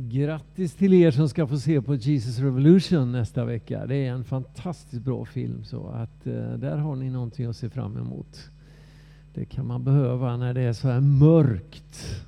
Grattis 0.00 0.74
till 0.74 0.94
er 0.94 1.10
som 1.10 1.28
ska 1.28 1.46
få 1.46 1.58
se 1.58 1.82
på 1.82 1.94
Jesus 1.94 2.38
Revolution 2.38 3.12
nästa 3.12 3.44
vecka. 3.44 3.86
Det 3.86 3.96
är 3.96 4.12
en 4.12 4.24
fantastiskt 4.24 5.02
bra 5.02 5.24
film 5.24 5.64
så 5.64 5.86
att 5.86 6.26
eh, 6.26 6.52
där 6.52 6.76
har 6.76 6.96
ni 6.96 7.10
någonting 7.10 7.46
att 7.46 7.56
se 7.56 7.70
fram 7.70 7.96
emot. 7.96 8.50
Det 9.34 9.44
kan 9.44 9.66
man 9.66 9.84
behöva 9.84 10.36
när 10.36 10.54
det 10.54 10.60
är 10.60 10.72
så 10.72 10.88
här 10.88 11.00
mörkt 11.00 12.24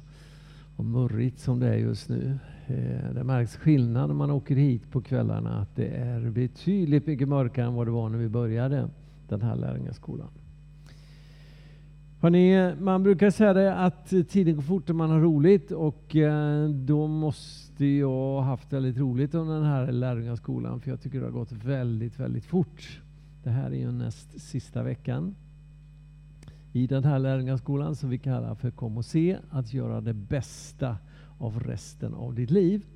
och 0.77 0.85
murrigt 0.85 1.39
som 1.39 1.61
det 1.61 1.69
är 1.69 1.77
just 1.77 2.09
nu. 2.09 2.39
Eh, 2.67 3.15
det 3.15 3.25
märks 3.25 3.57
skillnad 3.57 4.09
när 4.09 4.15
man 4.15 4.31
åker 4.31 4.55
hit 4.55 4.91
på 4.91 5.01
kvällarna 5.01 5.61
att 5.61 5.77
det 5.77 5.89
är 5.89 6.31
betydligt 6.31 7.07
mycket 7.07 7.29
mörkare 7.29 7.67
än 7.67 7.75
vad 7.75 7.87
det 7.87 7.91
var 7.91 8.09
när 8.09 8.19
vi 8.19 8.29
började 8.29 8.89
den 9.29 9.43
här 9.43 9.57
lärjungaskolan. 9.57 10.31
Hörrni, 12.23 12.75
man 12.81 13.03
brukar 13.03 13.31
säga 13.31 13.53
det 13.53 13.75
att 13.75 14.07
tiden 14.29 14.55
går 14.55 14.63
fort 14.63 14.89
när 14.89 14.95
man 14.95 15.11
har 15.11 15.21
roligt 15.21 15.73
och 15.73 16.17
eh, 16.17 16.69
då 16.69 17.07
måste 17.07 17.87
jag 17.87 18.09
ha 18.09 18.41
haft 18.41 18.73
väldigt 18.73 18.99
roligt 18.99 19.35
under 19.35 19.55
den 19.55 19.65
här 19.65 19.93
lärjungaskolan 19.93 20.81
för 20.81 20.91
jag 20.91 21.01
tycker 21.01 21.19
det 21.19 21.25
har 21.25 21.33
gått 21.33 21.53
väldigt, 21.53 22.21
väldigt 22.21 22.45
fort. 22.45 23.01
Det 23.43 23.51
här 23.51 23.71
är 23.71 23.77
ju 23.77 23.93
näst 23.93 24.41
sista 24.41 24.83
veckan 24.83 25.35
i 26.73 26.87
den 26.87 27.05
här 27.05 27.19
lärjungaskolan 27.19 27.97
som 27.97 28.11
vi 28.11 28.19
kallar 28.19 28.55
för 28.55 28.71
Kom 28.71 28.97
och 28.97 29.05
se, 29.05 29.39
att 29.51 29.75
göra 29.75 30.01
det 30.01 30.15
bästa 30.15 30.97
av 31.39 31.61
resten 31.61 32.15
av 32.15 32.35
ditt 32.35 32.51
liv. 32.51 32.87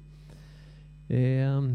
Eh, 1.09 1.21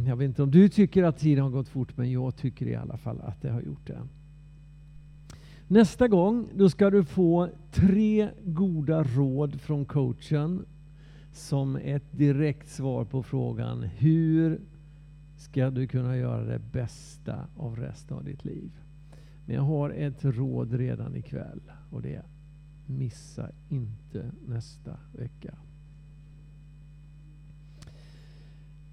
jag 0.07 0.15
vet 0.15 0.25
inte 0.25 0.43
om 0.43 0.51
du 0.51 0.69
tycker 0.69 1.03
att 1.03 1.17
tiden 1.17 1.43
har 1.43 1.51
gått 1.51 1.69
fort, 1.69 1.97
men 1.97 2.11
jag 2.11 2.35
tycker 2.35 2.67
i 2.67 2.75
alla 2.75 2.97
fall 2.97 3.21
att 3.21 3.41
det 3.41 3.51
har 3.51 3.61
gjort 3.61 3.87
det. 3.87 3.99
Nästa 5.71 6.07
gång 6.07 6.49
då 6.55 6.69
ska 6.69 6.89
du 6.89 7.03
få 7.03 7.49
tre 7.71 8.29
goda 8.43 9.03
råd 9.03 9.61
från 9.61 9.85
coachen 9.85 10.65
som 11.33 11.75
ett 11.75 12.17
direkt 12.17 12.69
svar 12.69 13.05
på 13.05 13.23
frågan 13.23 13.83
hur 13.83 14.61
ska 15.37 15.69
du 15.69 15.87
kunna 15.87 16.17
göra 16.17 16.43
det 16.43 16.59
bästa 16.59 17.47
av 17.57 17.75
resten 17.75 18.17
av 18.17 18.23
ditt 18.23 18.45
liv. 18.45 18.71
Men 19.45 19.55
jag 19.55 19.63
har 19.63 19.89
ett 19.89 20.25
råd 20.25 20.73
redan 20.73 21.15
ikväll 21.15 21.61
och 21.91 22.01
det 22.01 22.15
är 22.15 22.25
missa 22.85 23.49
inte 23.69 24.31
nästa 24.47 24.97
vecka. 25.13 25.53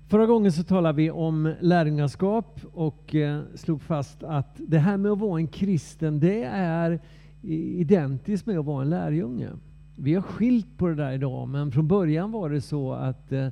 Förra 0.08 0.26
gången 0.26 0.52
så 0.52 0.62
talade 0.64 0.96
vi 0.96 1.10
om 1.10 1.54
lärjungaskap 1.60 2.60
och 2.72 3.14
eh, 3.14 3.42
slog 3.54 3.82
fast 3.82 4.22
att 4.22 4.56
det 4.56 4.78
här 4.78 4.96
med 4.96 5.12
att 5.12 5.18
vara 5.18 5.40
en 5.40 5.48
kristen, 5.48 6.20
det 6.20 6.42
är 6.44 7.00
identiskt 7.42 8.46
med 8.46 8.58
att 8.58 8.64
vara 8.64 8.82
en 8.82 8.90
lärjunge. 8.90 9.50
Vi 9.96 10.14
har 10.14 10.22
skilt 10.22 10.78
på 10.78 10.88
det 10.88 10.94
där 10.94 11.12
idag, 11.12 11.48
men 11.48 11.72
från 11.72 11.88
början 11.88 12.32
var 12.32 12.50
det 12.50 12.60
så 12.60 12.92
att 12.92 13.32
eh, 13.32 13.46
eh 13.46 13.50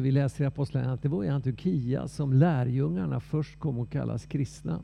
vi 0.00 0.10
läste 0.10 0.42
i 0.42 0.46
Apostlagärningarna 0.46 0.94
att 0.94 1.02
det 1.02 1.08
var 1.08 1.24
i 1.24 1.28
Antiochia 1.28 2.08
som 2.08 2.32
lärjungarna 2.32 3.20
först 3.20 3.58
kom 3.58 3.80
att 3.80 3.90
kallas 3.90 4.26
kristna. 4.26 4.80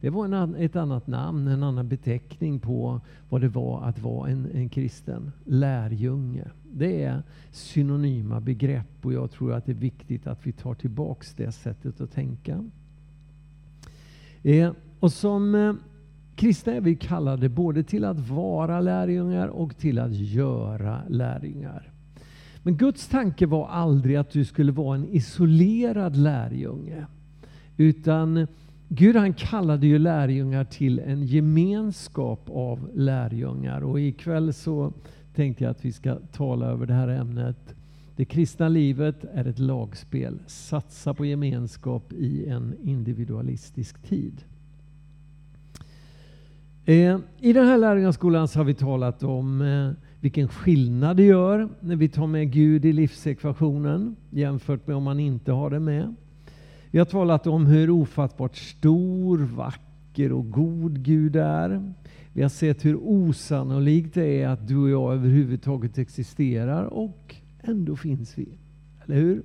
Det 0.00 0.10
var 0.10 0.24
en, 0.24 0.54
ett 0.54 0.76
annat 0.76 1.06
namn, 1.06 1.48
en 1.48 1.62
annan 1.62 1.88
beteckning 1.88 2.58
på 2.58 3.00
vad 3.28 3.40
det 3.40 3.48
var 3.48 3.82
att 3.82 3.98
vara 3.98 4.30
en, 4.30 4.50
en 4.54 4.68
kristen 4.68 5.32
lärjunge. 5.44 6.44
Det 6.72 7.02
är 7.02 7.22
synonyma 7.50 8.40
begrepp 8.40 9.06
och 9.06 9.12
jag 9.12 9.30
tror 9.30 9.52
att 9.52 9.66
det 9.66 9.72
är 9.72 9.76
viktigt 9.76 10.26
att 10.26 10.46
vi 10.46 10.52
tar 10.52 10.74
tillbaks 10.74 11.34
det 11.34 11.52
sättet 11.52 12.00
att 12.00 12.12
tänka. 12.12 12.64
Eh, 14.42 14.72
och 15.00 15.12
som 15.12 15.54
eh, 15.54 15.74
kristna 16.36 16.72
är 16.72 16.80
vi 16.80 16.96
kallade 16.96 17.48
både 17.48 17.82
till 17.82 18.04
att 18.04 18.28
vara 18.28 18.80
lärjungar 18.80 19.48
och 19.48 19.76
till 19.76 19.98
att 19.98 20.14
göra 20.14 21.02
lärjungar. 21.08 21.92
Men 22.62 22.76
Guds 22.76 23.08
tanke 23.08 23.46
var 23.46 23.68
aldrig 23.68 24.16
att 24.16 24.30
du 24.30 24.44
skulle 24.44 24.72
vara 24.72 24.96
en 24.96 25.04
isolerad 25.04 26.16
lärjunge. 26.16 27.06
Utan 27.76 28.46
Gud 28.88 29.16
han 29.16 29.32
kallade 29.32 29.86
ju 29.86 29.98
lärjungar 29.98 30.64
till 30.64 30.98
en 30.98 31.22
gemenskap 31.22 32.50
av 32.50 32.90
lärjungar 32.94 33.80
och 33.80 34.00
ikväll 34.00 34.52
så 34.52 34.92
tänkte 35.34 35.64
jag 35.64 35.70
att 35.70 35.84
vi 35.84 35.92
ska 35.92 36.18
tala 36.32 36.66
över 36.66 36.86
det 36.86 36.94
här 36.94 37.08
ämnet. 37.08 37.74
Det 38.16 38.24
kristna 38.24 38.68
livet 38.68 39.24
är 39.34 39.44
ett 39.44 39.58
lagspel. 39.58 40.38
Satsa 40.46 41.14
på 41.14 41.24
gemenskap 41.24 42.12
i 42.12 42.46
en 42.46 42.74
individualistisk 42.82 44.02
tid. 44.02 44.44
Eh, 46.84 47.18
I 47.40 47.52
den 47.52 47.66
här 47.66 47.78
lärjungaskolan 47.78 48.48
så 48.48 48.58
har 48.58 48.64
vi 48.64 48.74
talat 48.74 49.22
om 49.22 49.62
eh, 49.62 49.90
vilken 50.20 50.48
skillnad 50.48 51.16
det 51.16 51.24
gör 51.24 51.68
när 51.80 51.96
vi 51.96 52.08
tar 52.08 52.26
med 52.26 52.52
Gud 52.52 52.84
i 52.84 52.92
livsekvationen 52.92 54.16
jämfört 54.30 54.86
med 54.86 54.96
om 54.96 55.02
man 55.02 55.20
inte 55.20 55.52
har 55.52 55.70
det 55.70 55.80
med. 55.80 56.14
Vi 56.96 57.00
har 57.00 57.06
talat 57.06 57.46
om 57.46 57.66
hur 57.66 57.90
ofattbart 57.90 58.56
stor, 58.56 59.38
vacker 59.38 60.32
och 60.32 60.50
god 60.50 61.02
Gud 61.02 61.36
är. 61.36 61.92
Vi 62.32 62.42
har 62.42 62.48
sett 62.48 62.84
hur 62.84 62.96
osannolikt 62.96 64.14
det 64.14 64.42
är 64.42 64.48
att 64.48 64.68
du 64.68 64.76
och 64.76 64.90
jag 64.90 65.14
överhuvudtaget 65.14 65.98
existerar 65.98 66.84
och 66.84 67.36
ändå 67.60 67.96
finns 67.96 68.38
vi. 68.38 68.58
Eller 69.04 69.16
hur? 69.16 69.42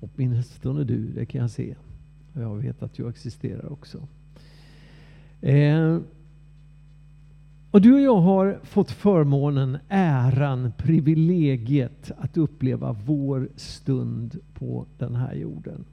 Åtminstone 0.00 0.84
du, 0.84 1.12
det 1.12 1.26
kan 1.26 1.40
jag 1.40 1.50
se. 1.50 1.74
Och 2.32 2.42
jag 2.42 2.56
vet 2.56 2.82
att 2.82 2.98
jag 2.98 3.08
existerar 3.08 3.72
också. 3.72 4.08
Eh, 5.40 5.98
och 7.70 7.80
du 7.80 7.94
och 7.94 8.00
jag 8.00 8.20
har 8.20 8.60
fått 8.62 8.90
förmånen, 8.90 9.78
äran, 9.88 10.72
privilegiet 10.76 12.10
att 12.18 12.36
uppleva 12.36 12.96
vår 13.06 13.48
stund 13.56 14.38
på 14.54 14.86
den 14.98 15.14
här 15.14 15.34
jorden. 15.34 15.84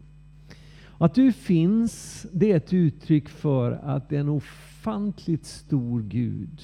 Att 0.97 1.16
du 1.16 1.31
finns, 1.31 2.25
det 2.31 2.51
är 2.51 2.57
ett 2.57 2.73
uttryck 2.73 3.29
för 3.29 3.71
att 3.71 4.11
en 4.11 4.29
ofantligt 4.29 5.45
stor 5.45 6.01
Gud 6.01 6.61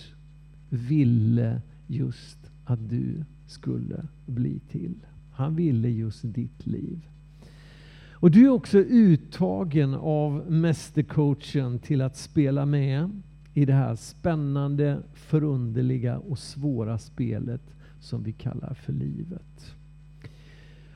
ville 0.69 1.61
just 1.87 2.37
att 2.65 2.89
du 2.89 3.23
skulle 3.47 4.07
bli 4.25 4.59
till. 4.59 4.95
Han 5.31 5.55
ville 5.55 5.89
just 5.89 6.21
ditt 6.23 6.67
liv. 6.67 7.07
Och 8.11 8.31
du 8.31 8.45
är 8.45 8.49
också 8.49 8.77
uttagen 8.77 9.93
av 9.93 10.51
mästercoachen 10.51 11.79
till 11.79 12.01
att 12.01 12.17
spela 12.17 12.65
med 12.65 13.21
i 13.53 13.65
det 13.65 13.73
här 13.73 13.95
spännande, 13.95 15.01
förunderliga 15.13 16.17
och 16.17 16.39
svåra 16.39 16.97
spelet 16.97 17.61
som 17.99 18.23
vi 18.23 18.31
kallar 18.31 18.73
för 18.73 18.93
livet. 18.93 19.75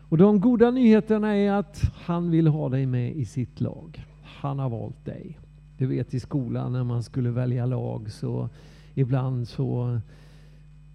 Och 0.09 0.18
de 0.18 0.40
goda 0.40 0.72
nyheterna 0.72 1.35
är 1.35 1.51
att 1.51 1.81
han 1.94 2.31
vill 2.31 2.47
ha 2.47 2.69
dig 2.69 2.85
med 2.85 3.16
i 3.16 3.25
sitt 3.25 3.62
lag. 3.62 4.06
Han 4.23 4.59
har 4.59 4.69
valt 4.69 5.06
dig. 5.06 5.40
Du 5.78 5.85
vet 5.85 6.13
i 6.13 6.19
skolan 6.19 6.72
när 6.72 6.84
man 6.84 7.03
skulle 7.03 7.31
välja 7.31 7.66
lag 7.66 8.12
så 8.12 8.50
ibland 8.94 9.47
så 9.47 10.00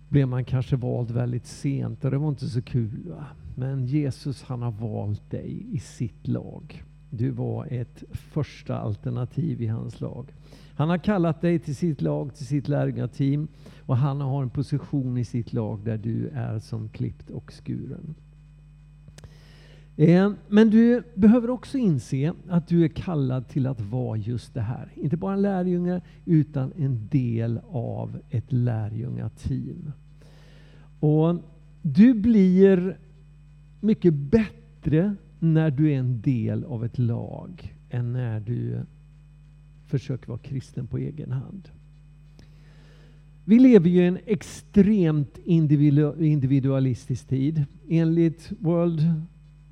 blev 0.09 0.29
man 0.29 0.45
kanske 0.45 0.77
vald 0.77 1.11
väldigt 1.11 1.47
sent 1.47 2.05
och 2.05 2.11
det 2.11 2.19
var 2.19 2.29
inte 2.29 2.47
så 2.47 2.63
kul. 2.63 3.09
Va? 3.09 3.27
Men 3.57 3.87
Jesus 3.87 4.43
han 4.43 4.63
har 4.63 4.71
valt 4.71 5.31
dig 5.31 5.67
i 5.73 5.79
sitt 5.79 6.29
lag. 6.29 6.85
Du 7.15 7.31
var 7.31 7.67
ett 7.71 8.05
första 8.13 8.79
alternativ 8.79 9.63
i 9.63 9.67
hans 9.67 10.01
lag. 10.01 10.35
Han 10.75 10.89
har 10.89 10.99
kallat 10.99 11.41
dig 11.41 11.59
till 11.59 11.77
sitt 11.77 12.03
lag, 12.03 12.35
till 12.35 12.47
sitt 12.47 12.69
lärjungateam 12.69 13.49
och 13.81 13.97
han 13.97 14.21
har 14.21 14.43
en 14.43 14.51
position 14.51 15.19
i 15.19 15.25
sitt 15.25 15.53
lag 15.53 15.85
där 15.85 15.99
du 15.99 16.29
är 16.29 16.59
som 16.59 16.89
klippt 16.89 17.31
och 17.31 17.53
skuren. 17.53 18.15
Eh, 19.97 20.33
men 20.49 20.71
du 20.71 21.03
behöver 21.15 21.51
också 21.51 21.79
inse 21.79 22.33
att 22.49 22.69
du 22.69 22.85
är 22.85 22.89
kallad 22.89 23.49
till 23.49 23.67
att 23.67 23.81
vara 23.81 24.17
just 24.17 24.55
det 24.55 24.61
här. 24.61 24.93
Inte 24.95 25.17
bara 25.17 25.35
en 25.35 25.43
lärjunge, 25.43 26.01
utan 26.25 26.73
en 26.73 27.09
del 27.09 27.61
av 27.71 28.19
ett 28.31 28.53
lärjungateam. 28.53 29.93
Och 31.01 31.37
du 31.83 32.15
blir 32.15 32.99
mycket 33.81 34.15
bättre 34.15 35.17
när 35.43 35.71
du 35.71 35.93
är 35.93 35.99
en 35.99 36.21
del 36.21 36.65
av 36.65 36.85
ett 36.85 36.99
lag 36.99 37.75
än 37.91 38.13
när 38.13 38.41
du 38.41 38.81
försöker 39.87 40.29
vara 40.29 40.39
kristen 40.39 40.87
på 40.87 40.99
egen 40.99 41.33
hand. 41.33 41.69
Vi 43.45 43.59
lever 43.59 43.89
ju 43.89 44.03
i 44.03 44.07
en 44.07 44.19
extremt 44.27 45.39
individualistisk 45.45 47.29
tid. 47.29 47.65
Enligt 47.89 48.53
World 48.59 49.01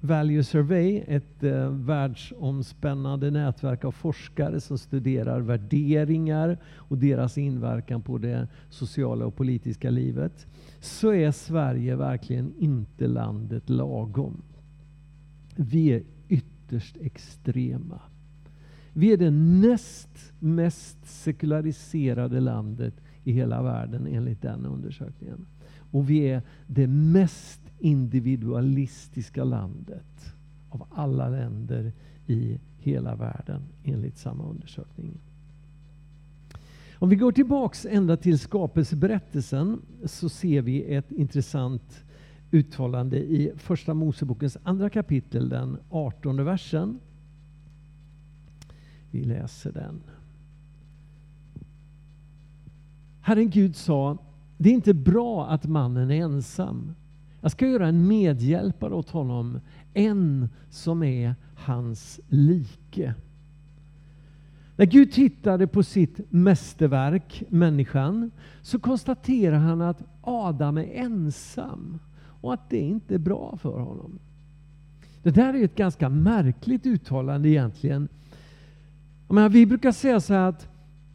Value 0.01 0.45
Survey, 0.45 1.03
ett 1.07 1.43
eh, 1.43 1.71
världsomspännande 1.71 3.31
nätverk 3.31 3.85
av 3.85 3.93
forskare 3.93 4.61
som 4.61 4.79
studerar 4.79 5.41
värderingar 5.41 6.59
och 6.65 6.99
deras 6.99 7.39
inverkan 7.39 8.03
på 8.03 8.19
det 8.19 8.49
sociala 8.71 9.27
och 9.27 9.37
politiska 9.37 9.91
livet, 9.91 10.47
så 10.81 11.13
är 11.13 11.31
Sverige 11.31 11.97
verkligen 11.97 12.53
inte 12.59 13.07
landet 13.07 13.71
lagom. 13.71 14.43
Vi 15.63 15.93
är 15.93 16.03
ytterst 16.29 16.97
extrema. 17.01 18.01
Vi 18.93 19.13
är 19.13 19.17
det 19.17 19.31
näst 19.31 20.33
mest 20.39 20.99
sekulariserade 21.07 22.41
landet 22.41 22.95
i 23.25 23.33
hela 23.33 23.63
världen 23.63 24.07
enligt 24.07 24.43
den 24.43 24.67
undersökningen. 24.67 25.47
Och 25.91 26.11
vi 26.11 26.19
är 26.19 26.43
det 26.67 26.87
mest 26.87 27.61
individualistiska 27.79 29.45
landet 29.45 30.35
av 30.71 30.87
alla 30.91 31.29
länder 31.29 31.93
i 32.27 32.59
hela 32.79 33.17
världen 33.17 33.63
enligt 33.85 34.19
samma 34.19 34.45
undersökning. 34.45 35.19
Om 36.95 37.09
vi 37.09 37.17
går 37.17 37.33
tillbaks 37.33 37.87
ända 37.87 38.17
till 38.17 38.39
skapelseberättelsen 38.39 39.83
så 40.05 40.29
ser 40.29 40.63
vi 40.63 40.95
ett 40.95 41.13
intressant 41.13 42.05
uttalande 42.51 43.19
i 43.19 43.53
Första 43.57 43.95
Mosebokens 43.95 44.57
andra 44.63 44.91
kapitel, 44.91 45.49
den 45.49 45.79
18 45.91 46.45
versen. 46.45 47.01
Vi 49.11 49.25
läser 49.25 49.73
den. 49.73 50.01
Herren 53.21 53.51
Gud 53.51 53.77
sa, 53.77 54.19
det 54.57 54.69
är 54.69 54.75
inte 54.75 54.95
bra 54.95 55.47
att 55.49 55.67
mannen 55.67 56.11
är 56.11 56.23
ensam. 56.23 56.95
Jag 57.41 57.53
ska 57.53 57.69
göra 57.69 57.89
en 57.89 58.07
medhjälpare 58.07 58.95
åt 58.95 59.11
honom, 59.11 59.61
en 59.95 60.49
som 60.71 61.03
är 61.03 61.35
hans 61.57 62.21
like. 62.29 63.15
När 64.77 64.87
Gud 64.87 65.13
tittade 65.13 65.67
på 65.67 65.83
sitt 65.83 66.21
mästerverk, 66.33 67.43
människan, 67.49 68.31
så 68.63 68.79
konstaterar 68.79 69.59
han 69.59 69.81
att 69.81 70.03
Adam 70.23 70.79
är 70.79 70.85
ensam 70.95 71.99
och 72.41 72.55
att 72.55 72.71
det 72.71 72.79
inte 72.79 73.15
är 73.15 73.19
bra 73.19 73.57
för 73.57 73.81
honom. 73.81 74.19
Det 75.23 75.31
där 75.31 75.55
är 75.55 75.65
ett 75.65 75.77
ganska 75.77 76.09
märkligt 76.09 76.87
uttalande 76.87 77.49
egentligen. 77.49 78.09
menar, 79.29 79.49
vi 79.49 79.67
brukar 79.67 79.93
säga 79.93 80.21
så 80.21 80.35
här 80.35 80.49
att 80.49 80.69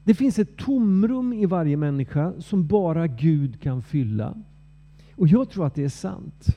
det 0.04 0.14
finns 0.14 0.40
ett 0.40 0.58
tomrum 0.58 1.34
i 1.34 1.46
varje 1.46 1.78
människa 1.78 2.34
som 2.40 2.68
bara 2.68 3.08
Gud 3.08 3.62
kan 3.62 3.82
fylla. 3.82 4.36
Och 5.16 5.28
jag 5.28 5.50
tror 5.50 5.68
att 5.68 5.76
det 5.76 5.84
är 5.84 5.90
sant. 5.90 6.48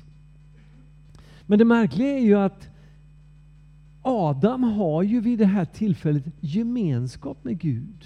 Men 1.47 1.59
det 1.59 1.65
märkliga 1.65 2.09
är 2.09 2.20
ju 2.20 2.35
att 2.35 2.69
Adam 4.03 4.62
har 4.62 5.03
ju 5.03 5.20
vid 5.20 5.38
det 5.38 5.47
här 5.47 5.65
tillfället 5.65 6.25
gemenskap 6.41 7.44
med 7.44 7.59
Gud. 7.59 8.05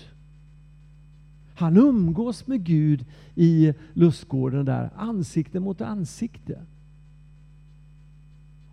Han 1.55 1.77
umgås 1.77 2.47
med 2.47 2.65
Gud 2.65 3.05
i 3.35 3.75
lustgården 3.93 4.65
där, 4.65 4.91
ansikte 4.97 5.61
mot 5.61 5.81
ansikte. 5.81 6.63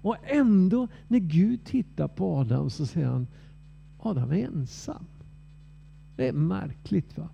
Och 0.01 0.15
ändå, 0.23 0.87
när 1.07 1.19
Gud 1.19 1.65
tittar 1.65 2.07
på 2.07 2.35
Adam 2.35 2.69
så 2.69 2.85
säger 2.85 3.07
han, 3.07 3.27
Adam 3.99 4.31
är 4.31 4.45
ensam. 4.45 5.05
Det 6.15 6.27
är 6.27 6.33
märkligt 6.33 7.17
va? 7.17 7.29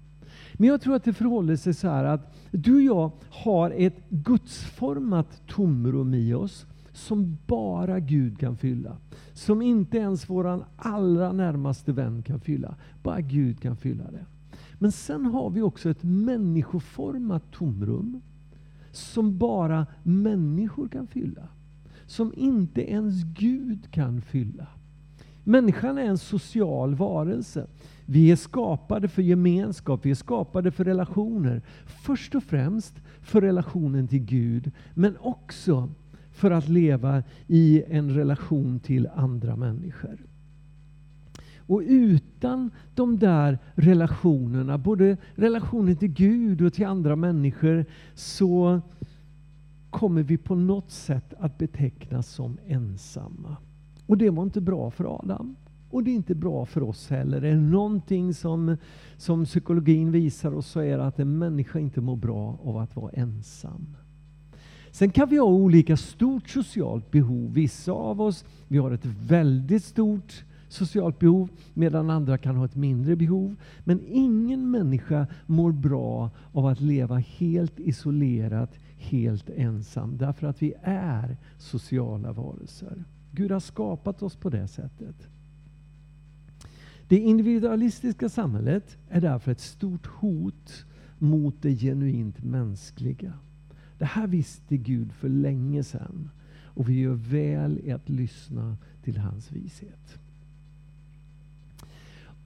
Men 0.53 0.69
jag 0.69 0.81
tror 0.81 0.95
att 0.95 1.03
det 1.03 1.13
förhåller 1.13 1.56
sig 1.56 1.74
så 1.74 1.88
här 1.88 2.03
att 2.03 2.36
du 2.51 2.75
och 2.75 2.81
jag 2.81 3.12
har 3.30 3.71
ett 3.71 4.09
gudsformat 4.09 5.42
tomrum 5.47 6.13
i 6.13 6.33
oss 6.33 6.65
som 6.94 7.38
bara 7.47 8.00
Gud 8.00 8.39
kan 8.39 8.57
fylla. 8.57 8.97
Som 9.33 9.62
inte 9.62 9.97
ens 9.97 10.30
vår 10.30 10.65
allra 10.77 11.31
närmaste 11.31 11.92
vän 11.92 12.24
kan 12.24 12.39
fylla. 12.39 12.75
Bara 13.03 13.21
Gud 13.21 13.62
kan 13.62 13.77
fylla 13.77 14.03
det. 14.12 14.25
Men 14.80 14.92
sen 14.92 15.25
har 15.25 15.50
vi 15.50 15.62
också 15.62 15.89
ett 15.89 16.04
människoformat 16.04 17.51
tomrum 17.51 18.22
som 18.92 19.38
bara 19.38 19.88
människor 20.04 20.88
kan 20.88 21.07
fylla. 21.07 21.48
Som 22.06 22.33
inte 22.36 22.92
ens 22.92 23.24
Gud 23.24 23.92
kan 23.92 24.22
fylla. 24.22 24.68
Människan 25.44 25.98
är 25.98 26.06
en 26.06 26.18
social 26.18 26.95
varelse. 26.95 27.68
Vi 28.06 28.31
är 28.31 28.36
skapade 28.36 29.07
för 29.07 29.22
gemenskap, 29.22 30.06
vi 30.06 30.12
är 30.12 30.16
skapade 30.16 30.72
för 30.72 30.83
relationer. 30.83 31.62
Först 31.86 32.36
och 32.36 32.44
främst 32.44 32.95
för 33.21 33.42
relationen 33.42 34.07
till 34.07 34.25
Gud, 34.25 34.71
men 34.94 35.18
också 35.18 35.89
för 36.31 36.51
att 36.51 36.69
leva 36.69 37.24
i 37.48 37.83
en 37.88 38.10
relation 38.10 38.80
till 38.80 39.10
andra 39.16 39.56
människor. 39.56 40.18
Och 41.68 41.82
utan 41.86 42.72
de 42.96 43.20
där 43.20 43.60
relationerna, 43.76 44.78
både 44.78 45.18
relationen 45.36 45.96
till 45.96 46.14
Gud 46.14 46.62
och 46.62 46.74
till 46.74 46.86
andra 46.86 47.16
människor, 47.16 47.86
så 48.14 48.82
kommer 49.90 50.24
vi 50.24 50.38
på 50.38 50.56
något 50.56 50.92
sätt 50.92 51.34
att 51.40 51.58
betecknas 51.58 52.28
som 52.28 52.58
ensamma. 52.68 53.58
Och 54.06 54.18
det 54.18 54.30
var 54.30 54.44
inte 54.44 54.62
bra 54.62 54.92
för 54.92 55.20
Adam. 55.20 55.56
Och 55.90 56.04
det 56.04 56.12
är 56.12 56.16
inte 56.16 56.36
bra 56.36 56.66
för 56.66 56.84
oss 56.84 57.10
heller. 57.10 57.42
Är 57.42 57.56
det 57.56 57.62
någonting 57.62 58.34
som, 58.34 58.78
som 59.18 59.46
psykologin 59.46 60.12
visar 60.12 60.54
oss 60.54 60.68
så 60.68 60.80
är 60.80 60.98
det 60.98 61.06
att 61.06 61.20
en 61.20 61.38
människa 61.38 61.80
inte 61.80 62.02
mår 62.02 62.16
bra 62.16 62.60
av 62.64 62.78
att 62.78 62.96
vara 62.96 63.12
ensam. 63.12 63.96
Sen 64.92 65.10
kan 65.10 65.30
vi 65.30 65.38
ha 65.38 65.46
olika 65.46 65.98
stort 65.98 66.50
socialt 66.50 67.12
behov. 67.12 67.54
Vissa 67.54 67.92
av 67.92 68.22
oss 68.22 68.46
vi 68.68 68.78
har 68.78 68.92
ett 68.92 69.06
väldigt 69.06 69.84
stort 69.84 70.44
socialt 70.75 71.19
behov 71.19 71.50
medan 71.74 72.10
andra 72.10 72.38
kan 72.38 72.56
ha 72.56 72.66
ett 72.66 72.75
mindre 72.75 73.16
behov. 73.16 73.56
Men 73.83 74.01
ingen 74.07 74.72
människa 74.72 75.27
mår 75.45 75.72
bra 75.72 76.31
av 76.51 76.66
att 76.66 76.81
leva 76.81 77.18
helt 77.18 77.80
isolerat, 77.80 78.74
helt 78.98 79.50
ensam. 79.50 80.18
Därför 80.18 80.48
att 80.48 80.62
vi 80.62 80.74
är 80.81 81.38
sociala 81.57 82.31
varelser. 82.31 83.04
Gud 83.31 83.51
har 83.51 83.60
skapat 83.60 84.24
oss 84.24 84.36
på 84.36 84.50
det 84.50 84.68
sättet. 84.68 85.27
Det 87.07 87.19
individualistiska 87.19 88.30
samhället 88.30 88.98
är 89.10 89.21
därför 89.21 89.51
ett 89.51 89.60
stort 89.60 90.06
hot 90.07 90.86
mot 91.19 91.62
det 91.62 91.75
genuint 91.75 92.44
mänskliga. 92.44 93.33
Det 93.98 94.06
här 94.06 94.28
visste 94.28 94.78
Gud 94.78 95.12
för 95.12 95.30
länge 95.30 95.83
sedan 95.83 96.30
och 96.75 96.89
vi 96.89 97.00
gör 97.00 97.13
väl 97.13 97.80
i 97.83 97.92
att 97.92 98.10
lyssna 98.10 98.78
till 99.04 99.18
hans 99.18 99.51
vishet. 99.51 100.19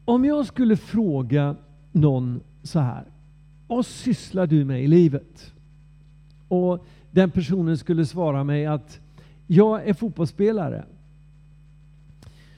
Om 0.09 0.25
jag 0.25 0.45
skulle 0.45 0.77
fråga 0.77 1.55
någon 1.91 2.39
så 2.63 2.79
här, 2.79 3.03
vad 3.67 3.85
sysslar 3.85 4.47
du 4.47 4.65
med 4.65 4.83
i 4.83 4.87
livet? 4.87 5.53
Och 6.47 6.85
den 7.11 7.31
personen 7.31 7.77
skulle 7.77 8.05
svara 8.05 8.43
mig 8.43 8.65
att 8.65 8.99
jag 9.47 9.87
är 9.87 9.93
fotbollsspelare. 9.93 10.85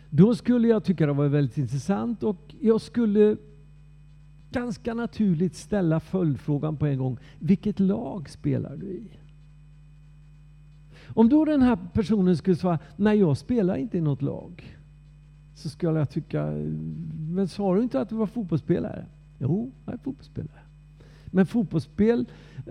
Då 0.10 0.36
skulle 0.36 0.68
jag 0.68 0.84
tycka 0.84 1.06
det 1.06 1.14
var 1.14 1.28
väldigt 1.28 1.58
intressant 1.58 2.24
och 2.24 2.56
jag 2.60 2.82
skulle 2.82 3.38
ganska 4.52 4.94
naturligt 4.94 5.56
ställa 5.56 6.00
följdfrågan 6.00 6.78
på 6.78 6.86
en 6.86 6.98
gång. 6.98 7.18
Vilket 7.40 7.80
lag 7.80 8.30
spelar 8.30 8.78
du 8.78 8.86
i? 8.86 9.12
Om 11.08 11.30
då 11.30 11.46
den 11.46 11.62
här 11.62 11.78
personen 11.94 12.38
skulle 12.38 12.56
svara, 12.56 12.80
nej 12.96 13.20
jag 13.20 13.38
spelar 13.38 13.76
inte 13.76 13.98
i 13.98 14.02
något 14.02 14.22
lag. 14.22 14.78
Så 15.62 15.70
skulle 15.70 16.00
jag 16.00 16.10
tycka, 16.10 16.46
men 17.30 17.48
sa 17.48 17.76
du 17.76 17.82
inte 17.82 18.02
att 18.02 18.10
du 18.10 18.16
var 18.16 18.26
fotbollsspelare? 18.26 19.06
Jo, 19.40 19.72
jag 19.86 19.94
är 19.94 19.98
fotbollsspelare. 19.98 20.60
Men 21.26 21.46
fotbollsspel, 21.46 22.26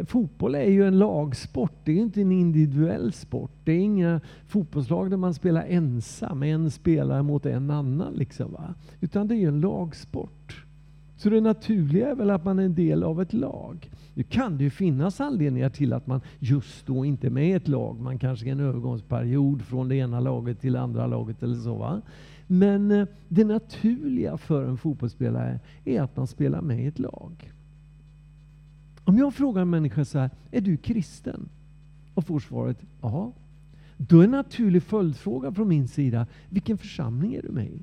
fotboll 0.06 0.54
är 0.54 0.70
ju 0.70 0.86
en 0.86 0.98
lagsport, 0.98 1.72
det 1.84 1.92
är 1.92 1.96
inte 1.96 2.20
en 2.20 2.32
individuell 2.32 3.12
sport. 3.12 3.50
Det 3.64 3.72
är 3.72 3.78
inga 3.78 4.20
fotbollslag 4.46 5.10
där 5.10 5.16
man 5.16 5.34
spelar 5.34 5.64
ensam, 5.64 6.42
en 6.42 6.70
spelare 6.70 7.22
mot 7.22 7.46
en 7.46 7.70
annan. 7.70 8.14
Liksom, 8.14 8.52
va? 8.52 8.74
Utan 9.00 9.28
det 9.28 9.36
är 9.36 9.48
en 9.48 9.60
lagsport. 9.60 10.64
Så 11.16 11.30
det 11.30 11.40
naturliga 11.40 12.10
är 12.10 12.14
väl 12.14 12.30
att 12.30 12.44
man 12.44 12.58
är 12.58 12.62
en 12.62 12.74
del 12.74 13.02
av 13.02 13.22
ett 13.22 13.32
lag. 13.32 13.90
Nu 14.14 14.22
kan 14.22 14.58
det 14.58 14.64
ju 14.64 14.70
finnas 14.70 15.20
anledningar 15.20 15.70
till 15.70 15.92
att 15.92 16.06
man 16.06 16.20
just 16.38 16.86
då 16.86 17.04
inte 17.04 17.26
är 17.26 17.30
med 17.30 17.48
i 17.48 17.52
ett 17.52 17.68
lag. 17.68 18.00
Man 18.00 18.18
kanske 18.18 18.46
är 18.46 18.52
en 18.52 18.60
övergångsperiod 18.60 19.62
från 19.62 19.88
det 19.88 19.96
ena 19.96 20.20
laget 20.20 20.60
till 20.60 20.72
det 20.72 20.80
andra 20.80 21.06
laget 21.06 21.42
eller 21.42 21.56
så. 21.56 21.74
Va? 21.74 22.02
Men 22.52 22.90
eh, 22.90 23.06
det 23.28 23.44
naturliga 23.44 24.36
för 24.36 24.64
en 24.64 24.76
fotbollsspelare 24.76 25.60
är 25.84 26.02
att 26.02 26.16
man 26.16 26.26
spelar 26.26 26.60
med 26.60 26.84
i 26.84 26.86
ett 26.86 26.98
lag. 26.98 27.52
Om 29.04 29.18
jag 29.18 29.34
frågar 29.34 29.62
en 29.62 29.70
människa 29.70 30.04
så 30.04 30.18
här, 30.18 30.30
är 30.50 30.60
du 30.60 30.76
kristen? 30.76 31.48
Och 32.14 32.26
får 32.26 32.40
svaret 32.40 32.78
ja. 33.00 33.32
Då 33.96 34.20
är 34.20 34.24
en 34.24 34.30
naturlig 34.30 34.82
följdfråga 34.82 35.52
från 35.52 35.68
min 35.68 35.88
sida, 35.88 36.26
vilken 36.48 36.78
församling 36.78 37.34
är 37.34 37.42
du 37.42 37.48
med 37.48 37.66
i? 37.66 37.82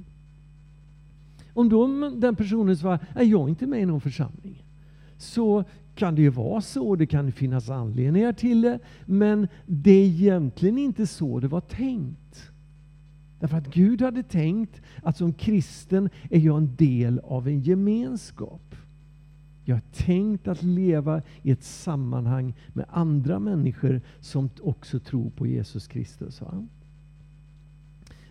Om 1.53 1.69
då 1.69 2.09
den 2.09 2.35
personen 2.35 2.77
svarar, 2.77 2.99
är 3.15 3.23
jag 3.23 3.49
inte 3.49 3.67
med 3.67 3.81
i 3.81 3.85
någon 3.85 4.01
församling. 4.01 4.63
Så 5.17 5.63
kan 5.95 6.15
det 6.15 6.21
ju 6.21 6.29
vara 6.29 6.61
så, 6.61 6.95
det 6.95 7.05
kan 7.05 7.31
finnas 7.31 7.69
anledningar 7.69 8.33
till 8.33 8.61
det, 8.61 8.79
men 9.05 9.47
det 9.65 9.91
är 9.91 10.05
egentligen 10.05 10.77
inte 10.77 11.07
så 11.07 11.39
det 11.39 11.47
var 11.47 11.61
tänkt. 11.61 12.51
Därför 13.39 13.57
att 13.57 13.73
Gud 13.73 14.01
hade 14.01 14.23
tänkt 14.23 14.81
att 15.03 15.17
som 15.17 15.33
kristen 15.33 16.09
är 16.29 16.39
jag 16.39 16.57
en 16.57 16.75
del 16.75 17.19
av 17.19 17.47
en 17.47 17.61
gemenskap. 17.61 18.75
Jag 19.65 19.75
har 19.75 19.83
tänkt 19.93 20.47
att 20.47 20.63
leva 20.63 21.21
i 21.41 21.51
ett 21.51 21.63
sammanhang 21.63 22.53
med 22.73 22.85
andra 22.89 23.39
människor 23.39 24.01
som 24.19 24.49
också 24.61 24.99
tror 24.99 25.29
på 25.29 25.47
Jesus 25.47 25.87
Kristus. 25.87 26.41
Va? 26.41 26.67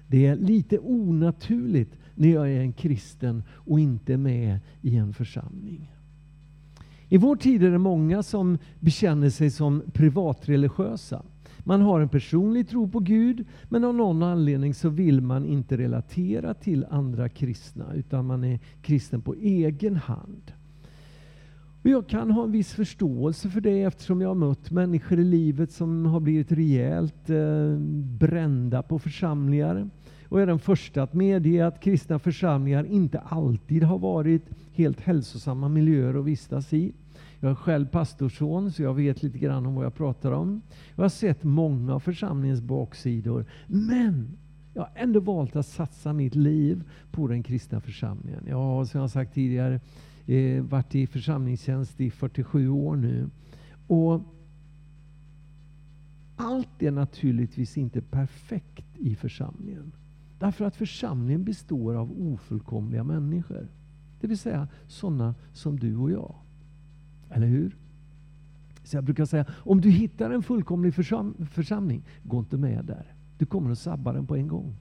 Det 0.08 0.26
är 0.26 0.36
lite 0.36 0.78
onaturligt 0.78 1.98
när 2.14 2.28
jag 2.28 2.52
är 2.52 2.60
en 2.60 2.72
kristen 2.72 3.42
och 3.50 3.80
inte 3.80 4.16
med 4.16 4.60
i 4.82 4.96
en 4.96 5.14
församling. 5.14 5.92
I 7.08 7.16
vår 7.16 7.36
tid 7.36 7.62
är 7.62 7.70
det 7.70 7.78
många 7.78 8.22
som 8.22 8.58
bekänner 8.80 9.30
sig 9.30 9.50
som 9.50 9.82
privatreligiösa. 9.92 11.22
Man 11.68 11.80
har 11.80 12.00
en 12.00 12.08
personlig 12.08 12.68
tro 12.68 12.88
på 12.88 12.99
Gud, 12.99 13.44
men 13.68 13.85
av 13.85 13.94
någon 13.94 14.23
anledning 14.23 14.75
så 14.75 14.88
vill 14.88 15.20
man 15.20 15.44
inte 15.44 15.76
relatera 15.76 16.54
till 16.54 16.87
andra 16.90 17.28
kristna, 17.28 17.94
utan 17.94 18.26
man 18.26 18.44
är 18.44 18.58
kristen 18.82 19.23
på 19.23 19.35
egen 19.35 19.96
hand. 19.96 20.52
Och 21.82 21.90
jag 21.90 22.06
kan 22.06 22.30
ha 22.30 22.44
en 22.44 22.52
viss 22.52 22.73
förståelse 22.73 23.50
för 23.50 23.61
det 23.61 23.82
eftersom 23.82 24.20
jag 24.20 24.28
har 24.28 24.35
mött 24.35 24.70
människor 24.70 25.18
i 25.18 25.25
livet 25.25 25.73
som 25.73 26.06
har 26.06 26.20
blivit 26.20 26.52
rejält 26.52 27.30
eh, 27.30 27.78
brända 28.18 28.82
på 28.82 28.99
församlingar. 28.99 29.90
Och 30.28 30.40
är 30.40 30.46
den 30.46 30.58
första 30.58 31.02
att 31.02 31.14
medge 31.14 31.66
att 31.66 31.80
kristna 31.80 32.18
församlingar 32.18 32.85
inte 32.85 33.18
alltid 33.18 33.82
har 33.82 33.99
varit 33.99 34.50
helt 34.73 35.00
hälsosamma 35.00 35.68
miljöer 35.68 36.18
att 36.18 36.25
vistas 36.25 36.73
i. 36.73 36.92
Jag 37.46 37.50
är 37.50 37.54
själv 37.54 37.86
pastorsson 37.86 38.72
så 38.72 38.82
jag 38.82 38.94
vet 38.94 39.22
lite 39.22 39.38
grann 39.38 39.66
om 39.66 39.74
vad 39.74 39.84
jag 39.84 39.94
pratar 39.94 40.32
om. 40.32 40.62
Jag 40.94 41.04
har 41.04 41.08
sett 41.08 41.44
många 41.44 41.94
av 41.94 42.00
församlingens 42.00 42.60
baksidor. 42.60 43.46
Men 43.66 44.38
jag 44.74 44.82
har 44.82 44.90
ändå 44.94 45.20
valt 45.20 45.56
att 45.56 45.66
satsa 45.66 46.12
mitt 46.12 46.34
liv 46.34 46.82
på 47.10 47.28
den 47.28 47.42
kristna 47.42 47.80
församlingen. 47.80 48.44
Jag 48.48 48.56
har 48.56 48.84
som 48.84 49.00
jag 49.00 49.10
sagt 49.10 49.34
tidigare 49.34 49.80
eh, 50.26 50.62
varit 50.62 50.94
i 50.94 51.06
församlingstjänst 51.06 52.00
i 52.00 52.10
47 52.10 52.68
år 52.68 52.96
nu. 52.96 53.30
Och 53.86 54.20
allt 56.36 56.82
är 56.82 56.90
naturligtvis 56.90 57.78
inte 57.78 58.02
perfekt 58.02 58.98
i 58.98 59.14
församlingen. 59.14 59.92
Därför 60.38 60.64
att 60.64 60.76
församlingen 60.76 61.44
består 61.44 61.94
av 61.94 62.12
ofullkomliga 62.20 63.04
människor. 63.04 63.68
Det 64.20 64.26
vill 64.26 64.38
säga 64.38 64.68
sådana 64.86 65.34
som 65.52 65.78
du 65.78 65.96
och 65.96 66.10
jag. 66.10 66.34
Eller 67.30 67.47
hur? 67.47 67.76
Så 68.85 68.97
jag 68.97 69.04
brukar 69.04 69.25
säga, 69.25 69.47
om 69.50 69.80
du 69.80 69.90
hittar 69.90 70.30
en 70.30 70.42
fullkomlig 70.42 70.95
försam 70.95 71.35
församling, 71.50 72.02
gå 72.23 72.38
inte 72.38 72.56
med 72.56 72.85
där. 72.85 73.14
Du 73.38 73.47
kommer 73.47 73.71
att 73.71 73.78
sabba 73.78 74.12
den 74.12 74.26
på 74.26 74.37
en 74.37 74.49
gång. 74.49 74.76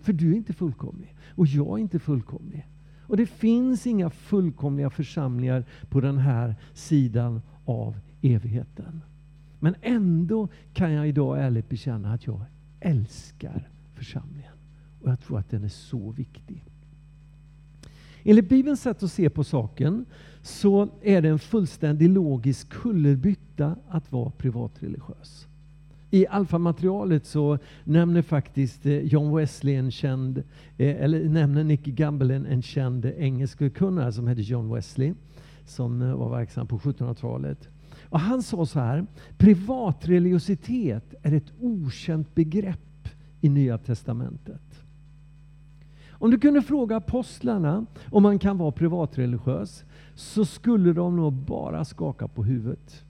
För 0.00 0.12
du 0.12 0.32
är 0.32 0.36
inte 0.36 0.52
fullkomlig. 0.52 1.16
Och 1.28 1.46
jag 1.46 1.78
är 1.78 1.82
inte 1.82 1.98
fullkomlig. 1.98 2.66
Och 3.06 3.16
det 3.16 3.26
finns 3.26 3.86
inga 3.86 4.10
fullkomliga 4.10 4.90
församlingar 4.90 5.64
på 5.88 6.00
den 6.00 6.18
här 6.18 6.54
sidan 6.74 7.40
av 7.64 7.98
evigheten. 8.22 9.00
Men 9.60 9.74
ändå 9.82 10.48
kan 10.72 10.92
jag 10.92 11.08
idag 11.08 11.40
ärligt 11.40 11.68
bekänna 11.68 12.12
att 12.12 12.26
jag 12.26 12.40
älskar 12.80 13.68
församlingen. 13.94 14.52
Och 15.02 15.10
jag 15.10 15.20
tror 15.20 15.38
att 15.38 15.50
den 15.50 15.64
är 15.64 15.68
så 15.68 16.10
viktig. 16.10 16.64
Enligt 18.24 18.48
Bibelns 18.48 18.82
sätt 18.82 19.02
att 19.02 19.12
se 19.12 19.30
på 19.30 19.44
saken 19.44 20.04
så 20.42 20.88
är 21.02 21.22
det 21.22 21.28
en 21.28 21.38
fullständig 21.38 22.08
logisk 22.08 22.68
kullerbytta 22.68 23.76
att 23.88 24.12
vara 24.12 24.30
privatreligiös. 24.30 25.46
I 26.10 26.26
alfamaterialet 26.26 27.26
så 27.26 27.58
nämner 27.84 28.22
faktiskt 28.22 28.86
eh, 28.86 28.98
John 28.98 29.36
Wesley 29.36 29.74
en 29.74 29.90
känd, 29.90 30.38
eh, 30.78 31.02
eller 31.02 31.28
nämner 31.28 31.64
Nick 31.64 31.84
Gamble 31.84 32.34
en, 32.34 32.62
känd 32.62 33.04
engelskkunnare 33.04 34.12
som 34.12 34.26
hette 34.26 34.42
John 34.42 34.74
Wesley, 34.74 35.14
som 35.66 36.02
eh, 36.02 36.16
var 36.16 36.30
verksam 36.30 36.66
på 36.66 36.78
1700-talet. 36.78 37.68
Och 38.02 38.20
han 38.20 38.42
sa 38.42 38.66
så 38.66 38.80
här, 38.80 39.06
privatreligiositet 39.38 41.14
är 41.22 41.32
ett 41.32 41.52
okänt 41.60 42.34
begrepp 42.34 43.08
i 43.40 43.48
Nya 43.48 43.78
Testamentet. 43.78 44.83
Om 46.24 46.30
du 46.30 46.38
kunde 46.38 46.62
fråga 46.62 46.96
apostlarna 46.96 47.86
om 48.10 48.22
man 48.22 48.38
kan 48.38 48.58
vara 48.58 48.72
privatreligiös 48.72 49.84
så 50.14 50.44
skulle 50.44 50.92
de 50.92 51.16
nog 51.16 51.32
bara 51.32 51.84
skaka 51.84 52.28
på 52.28 52.44
huvudet. 52.44 53.04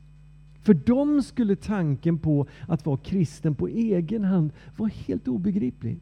För 0.60 0.74
dem 0.74 1.22
skulle 1.22 1.56
tanken 1.56 2.18
på 2.18 2.46
att 2.68 2.86
vara 2.86 2.96
kristen 2.96 3.54
på 3.54 3.68
egen 3.68 4.24
hand 4.24 4.52
vara 4.76 4.90
helt 4.94 5.28
obegriplig. 5.28 6.00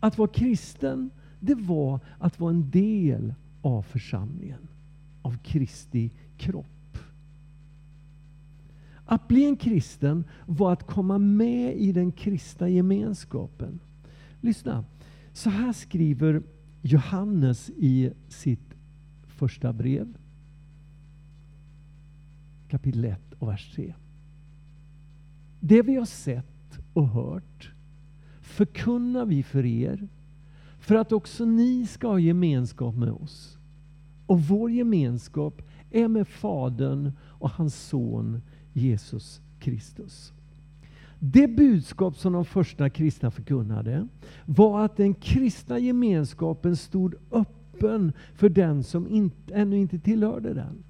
Att 0.00 0.18
vara 0.18 0.28
kristen, 0.28 1.10
det 1.40 1.54
var 1.54 2.00
att 2.18 2.40
vara 2.40 2.50
en 2.50 2.70
del 2.70 3.34
av 3.62 3.82
församlingen, 3.82 4.68
av 5.22 5.36
Kristi 5.42 6.10
kropp. 6.36 6.98
Att 9.04 9.28
bli 9.28 9.44
en 9.44 9.56
kristen 9.56 10.24
var 10.46 10.72
att 10.72 10.86
komma 10.86 11.18
med 11.18 11.76
i 11.76 11.92
den 11.92 12.12
kristna 12.12 12.68
gemenskapen. 12.68 13.78
Lyssna, 14.40 14.84
så 15.36 15.50
här 15.50 15.72
skriver 15.72 16.42
Johannes 16.82 17.70
i 17.70 18.12
sitt 18.28 18.74
första 19.26 19.72
brev. 19.72 20.16
Kapitel 22.68 23.04
1 23.04 23.20
och 23.38 23.48
vers 23.48 23.74
3. 23.74 23.94
Det 25.60 25.82
vi 25.82 25.96
har 25.96 26.04
sett 26.04 26.78
och 26.92 27.08
hört 27.08 27.72
förkunnar 28.40 29.26
vi 29.26 29.42
för 29.42 29.64
er 29.64 30.08
för 30.78 30.94
att 30.94 31.12
också 31.12 31.44
ni 31.44 31.86
ska 31.86 32.08
ha 32.08 32.18
gemenskap 32.18 32.94
med 32.94 33.10
oss. 33.10 33.58
Och 34.26 34.40
vår 34.40 34.70
gemenskap 34.70 35.62
är 35.90 36.08
med 36.08 36.28
Fadern 36.28 37.12
och 37.22 37.50
hans 37.50 37.88
son 37.88 38.40
Jesus 38.72 39.40
Kristus. 39.60 40.32
Det 41.18 41.48
budskap 41.48 42.16
som 42.16 42.32
de 42.32 42.44
första 42.44 42.90
kristna 42.90 43.30
förkunnade 43.30 44.08
var 44.46 44.84
att 44.84 44.96
den 44.96 45.14
kristna 45.14 45.78
gemenskapen 45.78 46.76
stod 46.76 47.14
öppen 47.30 48.12
för 48.34 48.48
den 48.48 48.82
som 48.82 49.08
inte, 49.08 49.54
ännu 49.54 49.78
inte 49.78 49.98
tillhörde 49.98 50.54
den. 50.54 50.82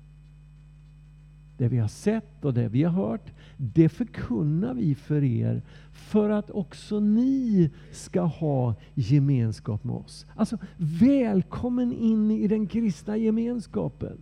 Det 1.58 1.68
vi 1.68 1.78
har 1.78 1.88
sett 1.88 2.44
och 2.44 2.54
det 2.54 2.68
vi 2.68 2.82
har 2.82 2.92
hört, 2.92 3.32
det 3.56 3.88
förkunnar 3.88 4.74
vi 4.74 4.94
för 4.94 5.24
er 5.24 5.62
för 5.92 6.30
att 6.30 6.50
också 6.50 7.00
ni 7.00 7.70
ska 7.92 8.20
ha 8.20 8.74
gemenskap 8.94 9.84
med 9.84 9.96
oss. 9.96 10.26
Alltså, 10.34 10.58
välkommen 10.76 11.92
in 11.92 12.30
i 12.30 12.48
den 12.48 12.66
kristna 12.66 13.16
gemenskapen. 13.16 14.18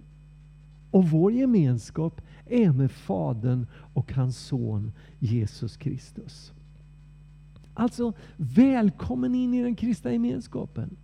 Och 0.91 1.09
vår 1.09 1.33
gemenskap 1.33 2.21
är 2.47 2.73
med 2.73 2.91
Fadern 2.91 3.67
och 3.95 4.13
hans 4.13 4.39
son 4.39 4.93
Jesus 5.19 5.77
Kristus. 5.77 6.53
Alltså, 7.75 8.13
välkommen 8.37 9.35
in 9.35 9.55
i 9.55 9.63
den 9.63 9.77
kristna 9.77 10.13
gemenskapen. 10.13 10.97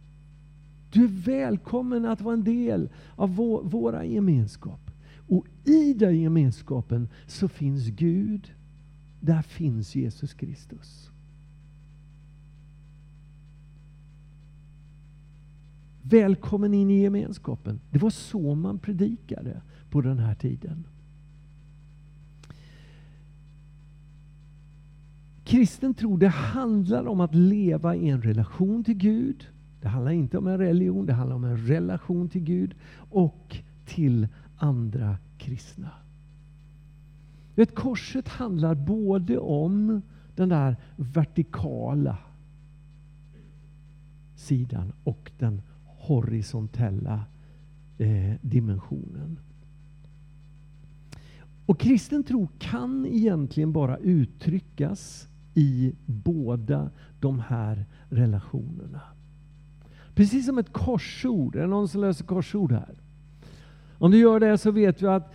Du 0.92 1.04
är 1.04 1.08
välkommen 1.08 2.04
att 2.04 2.20
vara 2.20 2.34
en 2.34 2.44
del 2.44 2.88
av 3.16 3.36
vår, 3.36 3.62
våra 3.62 4.04
gemenskap. 4.04 4.90
Och 5.28 5.46
i 5.64 5.94
den 5.94 6.20
gemenskapen 6.20 7.08
så 7.26 7.48
finns 7.48 7.86
Gud. 7.86 8.52
Där 9.20 9.42
finns 9.42 9.94
Jesus 9.94 10.34
Kristus. 10.34 11.10
Välkommen 16.02 16.74
in 16.74 16.90
i 16.90 17.02
gemenskapen. 17.02 17.80
Det 17.90 17.98
var 17.98 18.10
så 18.10 18.54
man 18.54 18.78
predikade 18.78 19.62
på 19.90 20.00
den 20.00 20.18
här 20.18 20.34
tiden. 20.34 20.86
Kristen 25.50 25.94
tro 25.94 26.16
det 26.16 26.28
handlar 26.28 27.06
om 27.06 27.20
att 27.20 27.34
leva 27.34 27.96
i 27.96 28.08
en 28.08 28.22
relation 28.22 28.84
till 28.84 28.94
Gud. 28.94 29.48
Det 29.80 29.88
handlar 29.88 30.12
inte 30.12 30.38
om 30.38 30.46
en 30.46 30.58
religion, 30.58 31.06
det 31.06 31.12
handlar 31.12 31.36
om 31.36 31.44
en 31.44 31.66
relation 31.66 32.28
till 32.28 32.40
Gud 32.40 32.74
och 33.10 33.56
till 33.84 34.28
andra 34.56 35.16
kristna. 35.38 35.90
Vet, 37.54 37.74
korset 37.74 38.28
handlar 38.28 38.74
både 38.74 39.38
om 39.38 40.02
den 40.34 40.48
där 40.48 40.76
vertikala 40.96 42.18
sidan 44.36 44.92
och 45.04 45.30
den 45.38 45.62
horisontella 45.84 47.24
eh, 47.98 48.34
dimensionen. 48.42 49.38
Och 51.66 51.80
kristen 51.80 52.24
tro 52.24 52.48
kan 52.58 53.06
egentligen 53.06 53.72
bara 53.72 53.96
uttryckas 53.96 55.26
i 55.54 55.92
båda 56.06 56.90
de 57.20 57.40
här 57.40 57.84
relationerna. 58.08 59.00
Precis 60.14 60.46
som 60.46 60.58
ett 60.58 60.72
korsord. 60.72 61.56
Är 61.56 61.60
det 61.60 61.66
någon 61.66 61.88
som 61.88 62.00
löser 62.00 62.24
korsord 62.24 62.72
här? 62.72 62.94
Om 63.98 64.10
du 64.10 64.18
gör 64.18 64.40
det 64.40 64.58
så 64.58 64.70
vet 64.70 65.02
vi 65.02 65.06
att 65.06 65.32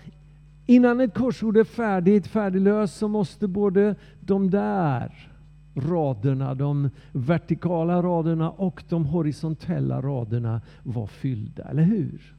innan 0.66 1.00
ett 1.00 1.14
korsord 1.14 1.58
är 1.58 1.64
färdigt, 1.64 2.28
färdiglöst, 2.28 2.98
så 2.98 3.08
måste 3.08 3.48
både 3.48 3.96
de 4.20 4.50
där 4.50 5.32
raderna, 5.76 6.56
de 6.56 6.90
vertikala 7.12 8.02
raderna 8.02 8.52
och 8.52 8.84
de 8.90 9.06
horisontella 9.06 10.02
raderna 10.02 10.62
vara 10.84 11.08
fyllda, 11.08 11.64
eller 11.64 11.84
hur? 11.84 12.36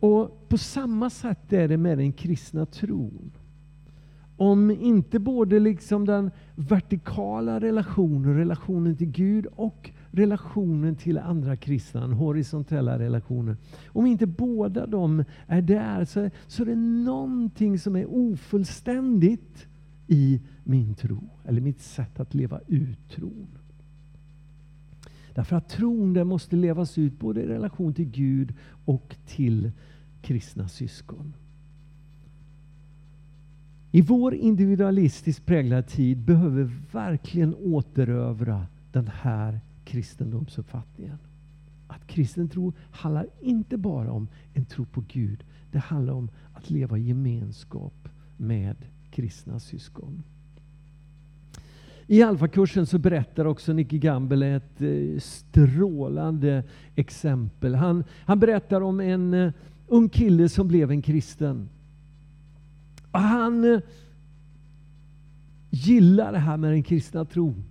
Och 0.00 0.48
På 0.48 0.58
samma 0.58 1.10
sätt 1.10 1.52
är 1.52 1.68
det 1.68 1.76
med 1.76 1.98
den 1.98 2.12
kristna 2.12 2.66
tron. 2.66 3.32
Om 4.42 4.70
inte 4.70 5.18
både 5.18 5.60
liksom 5.60 6.06
den 6.06 6.30
vertikala 6.54 7.60
relationen, 7.60 8.36
relationen 8.36 8.96
till 8.96 9.10
Gud 9.10 9.46
och 9.46 9.90
relationen 10.10 10.96
till 10.96 11.18
andra 11.18 11.56
kristna, 11.56 12.00
den 12.00 12.12
horisontella 12.12 12.98
relationen. 12.98 13.56
Om 13.86 14.06
inte 14.06 14.26
båda 14.26 14.86
de 14.86 15.24
är 15.46 15.62
där 15.62 16.04
så, 16.04 16.30
så 16.46 16.62
är 16.62 16.66
det 16.66 16.76
någonting 16.76 17.78
som 17.78 17.96
är 17.96 18.06
ofullständigt 18.14 19.66
i 20.06 20.40
min 20.64 20.94
tro, 20.94 21.30
eller 21.44 21.60
mitt 21.60 21.80
sätt 21.80 22.20
att 22.20 22.34
leva 22.34 22.60
ut 22.66 23.08
tron. 23.10 23.48
Därför 25.34 25.56
att 25.56 25.68
tron 25.68 26.12
den 26.12 26.26
måste 26.26 26.56
levas 26.56 26.98
ut 26.98 27.18
både 27.18 27.42
i 27.42 27.46
relation 27.46 27.94
till 27.94 28.10
Gud 28.10 28.54
och 28.84 29.16
till 29.26 29.72
kristna 30.22 30.68
syskon. 30.68 31.34
I 33.94 34.00
vår 34.00 34.34
individualistiskt 34.34 35.46
präglade 35.46 35.82
tid 35.82 36.18
behöver 36.18 36.62
vi 36.62 36.74
verkligen 36.92 37.54
återövra 37.54 38.66
den 38.92 39.10
här 39.14 39.60
kristendomsuppfattningen. 39.84 41.18
Att 41.86 42.06
kristen 42.06 42.48
tro 42.48 42.72
handlar 42.90 43.26
inte 43.40 43.76
bara 43.76 44.12
om 44.12 44.28
en 44.54 44.64
tro 44.64 44.84
på 44.84 45.04
Gud. 45.08 45.44
Det 45.72 45.78
handlar 45.78 46.12
om 46.12 46.30
att 46.52 46.70
leva 46.70 46.98
i 46.98 47.02
gemenskap 47.02 48.08
med 48.36 48.76
kristna 49.10 49.60
syskon. 49.60 50.22
I 52.06 52.22
alfakursen 52.22 52.86
så 52.86 52.98
berättar 52.98 53.44
också 53.44 53.72
Nicky 53.72 53.98
Gamble 53.98 54.56
ett 54.56 54.82
eh, 54.82 55.20
strålande 55.20 56.64
exempel. 56.94 57.74
Han, 57.74 58.04
han 58.10 58.40
berättar 58.40 58.80
om 58.80 59.00
en 59.00 59.34
eh, 59.34 59.52
ung 59.86 60.08
kille 60.08 60.48
som 60.48 60.68
blev 60.68 60.90
en 60.90 61.02
kristen. 61.02 61.68
Och 63.12 63.20
han 63.20 63.74
eh, 63.74 63.80
gillar 65.70 66.32
det 66.32 66.38
här 66.38 66.56
med 66.56 66.72
den 66.72 66.82
kristna 66.82 67.24
tron. 67.24 67.64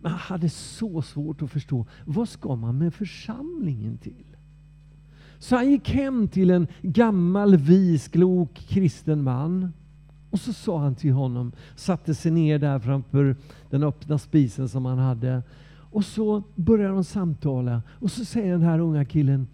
Men 0.00 0.10
han 0.10 0.20
hade 0.20 0.48
så 0.48 1.02
svårt 1.02 1.42
att 1.42 1.50
förstå, 1.50 1.86
vad 2.04 2.28
ska 2.28 2.56
man 2.56 2.78
med 2.78 2.94
församlingen 2.94 3.98
till? 3.98 4.24
Så 5.38 5.56
han 5.56 5.70
gick 5.70 5.90
hem 5.90 6.28
till 6.28 6.50
en 6.50 6.66
gammal, 6.82 7.56
vis, 7.56 8.08
klok 8.08 8.54
kristen 8.54 9.22
man. 9.22 9.72
Och 10.30 10.40
så 10.40 10.52
sa 10.52 10.78
han 10.78 10.94
till 10.94 11.12
honom, 11.12 11.52
satte 11.76 12.14
sig 12.14 12.32
ner 12.32 12.58
där 12.58 12.78
framför 12.78 13.36
den 13.70 13.82
öppna 13.82 14.18
spisen 14.18 14.68
som 14.68 14.84
han 14.84 14.98
hade. 14.98 15.42
Och 15.92 16.04
så 16.04 16.42
börjar 16.54 16.92
de 16.92 17.04
samtala. 17.04 17.82
Och 17.88 18.10
så 18.10 18.24
säger 18.24 18.52
den 18.52 18.62
här 18.62 18.78
unga 18.78 19.04
killen, 19.04 19.46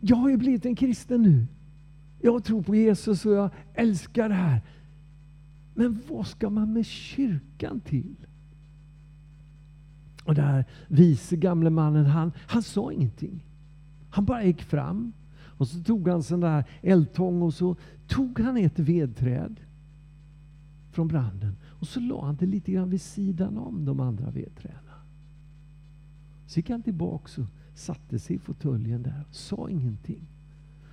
jag 0.00 0.16
har 0.16 0.30
ju 0.30 0.36
blivit 0.36 0.66
en 0.66 0.76
kristen 0.76 1.22
nu. 1.22 1.46
Jag 2.20 2.44
tror 2.44 2.62
på 2.62 2.74
Jesus 2.74 3.26
och 3.26 3.32
jag 3.32 3.50
älskar 3.74 4.28
det 4.28 4.34
här. 4.34 4.60
Men 5.74 6.02
vad 6.08 6.26
ska 6.26 6.50
man 6.50 6.72
med 6.72 6.86
kyrkan 6.86 7.80
till? 7.80 8.16
Och 10.24 10.34
den 10.34 10.44
här 10.44 10.64
vise 10.88 11.36
gamle 11.36 11.70
mannen, 11.70 12.06
han, 12.06 12.32
han 12.36 12.62
sa 12.62 12.92
ingenting. 12.92 13.46
Han 14.10 14.24
bara 14.24 14.44
gick 14.44 14.62
fram 14.62 15.12
och 15.60 15.68
så 15.68 15.82
tog 15.82 16.08
han 16.08 16.22
sån 16.22 16.40
där 16.40 16.64
eldtång 16.82 17.42
och 17.42 17.54
så 17.54 17.76
tog 18.06 18.40
han 18.40 18.56
ett 18.56 18.78
vedträd 18.78 19.60
från 20.90 21.08
branden 21.08 21.56
och 21.64 21.86
så 21.86 22.00
la 22.00 22.24
han 22.24 22.36
det 22.36 22.46
lite 22.46 22.72
grann 22.72 22.90
vid 22.90 23.00
sidan 23.00 23.58
om 23.58 23.84
de 23.84 24.00
andra 24.00 24.30
vedträden. 24.30 24.78
Så 26.46 26.58
gick 26.58 26.70
han 26.70 26.82
tillbaka 26.82 27.42
och 27.42 27.48
satte 27.74 28.18
sig 28.18 28.36
i 28.36 28.38
fåtöljen 28.38 29.02
där 29.02 29.24
och 29.28 29.34
sa 29.34 29.70
ingenting. 29.70 30.26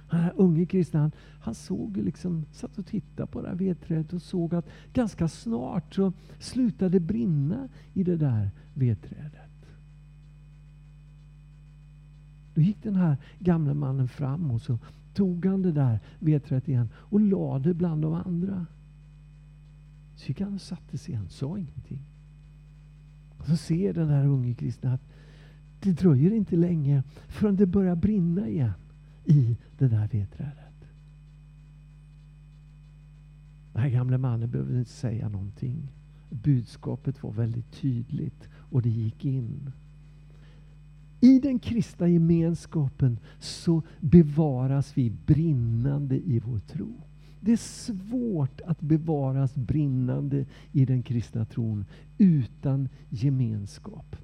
Den 0.09 0.19
här 0.19 0.33
unge 0.35 0.65
kristna, 0.65 0.99
han, 0.99 1.11
han 1.39 1.55
såg 1.55 1.97
liksom, 1.97 2.45
satt 2.51 2.77
och 2.77 2.85
tittade 2.85 3.27
på 3.27 3.41
det 3.41 3.47
här 3.47 3.55
vedträdet 3.55 4.13
och 4.13 4.21
såg 4.21 4.55
att 4.55 4.69
ganska 4.93 5.27
snart 5.27 5.95
så 5.95 6.13
slutade 6.39 6.99
brinna 6.99 7.69
i 7.93 8.03
det 8.03 8.17
där 8.17 8.51
vedträdet. 8.73 9.41
Då 12.53 12.61
gick 12.61 12.83
den 12.83 12.95
här 12.95 13.17
gamle 13.39 13.73
mannen 13.73 14.07
fram 14.07 14.51
och 14.51 14.61
så 14.61 14.79
tog 15.13 15.45
han 15.45 15.61
det 15.61 15.71
där 15.71 15.99
vedträdet 16.19 16.67
igen 16.67 16.89
och 16.95 17.19
lade 17.19 17.69
det 17.69 17.73
bland 17.73 18.01
de 18.01 18.13
andra. 18.13 18.65
Så 20.15 20.27
gick 20.27 20.41
han 20.41 20.53
och 20.53 20.61
satte 20.61 20.97
sig 20.97 21.13
igen, 21.13 21.29
sa 21.29 21.57
ingenting. 21.57 22.01
Och 23.37 23.45
så 23.45 23.57
ser 23.57 23.93
den 23.93 24.09
här 24.09 24.25
unge 24.25 24.53
kristna 24.53 24.93
att 24.93 25.01
det 25.79 25.91
dröjer 25.91 26.31
inte 26.31 26.55
länge 26.55 27.03
förrän 27.27 27.55
det 27.55 27.65
börjar 27.65 27.95
brinna 27.95 28.47
igen 28.47 28.73
i 29.27 29.57
det 29.77 29.87
där 29.87 30.07
vedträdet. 30.07 30.67
Den 33.73 33.81
här 33.81 33.89
gamle 33.89 34.17
mannen 34.17 34.49
behövde 34.49 34.79
inte 34.79 34.91
säga 34.91 35.29
någonting. 35.29 35.87
Budskapet 36.29 37.23
var 37.23 37.31
väldigt 37.31 37.71
tydligt 37.71 38.49
och 38.53 38.81
det 38.81 38.89
gick 38.89 39.25
in. 39.25 39.71
I 41.19 41.39
den 41.39 41.59
kristna 41.59 42.07
gemenskapen 42.07 43.19
så 43.39 43.81
bevaras 43.99 44.97
vi 44.97 45.09
brinnande 45.09 46.15
i 46.15 46.39
vår 46.45 46.59
tro. 46.59 46.93
Det 47.39 47.51
är 47.51 47.57
svårt 47.57 48.61
att 48.61 48.81
bevaras 48.81 49.55
brinnande 49.55 50.45
i 50.71 50.85
den 50.85 51.03
kristna 51.03 51.45
tron 51.45 51.85
utan 52.17 52.89
gemenskap. 53.09 54.15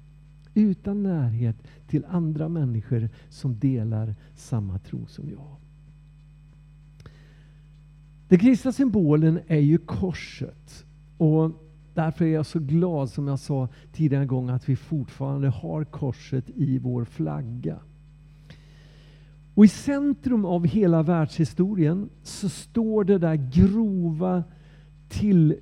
Utan 0.54 1.02
närhet 1.02 1.56
till 1.86 2.04
andra 2.04 2.48
människor 2.48 3.08
som 3.28 3.58
delar 3.58 4.14
samma 4.34 4.78
tro 4.78 5.06
som 5.06 5.30
jag. 5.30 5.56
Den 8.28 8.38
kristna 8.38 8.72
symbolen 8.72 9.40
är 9.46 9.60
ju 9.60 9.78
korset. 9.78 10.84
Och 11.16 11.50
Därför 11.94 12.24
är 12.24 12.28
jag 12.28 12.46
så 12.46 12.58
glad, 12.58 13.10
som 13.10 13.28
jag 13.28 13.38
sa 13.38 13.68
tidigare 13.92 14.22
en 14.22 14.28
gång, 14.28 14.48
att 14.48 14.68
vi 14.68 14.76
fortfarande 14.76 15.48
har 15.48 15.84
korset 15.84 16.44
i 16.54 16.78
vår 16.78 17.04
flagga. 17.04 17.78
Och 19.54 19.64
i 19.64 19.68
centrum 19.68 20.44
av 20.44 20.66
hela 20.66 21.02
världshistorien 21.02 22.08
så 22.22 22.48
står 22.48 23.04
det 23.04 23.18
där 23.18 23.34
grova 23.34 24.44
till, 25.08 25.56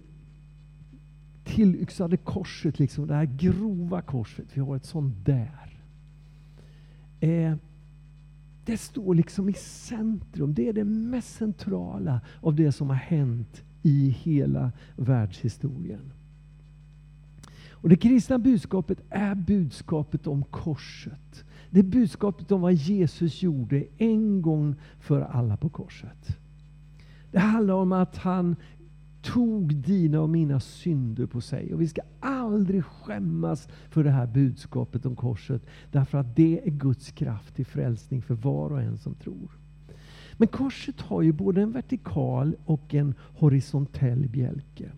tillyxade 1.44 2.16
korset, 2.16 2.78
liksom, 2.78 3.06
det 3.06 3.14
här 3.14 3.24
grova 3.36 4.02
korset. 4.02 4.46
Vi 4.54 4.60
har 4.60 4.76
ett 4.76 4.84
sånt 4.84 5.26
där. 5.26 5.82
Eh, 7.20 7.54
det 8.64 8.76
står 8.76 9.14
liksom 9.14 9.48
i 9.48 9.52
centrum. 9.52 10.54
Det 10.54 10.68
är 10.68 10.72
det 10.72 10.84
mest 10.84 11.34
centrala 11.34 12.20
av 12.40 12.54
det 12.54 12.72
som 12.72 12.88
har 12.88 12.96
hänt 12.96 13.62
i 13.82 14.08
hela 14.08 14.72
världshistorien. 14.96 16.12
Och 17.70 17.88
Det 17.88 17.96
kristna 17.96 18.38
budskapet 18.38 18.98
är 19.10 19.34
budskapet 19.34 20.26
om 20.26 20.44
korset. 20.44 21.44
Det 21.70 21.78
är 21.78 21.84
budskapet 21.84 22.52
om 22.52 22.60
vad 22.60 22.72
Jesus 22.72 23.42
gjorde 23.42 23.84
en 23.98 24.42
gång 24.42 24.74
för 25.00 25.20
alla 25.20 25.56
på 25.56 25.68
korset. 25.68 26.38
Det 27.30 27.38
handlar 27.38 27.74
om 27.74 27.92
att 27.92 28.16
han 28.16 28.56
tog 29.22 29.74
dina 29.74 30.20
och 30.20 30.30
mina 30.30 30.60
synder 30.60 31.26
på 31.26 31.40
sig. 31.40 31.74
Och 31.74 31.80
Vi 31.80 31.88
ska 31.88 32.00
aldrig 32.20 32.84
skämmas 32.84 33.68
för 33.90 34.04
det 34.04 34.10
här 34.10 34.26
budskapet 34.26 35.06
om 35.06 35.16
korset. 35.16 35.62
Därför 35.90 36.18
att 36.18 36.36
det 36.36 36.66
är 36.66 36.70
Guds 36.70 37.10
kraft 37.10 37.54
till 37.56 37.66
frälsning 37.66 38.22
för 38.22 38.34
var 38.34 38.70
och 38.70 38.82
en 38.82 38.98
som 38.98 39.14
tror. 39.14 39.50
Men 40.36 40.48
korset 40.48 41.00
har 41.00 41.22
ju 41.22 41.32
både 41.32 41.62
en 41.62 41.72
vertikal 41.72 42.56
och 42.64 42.94
en 42.94 43.14
horisontell 43.18 44.28
bjälke. 44.28 44.90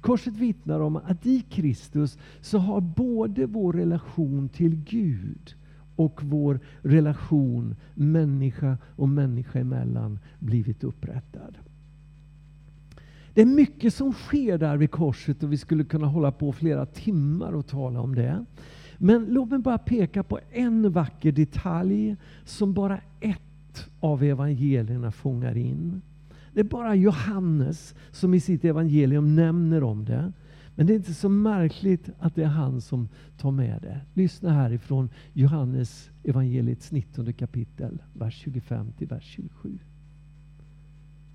Korset 0.00 0.36
vittnar 0.36 0.80
om 0.80 0.96
att 0.96 1.26
i 1.26 1.40
Kristus 1.40 2.18
så 2.40 2.58
har 2.58 2.80
både 2.80 3.46
vår 3.46 3.72
relation 3.72 4.48
till 4.48 4.76
Gud 4.84 5.54
och 5.96 6.20
vår 6.22 6.60
relation 6.82 7.76
människa 7.94 8.78
och 8.96 9.08
människa 9.08 9.58
emellan 9.58 10.18
blivit 10.38 10.84
upprättad. 10.84 11.58
Det 13.34 13.42
är 13.42 13.46
mycket 13.46 13.94
som 13.94 14.12
sker 14.12 14.58
där 14.58 14.76
vid 14.76 14.90
korset 14.90 15.42
och 15.42 15.52
vi 15.52 15.56
skulle 15.56 15.84
kunna 15.84 16.06
hålla 16.06 16.32
på 16.32 16.52
flera 16.52 16.86
timmar 16.86 17.52
och 17.52 17.66
tala 17.66 18.00
om 18.00 18.14
det. 18.14 18.44
Men 18.98 19.24
låt 19.24 19.50
mig 19.50 19.58
bara 19.58 19.78
peka 19.78 20.22
på 20.22 20.40
en 20.52 20.92
vacker 20.92 21.32
detalj 21.32 22.16
som 22.44 22.74
bara 22.74 23.00
ett 23.20 23.90
av 24.00 24.22
evangelierna 24.22 25.12
fångar 25.12 25.56
in. 25.56 26.02
Det 26.52 26.60
är 26.60 26.64
bara 26.64 26.94
Johannes 26.94 27.94
som 28.10 28.34
i 28.34 28.40
sitt 28.40 28.64
evangelium 28.64 29.36
nämner 29.36 29.82
om 29.82 30.04
det. 30.04 30.32
Men 30.74 30.86
det 30.86 30.92
är 30.92 30.96
inte 30.96 31.14
så 31.14 31.28
märkligt 31.28 32.10
att 32.18 32.34
det 32.34 32.42
är 32.42 32.48
han 32.48 32.80
som 32.80 33.08
tar 33.38 33.50
med 33.50 33.82
det. 33.82 34.00
Lyssna 34.14 34.52
härifrån 34.52 35.08
Johannes 35.32 36.10
evangeliets 36.24 36.92
19 36.92 37.32
kapitel, 37.32 38.02
vers 38.12 38.34
25 38.34 38.92
till 38.98 39.06
vers 39.06 39.24
27. 39.24 39.78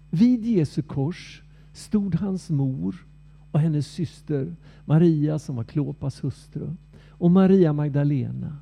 Vid 0.09 0.45
Jesu 0.45 0.81
kors 0.81 1.43
stod 1.79 2.15
hans 2.15 2.49
mor 2.49 3.05
och 3.51 3.59
hennes 3.59 3.87
syster 3.87 4.55
Maria 4.85 5.39
som 5.39 5.55
var 5.55 5.63
Klopas 5.63 6.23
hustru 6.23 6.75
och 7.09 7.31
Maria 7.31 7.73
Magdalena. 7.73 8.57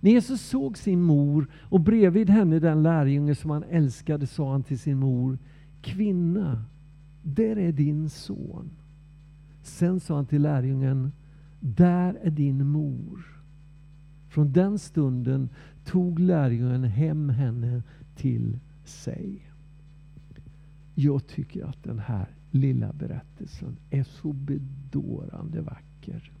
När 0.00 0.10
Jesus 0.10 0.40
såg 0.40 0.78
sin 0.78 1.02
mor 1.02 1.50
och 1.62 1.80
bredvid 1.80 2.30
henne 2.30 2.58
den 2.58 2.82
lärjunge 2.82 3.34
som 3.34 3.50
han 3.50 3.62
älskade 3.62 4.26
sa 4.26 4.52
han 4.52 4.62
till 4.62 4.78
sin 4.78 4.98
mor 4.98 5.38
Kvinna, 5.82 6.64
där 7.22 7.56
är 7.56 7.72
din 7.72 8.10
son. 8.10 8.70
Sen 9.62 10.00
sa 10.00 10.14
han 10.14 10.26
till 10.26 10.42
lärjungen, 10.42 11.12
där 11.60 12.18
är 12.22 12.30
din 12.30 12.66
mor. 12.66 13.26
Från 14.28 14.52
den 14.52 14.78
stunden 14.78 15.48
tog 15.84 16.18
lärjungen 16.18 16.84
hem 16.84 17.28
henne 17.28 17.82
till 18.16 18.58
sig. 18.84 19.50
Jag 20.98 21.26
tycker 21.26 21.64
att 21.64 21.84
den 21.84 21.98
här 21.98 22.26
lilla 22.50 22.92
berättelsen 22.92 23.76
är 23.90 24.04
så 24.04 24.32
bedårande 24.32 25.60
vacker. 25.60 26.32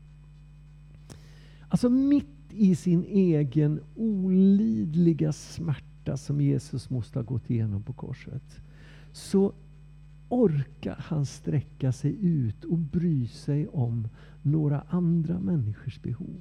Alltså 1.68 1.90
mitt 1.90 2.26
i 2.50 2.74
sin 2.74 3.04
egen 3.04 3.80
olidliga 3.94 5.32
smärta 5.32 6.16
som 6.16 6.40
Jesus 6.40 6.90
måste 6.90 7.18
ha 7.18 7.24
gått 7.24 7.50
igenom 7.50 7.82
på 7.82 7.92
korset 7.92 8.60
så 9.12 9.52
orkar 10.28 10.96
han 10.98 11.26
sträcka 11.26 11.92
sig 11.92 12.16
ut 12.26 12.64
och 12.64 12.78
bry 12.78 13.26
sig 13.26 13.68
om 13.68 14.08
några 14.42 14.80
andra 14.80 15.40
människors 15.40 16.02
behov. 16.02 16.40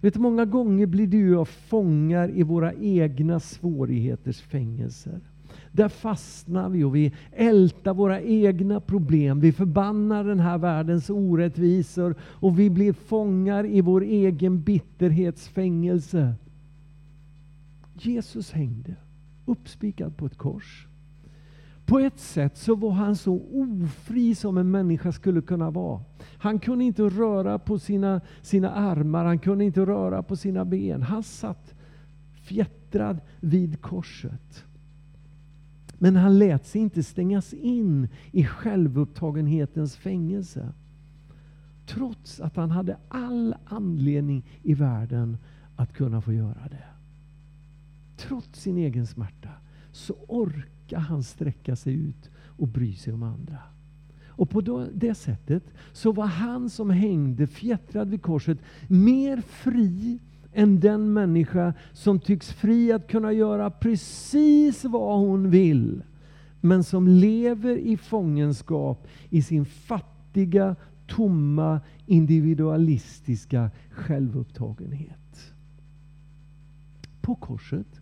Vet, 0.00 0.16
många 0.16 0.44
gånger 0.44 0.86
blir 0.86 1.06
du 1.06 1.28
och 1.28 1.40
jag 1.40 1.48
fångar 1.48 2.30
i 2.30 2.42
våra 2.42 2.74
egna 2.74 3.40
svårigheters 3.40 4.40
fängelser. 4.40 5.20
Där 5.72 5.88
fastnar 5.88 6.68
vi 6.68 6.84
och 6.84 6.96
vi 6.96 7.12
ältar 7.32 7.94
våra 7.94 8.20
egna 8.20 8.80
problem. 8.80 9.40
Vi 9.40 9.52
förbannar 9.52 10.24
den 10.24 10.40
här 10.40 10.58
världens 10.58 11.10
orättvisor 11.10 12.14
och 12.20 12.58
vi 12.58 12.70
blir 12.70 12.92
fångar 12.92 13.66
i 13.66 13.80
vår 13.80 14.02
egen 14.02 14.62
bitterhetsfängelse. 14.62 16.34
Jesus 17.94 18.52
hängde 18.52 18.94
uppspikad 19.44 20.16
på 20.16 20.26
ett 20.26 20.38
kors. 20.38 20.86
På 21.86 21.98
ett 21.98 22.20
sätt 22.20 22.56
så 22.56 22.74
var 22.74 22.90
han 22.90 23.16
så 23.16 23.42
ofri 23.52 24.34
som 24.34 24.58
en 24.58 24.70
människa 24.70 25.12
skulle 25.12 25.40
kunna 25.40 25.70
vara. 25.70 26.00
Han 26.38 26.58
kunde 26.58 26.84
inte 26.84 27.02
röra 27.02 27.58
på 27.58 27.78
sina, 27.78 28.20
sina 28.42 28.70
armar, 28.70 29.24
han 29.24 29.38
kunde 29.38 29.64
inte 29.64 29.80
röra 29.80 30.22
på 30.22 30.36
sina 30.36 30.64
ben. 30.64 31.02
Han 31.02 31.22
satt 31.22 31.74
fjättrad 32.42 33.20
vid 33.40 33.80
korset. 33.80 34.64
Men 36.02 36.16
han 36.16 36.38
lät 36.38 36.66
sig 36.66 36.80
inte 36.80 37.02
stängas 37.02 37.52
in 37.52 38.08
i 38.32 38.44
självupptagenhetens 38.44 39.96
fängelse. 39.96 40.72
Trots 41.86 42.40
att 42.40 42.56
han 42.56 42.70
hade 42.70 42.96
all 43.08 43.54
anledning 43.64 44.44
i 44.62 44.74
världen 44.74 45.36
att 45.76 45.92
kunna 45.92 46.20
få 46.20 46.32
göra 46.32 46.68
det. 46.70 46.84
Trots 48.16 48.60
sin 48.60 48.78
egen 48.78 49.06
smärta 49.06 49.48
så 49.92 50.14
orkar 50.28 50.98
han 50.98 51.22
sträcka 51.22 51.76
sig 51.76 51.94
ut 51.94 52.30
och 52.36 52.68
bry 52.68 52.94
sig 52.94 53.12
om 53.12 53.22
andra. 53.22 53.58
Och 54.26 54.50
på 54.50 54.86
det 54.94 55.14
sättet 55.14 55.64
så 55.92 56.12
var 56.12 56.26
han 56.26 56.70
som 56.70 56.90
hängde 56.90 57.46
fjättrad 57.46 58.10
vid 58.10 58.22
korset 58.22 58.58
mer 58.88 59.40
fri 59.40 60.20
än 60.52 60.80
den 60.80 61.12
människa 61.12 61.74
som 61.92 62.20
tycks 62.20 62.52
fri 62.52 62.92
att 62.92 63.08
kunna 63.08 63.32
göra 63.32 63.70
precis 63.70 64.84
vad 64.84 65.18
hon 65.18 65.50
vill. 65.50 66.02
Men 66.60 66.84
som 66.84 67.08
lever 67.08 67.76
i 67.76 67.96
fångenskap 67.96 69.06
i 69.30 69.42
sin 69.42 69.64
fattiga, 69.64 70.76
tomma, 71.06 71.80
individualistiska 72.06 73.70
självupptagenhet. 73.90 75.52
På 77.20 77.34
korset 77.34 78.00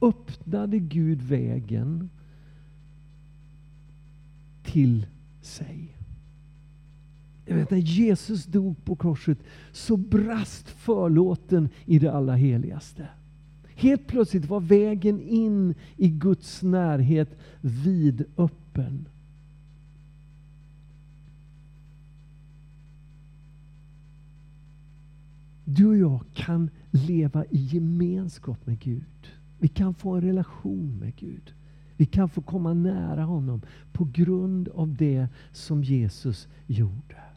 öppnade 0.00 0.78
Gud 0.78 1.22
vägen 1.22 2.10
till 4.62 5.06
sig. 5.40 5.99
Jag 7.50 7.56
vet, 7.56 7.70
när 7.70 7.78
Jesus 7.78 8.44
dog 8.44 8.84
på 8.84 8.96
korset 8.96 9.38
så 9.72 9.96
brast 9.96 10.68
förlåten 10.68 11.68
i 11.84 11.98
det 11.98 12.12
allra 12.12 12.34
heligaste. 12.34 13.08
Helt 13.74 14.06
plötsligt 14.06 14.48
var 14.48 14.60
vägen 14.60 15.20
in 15.20 15.74
i 15.96 16.08
Guds 16.08 16.62
närhet 16.62 17.38
vidöppen. 17.60 19.08
Du 25.64 25.86
och 25.86 25.96
jag 25.96 26.20
kan 26.34 26.70
leva 26.90 27.44
i 27.44 27.58
gemenskap 27.58 28.66
med 28.66 28.78
Gud. 28.78 29.28
Vi 29.58 29.68
kan 29.68 29.94
få 29.94 30.14
en 30.14 30.22
relation 30.22 30.98
med 30.98 31.16
Gud. 31.16 31.54
Vi 31.96 32.06
kan 32.06 32.28
få 32.28 32.40
komma 32.42 32.74
nära 32.74 33.24
honom 33.24 33.62
på 33.92 34.08
grund 34.12 34.68
av 34.68 34.94
det 34.94 35.28
som 35.52 35.84
Jesus 35.84 36.48
gjorde. 36.66 37.29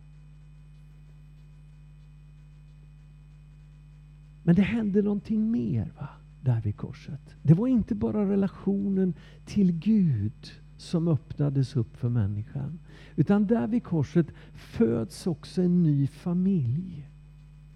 Men 4.43 4.55
det 4.55 4.61
hände 4.61 5.01
någonting 5.01 5.51
mer 5.51 5.91
va? 5.99 6.09
där 6.43 6.61
vid 6.61 6.77
korset. 6.77 7.35
Det 7.41 7.53
var 7.53 7.67
inte 7.67 7.95
bara 7.95 8.29
relationen 8.29 9.13
till 9.45 9.71
Gud 9.71 10.51
som 10.77 11.07
öppnades 11.07 11.75
upp 11.75 11.97
för 11.97 12.09
människan. 12.09 12.79
Utan 13.15 13.47
där 13.47 13.67
vid 13.67 13.83
korset 13.83 14.27
föds 14.53 15.27
också 15.27 15.61
en 15.61 15.83
ny 15.83 16.07
familj. 16.07 17.09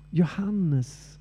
Johannes, 0.10 1.20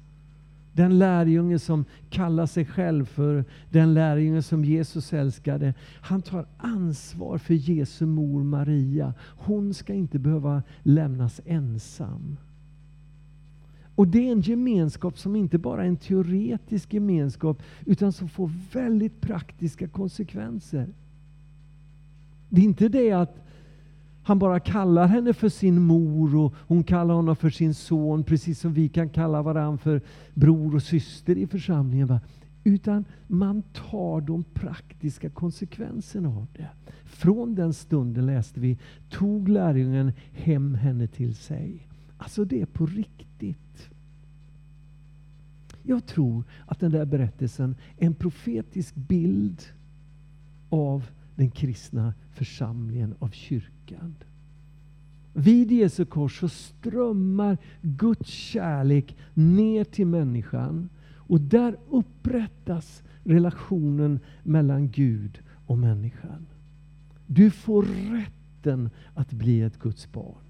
den 0.72 0.98
lärjunge 0.98 1.58
som 1.58 1.84
kallar 2.10 2.46
sig 2.46 2.64
själv 2.64 3.04
för 3.04 3.44
den 3.70 3.94
lärjunge 3.94 4.42
som 4.42 4.64
Jesus 4.64 5.12
älskade. 5.12 5.74
Han 6.00 6.22
tar 6.22 6.46
ansvar 6.56 7.38
för 7.38 7.54
Jesu 7.54 8.06
mor 8.06 8.44
Maria. 8.44 9.14
Hon 9.20 9.74
ska 9.74 9.94
inte 9.94 10.18
behöva 10.18 10.62
lämnas 10.82 11.40
ensam. 11.44 12.36
Och 13.96 14.08
det 14.08 14.28
är 14.28 14.32
en 14.32 14.40
gemenskap 14.40 15.18
som 15.18 15.36
inte 15.36 15.58
bara 15.58 15.84
är 15.84 15.88
en 15.88 15.96
teoretisk 15.96 16.94
gemenskap, 16.94 17.62
utan 17.86 18.12
som 18.12 18.28
får 18.28 18.50
väldigt 18.72 19.20
praktiska 19.20 19.88
konsekvenser. 19.88 20.88
Det 22.48 22.60
är 22.60 22.64
inte 22.64 22.88
det 22.88 23.12
att 23.12 23.42
han 24.22 24.38
bara 24.38 24.60
kallar 24.60 25.06
henne 25.06 25.34
för 25.34 25.48
sin 25.48 25.82
mor 25.82 26.36
och 26.36 26.54
hon 26.58 26.84
kallar 26.84 27.14
honom 27.14 27.36
för 27.36 27.50
sin 27.50 27.74
son, 27.74 28.24
precis 28.24 28.60
som 28.60 28.72
vi 28.72 28.88
kan 28.88 29.08
kalla 29.08 29.42
varandra 29.42 29.78
för 29.78 30.00
bror 30.34 30.74
och 30.74 30.82
syster 30.82 31.38
i 31.38 31.46
församlingen. 31.46 32.06
Va? 32.06 32.20
Utan 32.64 33.04
man 33.26 33.62
tar 33.62 34.20
de 34.20 34.44
praktiska 34.44 35.30
konsekvenserna 35.30 36.28
av 36.28 36.46
det. 36.52 36.68
Från 37.04 37.54
den 37.54 37.74
stunden 37.74 38.26
läste 38.26 38.60
vi, 38.60 38.78
tog 39.10 39.48
lärjungen 39.48 40.12
hem 40.32 40.74
henne 40.74 41.06
till 41.06 41.34
sig. 41.34 41.88
Alltså 42.18 42.44
det 42.44 42.62
är 42.62 42.66
på 42.66 42.86
riktigt 42.86 43.25
riktigt. 43.42 43.90
Jag 45.82 46.06
tror 46.06 46.44
att 46.66 46.80
den 46.80 46.92
där 46.92 47.04
berättelsen 47.04 47.76
är 47.98 48.06
en 48.06 48.14
profetisk 48.14 48.94
bild 48.94 49.62
av 50.68 51.06
den 51.34 51.50
kristna 51.50 52.14
församlingen, 52.30 53.14
av 53.18 53.28
kyrkan. 53.28 54.14
Vid 55.32 55.72
Jesu 55.72 56.04
kors 56.04 56.40
så 56.40 56.48
strömmar 56.48 57.58
Guds 57.82 58.28
kärlek 58.28 59.16
ner 59.34 59.84
till 59.84 60.06
människan 60.06 60.88
och 61.14 61.40
där 61.40 61.76
upprättas 61.90 63.02
relationen 63.24 64.20
mellan 64.42 64.90
Gud 64.90 65.38
och 65.66 65.78
människan. 65.78 66.46
Du 67.26 67.50
får 67.50 67.82
rätten 67.82 68.90
att 69.14 69.32
bli 69.32 69.60
ett 69.60 69.78
Guds 69.78 70.12
barn. 70.12 70.45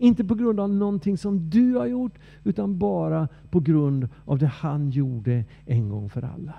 Inte 0.00 0.24
på 0.24 0.34
grund 0.34 0.60
av 0.60 0.70
någonting 0.70 1.18
som 1.18 1.50
du 1.50 1.74
har 1.74 1.86
gjort, 1.86 2.18
utan 2.44 2.78
bara 2.78 3.28
på 3.50 3.60
grund 3.60 4.08
av 4.24 4.38
det 4.38 4.46
han 4.46 4.90
gjorde 4.90 5.44
en 5.66 5.88
gång 5.88 6.10
för 6.10 6.22
alla. 6.22 6.54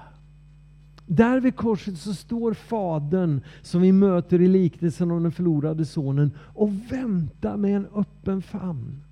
Där 1.06 1.40
vid 1.40 1.56
korset 1.56 1.98
så 1.98 2.14
står 2.14 2.54
Fadern, 2.54 3.42
som 3.62 3.82
vi 3.82 3.92
möter 3.92 4.42
i 4.42 4.48
liknelsen 4.48 5.12
om 5.12 5.24
den 5.24 5.32
förlorade 5.32 5.86
sonen, 5.86 6.32
och 6.38 6.70
väntar 6.92 7.58
med 7.58 7.76
en 7.76 7.88
öppen 7.96 8.42
famn. 8.42 9.04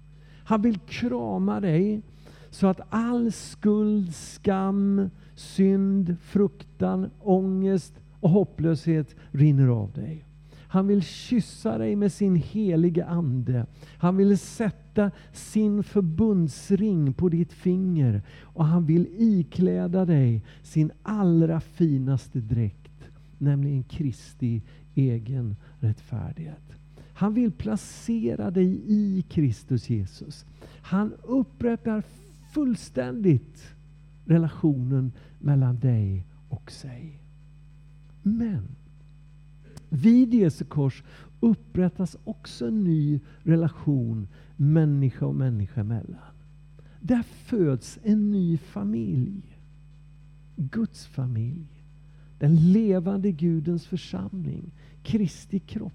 Han 0.44 0.62
vill 0.62 0.80
krama 0.80 1.60
dig 1.60 2.02
så 2.50 2.68
att 2.68 2.82
all 2.90 3.32
skuld, 3.32 4.16
skam, 4.16 5.10
synd, 5.36 6.16
fruktan, 6.22 7.10
ångest 7.20 7.94
och 8.20 8.30
hopplöshet 8.30 9.16
rinner 9.32 9.68
av 9.68 9.92
dig. 9.92 10.29
Han 10.72 10.88
vill 10.88 11.02
kyssa 11.02 11.78
dig 11.78 11.96
med 11.96 12.12
sin 12.12 12.36
helige 12.36 13.06
Ande. 13.06 13.66
Han 13.98 14.18
vill 14.18 14.38
sätta 14.38 15.12
sin 15.34 15.84
förbundsring 15.84 17.14
på 17.14 17.30
ditt 17.30 17.54
finger 17.54 18.22
och 18.42 18.66
han 18.66 18.86
vill 18.86 19.08
ikläda 19.18 20.06
dig 20.06 20.44
sin 20.64 20.92
allra 21.04 21.60
finaste 21.60 22.40
dräkt, 22.40 23.10
nämligen 23.38 23.84
Kristi 23.84 24.62
egen 24.96 25.56
rättfärdighet. 25.80 26.74
Han 27.14 27.34
vill 27.34 27.52
placera 27.52 28.52
dig 28.52 28.82
i 28.88 29.22
Kristus 29.30 29.90
Jesus. 29.90 30.46
Han 30.82 31.14
upprättar 31.24 32.04
fullständigt 32.54 33.76
relationen 34.26 35.12
mellan 35.40 35.80
dig 35.80 36.26
och 36.50 36.72
sig. 36.72 37.20
Men 38.24 38.79
vid 39.90 40.34
Jesu 40.34 40.66
kors 40.66 41.04
upprättas 41.40 42.18
också 42.24 42.68
en 42.68 42.84
ny 42.84 43.20
relation 43.44 44.28
människa 44.56 45.26
och 45.26 45.36
människa 45.36 45.82
emellan. 45.82 46.34
Där 47.02 47.24
föds 47.24 48.00
en 48.04 48.32
ny 48.32 48.58
familj. 48.58 49.58
Guds 50.56 51.06
familj. 51.06 51.84
Den 52.40 52.72
levande 52.72 53.32
Gudens 53.32 53.88
församling. 53.88 54.72
Kristi 55.04 55.60
kropp. 55.60 55.94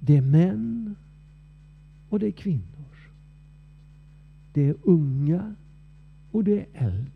Det 0.00 0.16
är 0.16 0.22
män 0.22 0.96
och 2.08 2.18
det 2.18 2.26
är 2.26 2.32
kvinnor. 2.32 2.96
Det 4.52 4.68
är 4.68 4.76
unga 4.82 5.54
och 6.30 6.44
det 6.44 6.60
är 6.60 6.66
äldre. 6.72 7.15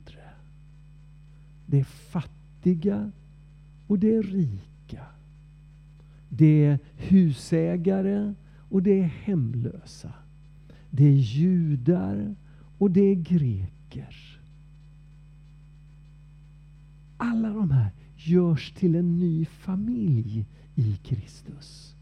Det 1.71 1.79
är 1.79 1.85
fattiga 1.85 3.13
och 3.87 3.99
det 3.99 4.15
är 4.15 4.23
rika. 4.23 5.07
Det 6.29 6.65
är 6.65 6.79
husägare 6.97 8.35
och 8.69 8.83
det 8.83 9.01
är 9.01 9.05
hemlösa. 9.05 10.13
Det 10.91 11.05
är 11.05 11.17
judar 11.17 12.35
och 12.79 12.91
det 12.91 13.01
är 13.01 13.15
greker. 13.15 14.41
Alla 17.17 17.49
de 17.49 17.71
här 17.71 17.91
görs 18.17 18.73
till 18.73 18.95
en 18.95 19.19
ny 19.19 19.45
familj 19.45 20.47
i 20.75 20.97
Kristus. 20.97 21.97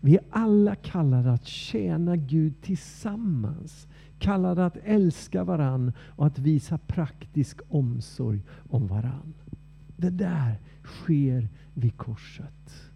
Vi 0.00 0.16
är 0.16 0.24
alla 0.30 0.74
kallade 0.74 1.32
att 1.32 1.46
tjäna 1.46 2.16
Gud 2.16 2.62
tillsammans. 2.62 3.88
Kallade 4.18 4.66
att 4.66 4.76
älska 4.84 5.44
varann 5.44 5.92
och 5.98 6.26
att 6.26 6.38
visa 6.38 6.78
praktisk 6.78 7.60
omsorg 7.68 8.42
om 8.68 8.86
varann. 8.86 9.34
Det 9.96 10.10
där 10.10 10.60
sker 10.84 11.48
vid 11.74 11.96
korset. 11.96 12.90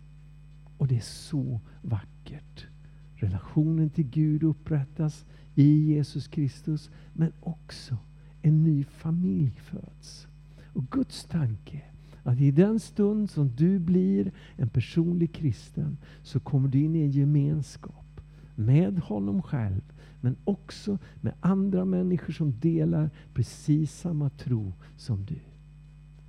Och 0.78 0.87
det 0.87 0.96
är 0.96 1.00
så 1.00 1.61
vackert. 1.83 2.66
Relationen 3.14 3.90
till 3.90 4.09
Gud 4.09 4.42
upprättas 4.42 5.24
i 5.54 5.94
Jesus 5.94 6.28
Kristus, 6.28 6.90
men 7.12 7.33
också 7.40 7.96
en 8.42 8.64
ny 8.64 8.85
familj 8.85 9.61
föds. 9.61 10.26
Och 10.72 10.90
Guds 10.90 11.24
tanke 11.24 11.83
att 12.22 12.40
i 12.40 12.50
den 12.50 12.80
stund 12.80 13.30
som 13.30 13.56
du 13.56 13.78
blir 13.78 14.33
en 14.56 14.68
personlig 14.68 15.33
kristen 15.33 15.96
så 16.22 16.40
kommer 16.40 16.68
du 16.68 16.78
in 16.78 16.96
i 16.96 17.02
en 17.02 17.11
gemenskap 17.11 18.20
med 18.54 18.98
honom 18.98 19.42
själv 19.42 19.83
men 20.20 20.37
också 20.44 20.98
med 21.20 21.35
andra 21.40 21.85
människor 21.85 22.33
som 22.33 22.61
delar 22.61 23.11
precis 23.35 23.98
samma 24.00 24.30
tro 24.30 24.72
som 24.96 25.24
du. 25.24 25.38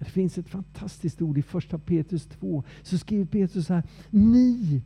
Det 0.02 0.06
finns 0.06 0.38
ett 0.38 0.50
fantastiskt 0.50 1.22
ord 1.22 1.38
i 1.38 1.42
första 1.42 1.80
Petrus 1.80 2.26
2. 2.26 2.64
Så 2.82 2.98
skriver 2.98 3.26
Petrus 3.26 3.68
så 3.68 3.74
här. 3.74 3.84
Ni 4.10 4.82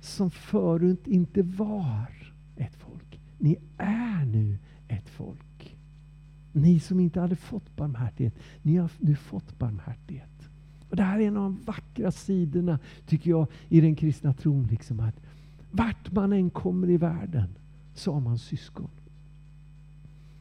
som 0.00 0.30
förut 0.30 1.06
inte 1.06 1.42
var 1.42 2.12
ett 2.56 2.74
folk. 2.74 3.20
Ni 3.38 3.56
är 3.76 4.24
nu 4.24 4.58
ett 4.88 5.08
folk. 5.08 5.76
Ni 6.52 6.80
som 6.80 7.00
inte 7.00 7.20
hade 7.20 7.36
fått 7.36 7.76
barmhärtighet. 7.76 8.34
Ni 8.62 8.76
har 8.76 8.90
nu 8.98 9.16
fått 9.16 9.58
barmhärtighet. 9.58 10.48
Och 10.90 10.96
Det 10.96 11.02
här 11.02 11.20
är 11.20 11.26
en 11.26 11.36
av 11.36 11.42
de 11.42 11.60
vackra 11.64 12.12
sidorna 12.12 12.78
tycker 13.06 13.30
jag 13.30 13.46
i 13.68 13.80
den 13.80 13.94
kristna 13.96 14.34
tron. 14.34 14.66
Liksom 14.66 15.00
att 15.00 15.20
vart 15.70 16.12
man 16.12 16.32
än 16.32 16.50
kommer 16.50 16.90
i 16.90 16.96
världen 16.96 17.57
sa 17.98 18.20
man 18.20 18.38
syskon. 18.38 18.90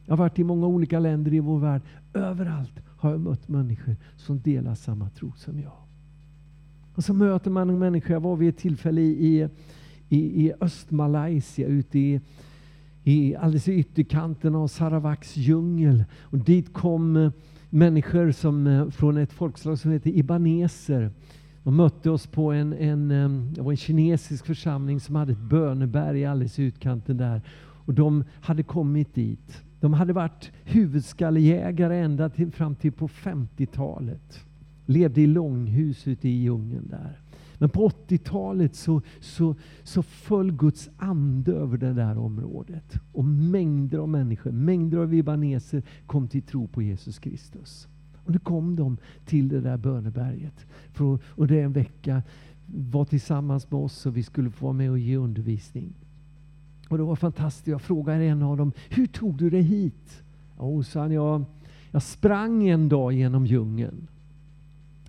Jag 0.06 0.12
har 0.12 0.17
varit 0.17 0.39
i 0.39 0.43
många 0.43 0.67
olika 0.67 1.00
länder 1.00 1.34
i 1.34 1.39
vår 1.39 1.60
värld. 1.60 1.82
Överallt 2.13 2.74
har 2.86 3.12
jag 3.12 3.20
mött 3.20 3.48
människor 3.48 3.96
som 4.17 4.41
delar 4.41 4.76
samma 4.76 5.10
tro 5.10 5.32
som 5.36 5.60
jag. 5.60 5.88
Och 6.96 7.04
så 7.04 7.13
möter 7.13 7.52
man 7.52 7.70
en 7.70 7.80
människa, 7.80 8.13
jag 8.13 8.20
var 8.20 8.36
vid 8.36 8.50
ett 8.50 8.58
tillfälle 8.58 9.02
i, 9.02 9.50
i, 10.10 10.46
i 10.46 10.54
Östmalaysia, 10.62 11.67
ute 11.67 12.00
i, 12.00 12.22
i 13.04 13.36
alldeles 13.36 13.67
i 13.67 13.74
ytterkanten 13.74 14.56
av 14.56 14.67
Sarawaks 14.67 15.38
djungel. 15.38 16.04
Och 16.22 16.38
dit 16.38 16.74
kom 16.74 17.15
eh, 17.17 17.32
människor 17.70 18.32
som, 18.32 18.67
eh, 18.67 18.89
från 18.89 19.17
ett 19.17 19.34
folkslag 19.34 19.80
som 19.80 19.91
heter 19.91 20.10
ibaneser. 20.10 21.12
De 21.67 21.75
mötte 21.75 22.10
oss 22.10 22.27
på 22.27 22.51
en, 22.51 22.73
en, 22.73 23.12
en 23.12 23.77
kinesisk 23.77 24.45
församling 24.45 24.99
som 24.99 25.15
hade 25.15 25.32
ett 25.32 25.41
böneberg 25.41 26.25
alldeles 26.25 26.60
i 26.60 26.63
utkanten 26.63 27.17
där. 27.17 27.41
Och 27.86 27.93
de 27.93 28.23
hade 28.41 28.63
kommit 28.63 29.13
dit. 29.13 29.63
De 29.80 29.93
hade 29.93 30.13
varit 30.13 30.51
huvudskallejägare 30.63 31.99
ända 31.99 32.30
till, 32.30 32.51
fram 32.51 32.75
till 32.75 32.91
på 32.91 33.08
50-talet. 33.08 34.45
Levde 34.86 35.21
i 35.21 35.27
långhus 35.27 36.08
ute 36.08 36.30
i 36.30 36.32
djungeln 36.32 36.88
där. 36.89 37.19
Men 37.58 37.69
på 37.69 37.89
80-talet 37.89 38.75
så, 38.75 39.01
så, 39.19 39.56
så 39.84 40.03
föll 40.03 40.51
Guds 40.51 40.89
ande 40.97 41.51
över 41.51 41.77
det 41.77 41.93
där 41.93 42.17
området. 42.17 42.99
Och 43.13 43.25
mängder 43.25 43.97
av 43.97 44.10
människor, 44.10 44.51
mängder 44.51 44.97
av 44.97 45.13
ibaneser 45.13 45.84
kom 46.06 46.27
till 46.27 46.41
tro 46.41 46.67
på 46.67 46.82
Jesus 46.82 47.19
Kristus. 47.19 47.88
Och 48.28 48.34
nu 48.34 48.40
kom 48.40 48.76
de 48.76 48.98
till 49.26 49.48
det 49.50 49.62
där 49.62 49.78
böneberget. 49.78 50.66
För 50.94 51.20
under 51.36 51.56
en 51.56 51.74
vecka 51.74 52.24
var 52.66 53.06
tillsammans 53.06 53.72
med 53.72 53.80
oss 53.80 54.06
och 54.06 54.18
vi 54.18 54.24
skulle 54.24 54.50
få 54.50 54.66
vara 54.66 54.74
med 54.74 54.92
och 54.92 55.00
ge 55.00 55.18
undervisning. 55.18 55.94
Och 56.90 56.98
det 56.98 57.04
var 57.04 57.16
fantastiskt. 57.16 57.68
Jag 57.68 57.82
frågade 57.82 58.24
en 58.24 58.44
av 58.44 58.58
dem, 58.58 58.72
hur 58.90 59.08
tog 59.08 59.38
du 59.38 59.50
dig 59.50 59.62
hit? 59.62 60.24
Och 60.58 60.86
sa 60.86 61.02
han, 61.02 61.12
jag, 61.12 61.46
jag 61.92 62.04
sprang 62.04 62.68
en 62.68 62.90
dag 62.90 63.13
genom 63.13 63.46
djungeln. 63.46 64.08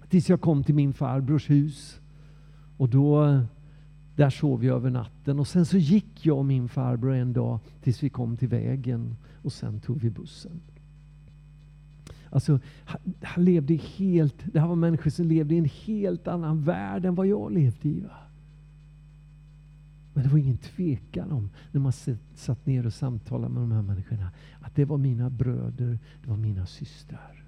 Tills 0.08 0.28
jag 0.28 0.40
kom 0.40 0.64
till 0.64 0.74
min 0.74 0.92
farbrors 0.92 1.50
hus. 1.50 2.00
Och 2.76 2.88
då, 2.88 3.40
där 4.16 4.30
sov 4.30 4.64
jag 4.64 4.76
över 4.76 4.90
natten. 4.90 5.40
Och 5.40 5.48
sen 5.48 5.66
så 5.66 5.76
gick 5.76 6.26
jag 6.26 6.38
och 6.38 6.44
min 6.44 6.68
farbror 6.68 7.14
en 7.14 7.32
dag 7.32 7.58
tills 7.82 8.02
vi 8.02 8.08
kom 8.08 8.36
till 8.36 8.48
vägen. 8.48 9.16
Och 9.42 9.52
sen 9.52 9.80
tog 9.80 10.00
vi 10.00 10.10
bussen. 10.10 10.60
Alltså, 12.30 12.60
han 13.22 13.44
levde 13.44 13.74
helt, 13.74 14.36
det 14.52 14.60
här 14.60 14.68
var 14.68 14.76
människor 14.76 15.10
som 15.10 15.26
levde 15.26 15.54
i 15.54 15.58
en 15.58 15.64
helt 15.64 16.28
annan 16.28 16.62
värld 16.62 17.04
än 17.04 17.14
vad 17.14 17.26
jag 17.26 17.52
levde 17.52 17.88
i. 17.88 18.00
Va? 18.00 18.16
Men 20.14 20.24
det 20.24 20.30
var 20.30 20.38
ingen 20.38 20.58
tvekan 20.58 21.32
om, 21.32 21.50
när 21.72 21.80
man 21.80 21.92
satt 22.34 22.66
ner 22.66 22.86
och 22.86 22.92
samtalade 22.92 23.54
med 23.54 23.62
de 23.62 23.72
här 23.72 23.82
människorna, 23.82 24.30
att 24.60 24.74
det 24.74 24.84
var 24.84 24.98
mina 24.98 25.30
bröder, 25.30 25.98
det 26.22 26.30
var 26.30 26.36
mina 26.36 26.66
systrar. 26.66 27.44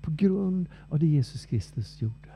På 0.00 0.10
grund 0.10 0.68
av 0.88 0.98
det 0.98 1.06
Jesus 1.06 1.46
Kristus 1.46 2.02
gjorde, 2.02 2.30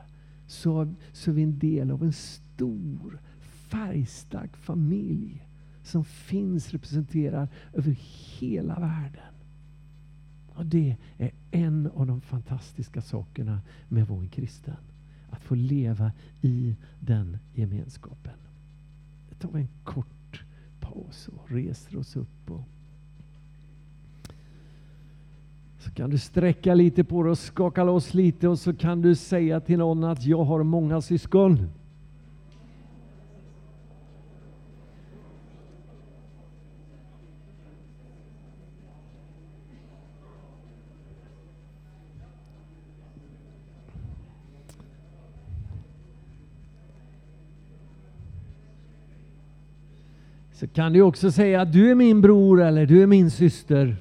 så, 0.47 0.93
så 1.13 1.31
är 1.31 1.35
vi 1.35 1.43
en 1.43 1.59
del 1.59 1.91
av 1.91 2.03
en 2.03 2.13
stor, 2.13 3.19
färgstark 3.39 4.57
familj 4.57 5.47
som 5.83 6.05
finns 6.05 6.71
representerad 6.71 7.47
över 7.73 7.97
hela 8.39 8.79
världen. 8.79 9.24
Och 10.55 10.65
Det 10.65 10.95
är 11.17 11.31
en 11.51 11.89
av 11.95 12.07
de 12.07 12.21
fantastiska 12.21 13.01
sakerna 13.01 13.61
med 13.87 14.03
att 14.03 14.09
vara 14.09 14.27
kristen. 14.27 14.75
Att 15.29 15.43
få 15.43 15.55
leva 15.55 16.11
i 16.41 16.75
den 16.99 17.37
gemenskapen 17.53 18.33
tar 19.39 19.59
en 19.59 19.67
kort 19.83 20.43
paus 20.79 21.27
och 21.27 21.51
reser 21.51 21.97
oss 21.97 22.15
upp. 22.15 22.51
Och 22.51 22.61
så 25.79 25.91
kan 25.91 26.09
du 26.09 26.17
sträcka 26.17 26.73
lite 26.73 27.03
på 27.03 27.23
dig 27.23 27.31
och 27.31 27.37
skaka 27.37 27.83
loss 27.83 28.13
lite 28.13 28.47
och 28.47 28.59
så 28.59 28.73
kan 28.73 29.01
du 29.01 29.15
säga 29.15 29.59
till 29.59 29.77
någon 29.77 30.03
att 30.03 30.25
jag 30.25 30.43
har 30.43 30.63
många 30.63 31.01
syskon. 31.01 31.69
Kan 50.75 50.93
du 50.93 51.01
också 51.01 51.31
säga 51.31 51.61
att 51.61 51.73
du 51.73 51.91
är 51.91 51.95
min 51.95 52.21
bror 52.21 52.61
eller 52.61 52.85
du 52.85 53.03
är 53.03 53.07
min 53.07 53.31
syster. 53.31 53.95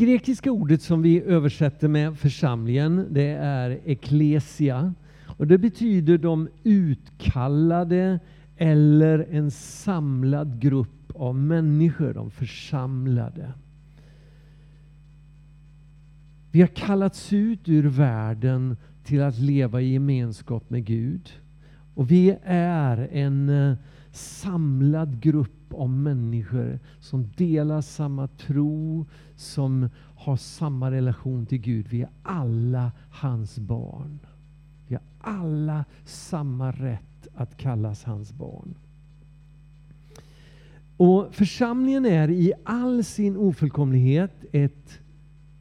Grekiska 0.00 0.52
ordet 0.52 0.82
som 0.82 1.02
vi 1.02 1.22
översätter 1.22 1.88
med 1.88 2.18
församlingen, 2.18 3.06
det 3.10 3.28
är 3.30 3.80
eklesia. 3.84 4.94
Och 5.26 5.46
det 5.46 5.58
betyder 5.58 6.18
de 6.18 6.48
utkallade 6.64 8.20
eller 8.56 9.26
en 9.30 9.50
samlad 9.50 10.60
grupp 10.60 11.12
av 11.14 11.34
människor, 11.34 12.14
de 12.14 12.30
församlade. 12.30 13.52
Vi 16.50 16.60
har 16.60 16.68
kallats 16.68 17.32
ut 17.32 17.68
ur 17.68 17.88
världen 17.88 18.76
till 19.04 19.22
att 19.22 19.38
leva 19.38 19.80
i 19.80 19.92
gemenskap 19.92 20.70
med 20.70 20.84
Gud. 20.84 21.30
Och 21.94 22.10
vi 22.10 22.36
är 22.44 23.08
en 23.12 23.48
eh, 23.48 23.76
samlad 24.12 25.20
grupp 25.20 25.59
av 25.74 25.90
människor 25.90 26.78
som 27.00 27.30
delar 27.36 27.80
samma 27.80 28.28
tro, 28.28 29.06
som 29.36 29.88
har 30.16 30.36
samma 30.36 30.90
relation 30.90 31.46
till 31.46 31.58
Gud. 31.58 31.86
Vi 31.88 32.02
är 32.02 32.08
alla 32.22 32.92
hans 33.10 33.58
barn. 33.58 34.18
Vi 34.86 34.94
har 34.94 35.04
alla 35.20 35.84
samma 36.04 36.70
rätt 36.72 37.28
att 37.34 37.56
kallas 37.56 38.04
hans 38.04 38.32
barn. 38.32 38.74
Och 40.96 41.34
Församlingen 41.34 42.06
är 42.06 42.30
i 42.30 42.52
all 42.64 43.04
sin 43.04 43.36
ofullkomlighet 43.36 44.44
ett 44.52 45.00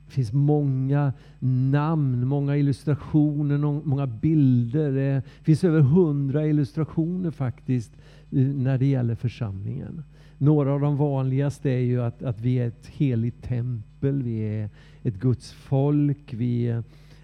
det 0.09 0.13
finns 0.13 0.33
många 0.33 1.13
namn, 1.39 2.27
många 2.27 2.57
illustrationer, 2.57 3.57
många 3.85 4.07
bilder. 4.07 4.91
Det 4.91 5.21
finns 5.43 5.63
över 5.63 5.81
hundra 5.81 6.47
illustrationer 6.47 7.31
faktiskt 7.31 7.91
när 8.29 8.77
det 8.77 8.85
gäller 8.85 9.15
församlingen. 9.15 10.03
Några 10.37 10.73
av 10.73 10.79
de 10.79 10.97
vanligaste 10.97 11.69
är 11.69 11.79
ju 11.79 12.01
att, 12.01 12.23
att 12.23 12.41
vi 12.41 12.55
är 12.55 12.67
ett 12.67 12.87
heligt 12.87 13.43
tempel, 13.43 14.23
vi 14.23 14.39
är 14.39 14.69
ett 15.03 15.15
Guds 15.15 15.51
folk, 15.51 16.33
vi 16.33 16.81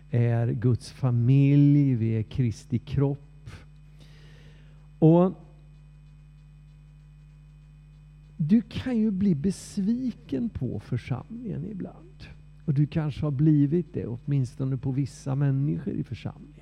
är 0.09 0.51
Guds 0.51 0.91
familj, 0.91 1.95
vi 1.95 2.09
är 2.09 2.23
Kristi 2.23 2.79
kropp. 2.79 3.49
Och 4.99 5.33
Du 8.37 8.61
kan 8.61 8.97
ju 8.97 9.11
bli 9.11 9.35
besviken 9.35 10.49
på 10.49 10.79
församlingen 10.79 11.65
ibland. 11.65 12.23
Och 12.65 12.73
du 12.73 12.87
kanske 12.87 13.25
har 13.25 13.31
blivit 13.31 13.93
det, 13.93 14.07
åtminstone 14.07 14.77
på 14.77 14.91
vissa 14.91 15.35
människor 15.35 15.93
i 15.93 16.03
församlingen. 16.03 16.54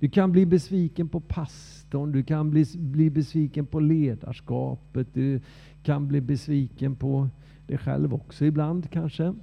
Du 0.00 0.08
kan 0.08 0.32
bli 0.32 0.46
besviken 0.46 1.08
på 1.08 1.20
pastorn, 1.20 2.12
du 2.12 2.22
kan 2.22 2.50
bli, 2.50 2.64
bli 2.74 3.10
besviken 3.10 3.66
på 3.66 3.80
ledarskapet, 3.80 5.14
du 5.14 5.40
kan 5.82 6.08
bli 6.08 6.20
besviken 6.20 6.96
på 6.96 7.28
dig 7.66 7.78
själv 7.78 8.14
också 8.14 8.44
ibland 8.44 8.90
kanske. 8.90 9.34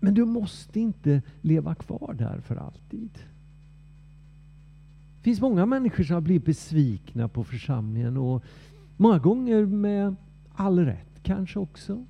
Men 0.00 0.14
du 0.14 0.24
måste 0.24 0.80
inte 0.80 1.22
leva 1.40 1.74
kvar 1.74 2.14
där 2.18 2.40
för 2.40 2.56
alltid. 2.56 3.10
Det 5.16 5.22
finns 5.22 5.40
många 5.40 5.66
människor 5.66 6.04
som 6.04 6.14
har 6.14 6.20
blivit 6.20 6.44
besvikna 6.44 7.28
på 7.28 7.44
församlingen 7.44 8.16
och 8.16 8.44
många 8.96 9.18
gånger 9.18 9.66
med 9.66 10.16
all 10.54 10.78
rätt 10.78 11.22
kanske 11.22 11.58
också. 11.58 12.06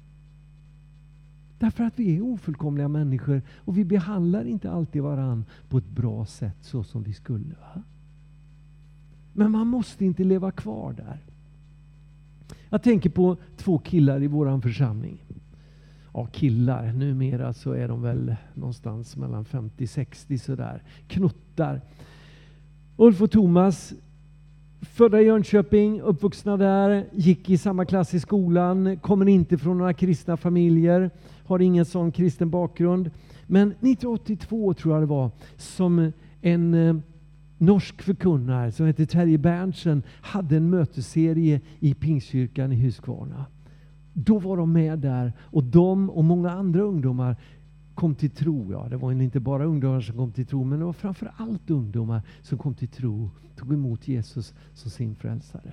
Därför 1.65 1.85
att 1.85 1.99
vi 1.99 2.17
är 2.17 2.23
ofullkomliga 2.23 2.89
människor 2.89 3.43
och 3.57 3.79
vi 3.79 3.85
behandlar 3.85 4.45
inte 4.45 4.71
alltid 4.71 5.03
varann 5.03 5.45
på 5.69 5.79
ett 5.79 5.89
bra 5.89 6.27
sätt 6.27 6.57
så 6.61 6.85
som 6.85 7.03
vi 7.03 7.13
skulle. 7.13 7.55
Va? 7.61 7.83
Men 9.33 9.51
man 9.51 9.67
måste 9.67 10.05
inte 10.05 10.25
leva 10.25 10.51
kvar 10.51 10.93
där. 10.93 11.19
Jag 12.69 12.83
tänker 12.83 13.11
på 13.11 13.37
två 13.57 13.79
killar 13.79 14.23
i 14.23 14.27
vår 14.27 14.61
församling. 14.61 15.25
Ja, 16.13 16.27
killar, 16.27 16.93
numera 16.93 17.53
så 17.53 17.73
är 17.73 17.89
de 17.89 18.03
väl 18.03 18.37
någonstans 18.55 19.17
mellan 19.17 19.45
50-60 19.45 20.39
sådär. 20.39 20.83
Knuttar. 21.09 21.81
Ulf 22.97 23.23
och 23.23 23.31
Thomas 23.31 23.95
Födda 24.85 25.21
i 25.21 25.25
Jönköping, 25.25 26.01
uppvuxna 26.01 26.57
där, 26.57 27.05
gick 27.13 27.51
i 27.51 27.59
samma 27.59 27.85
klass 27.85 28.15
i 28.15 28.21
skolan, 28.21 28.99
kommer 28.99 29.29
inte 29.29 29.59
från 29.59 29.79
några 29.79 29.93
kristna 29.95 30.37
familjer, 30.37 31.11
har 31.45 31.59
ingen 31.59 31.85
sån 31.85 32.13
kristen 32.13 32.51
bakgrund. 32.51 33.11
Men 33.47 33.69
1982 33.69 34.75
tror 34.75 34.95
jag 34.95 35.03
det 35.03 35.07
var, 35.07 35.31
som 35.57 36.13
en 36.41 36.75
eh, 36.75 36.97
norsk 37.59 38.03
förkunnare 38.03 38.73
som 38.73 38.87
heter 38.87 39.05
Terje 39.05 39.39
Berntsen 39.39 40.03
hade 40.21 40.57
en 40.57 40.71
mötesserie 40.71 41.61
i 41.81 41.95
Pingstkyrkan 41.95 42.73
i 42.73 42.77
Huskvarna. 42.77 43.47
Då 44.13 44.39
var 44.39 44.57
de 44.57 44.73
med 44.73 44.99
där 44.99 45.33
och 45.41 45.65
de 45.65 46.11
och 46.11 46.25
många 46.25 46.51
andra 46.51 46.83
ungdomar 46.83 47.37
kom 47.95 48.15
till 48.15 48.31
tro. 48.31 48.73
Ja, 48.73 48.87
det 48.91 48.97
var 48.97 49.13
inte 49.13 49.41
bara 49.41 49.65
ungdomar 49.65 50.01
som 50.01 50.17
kom 50.17 50.33
till 50.33 50.47
tro, 50.47 50.65
men 50.65 50.79
det 50.79 50.85
var 50.85 50.93
framför 50.93 51.33
allt 51.37 51.71
ungdomar 51.71 52.23
som 52.43 52.59
kom 52.59 52.75
till 52.75 52.89
tro, 52.89 53.31
tog 53.57 53.73
emot 53.73 54.09
Jesus 54.09 54.55
som 54.75 54.91
sin 54.91 55.15
frälsare. 55.15 55.73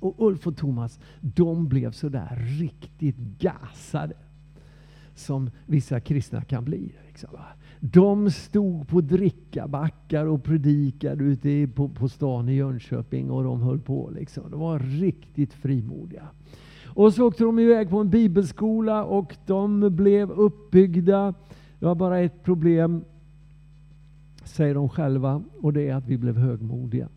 Och 0.00 0.14
Ulf 0.18 0.46
och 0.46 0.56
Thomas, 0.56 1.00
de 1.20 1.68
blev 1.68 1.92
sådär 1.92 2.36
riktigt 2.60 3.16
gasade. 3.16 4.14
Som 5.14 5.50
vissa 5.66 6.00
kristna 6.00 6.42
kan 6.42 6.64
bli. 6.64 6.92
Liksom, 7.06 7.30
de 7.80 8.30
stod 8.30 8.88
på 8.88 9.00
drickabackar 9.00 10.26
och 10.26 10.44
predikade 10.44 11.24
ute 11.24 11.68
på, 11.74 11.88
på 11.88 12.08
stan 12.08 12.48
i 12.48 12.54
Jönköping 12.54 13.30
och 13.30 13.44
de 13.44 13.62
höll 13.62 13.80
på. 13.80 14.10
Liksom. 14.10 14.50
De 14.50 14.60
var 14.60 14.78
riktigt 14.78 15.52
frimodiga. 15.52 16.28
Och 16.88 17.14
så 17.14 17.26
åkte 17.26 17.44
de 17.44 17.58
iväg 17.58 17.90
på 17.90 17.98
en 17.98 18.10
bibelskola 18.10 19.04
och 19.04 19.36
de 19.46 19.96
blev 19.96 20.30
uppbyggda. 20.30 21.34
Det 21.78 21.86
var 21.86 21.94
bara 21.94 22.18
ett 22.18 22.42
problem, 22.42 23.04
säger 24.44 24.74
de 24.74 24.88
själva, 24.88 25.42
och 25.60 25.72
det 25.72 25.88
är 25.88 25.94
att 25.94 26.06
vi 26.06 26.18
blev 26.18 26.36
högmodiga. 26.36 27.08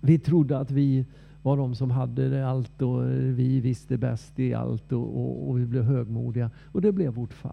Vi 0.00 0.18
trodde 0.18 0.58
att 0.58 0.70
vi 0.70 1.06
var 1.42 1.56
de 1.56 1.74
som 1.74 1.90
hade 1.90 2.46
allt 2.46 2.82
och 2.82 3.10
vi 3.10 3.60
visste 3.60 3.98
bäst 3.98 4.38
i 4.38 4.54
allt 4.54 4.92
och, 4.92 5.16
och, 5.20 5.48
och 5.48 5.58
vi 5.58 5.66
blev 5.66 5.82
högmodiga. 5.82 6.50
Och 6.72 6.80
det 6.80 6.92
blev 6.92 7.14
vårt 7.14 7.32
fall. 7.32 7.52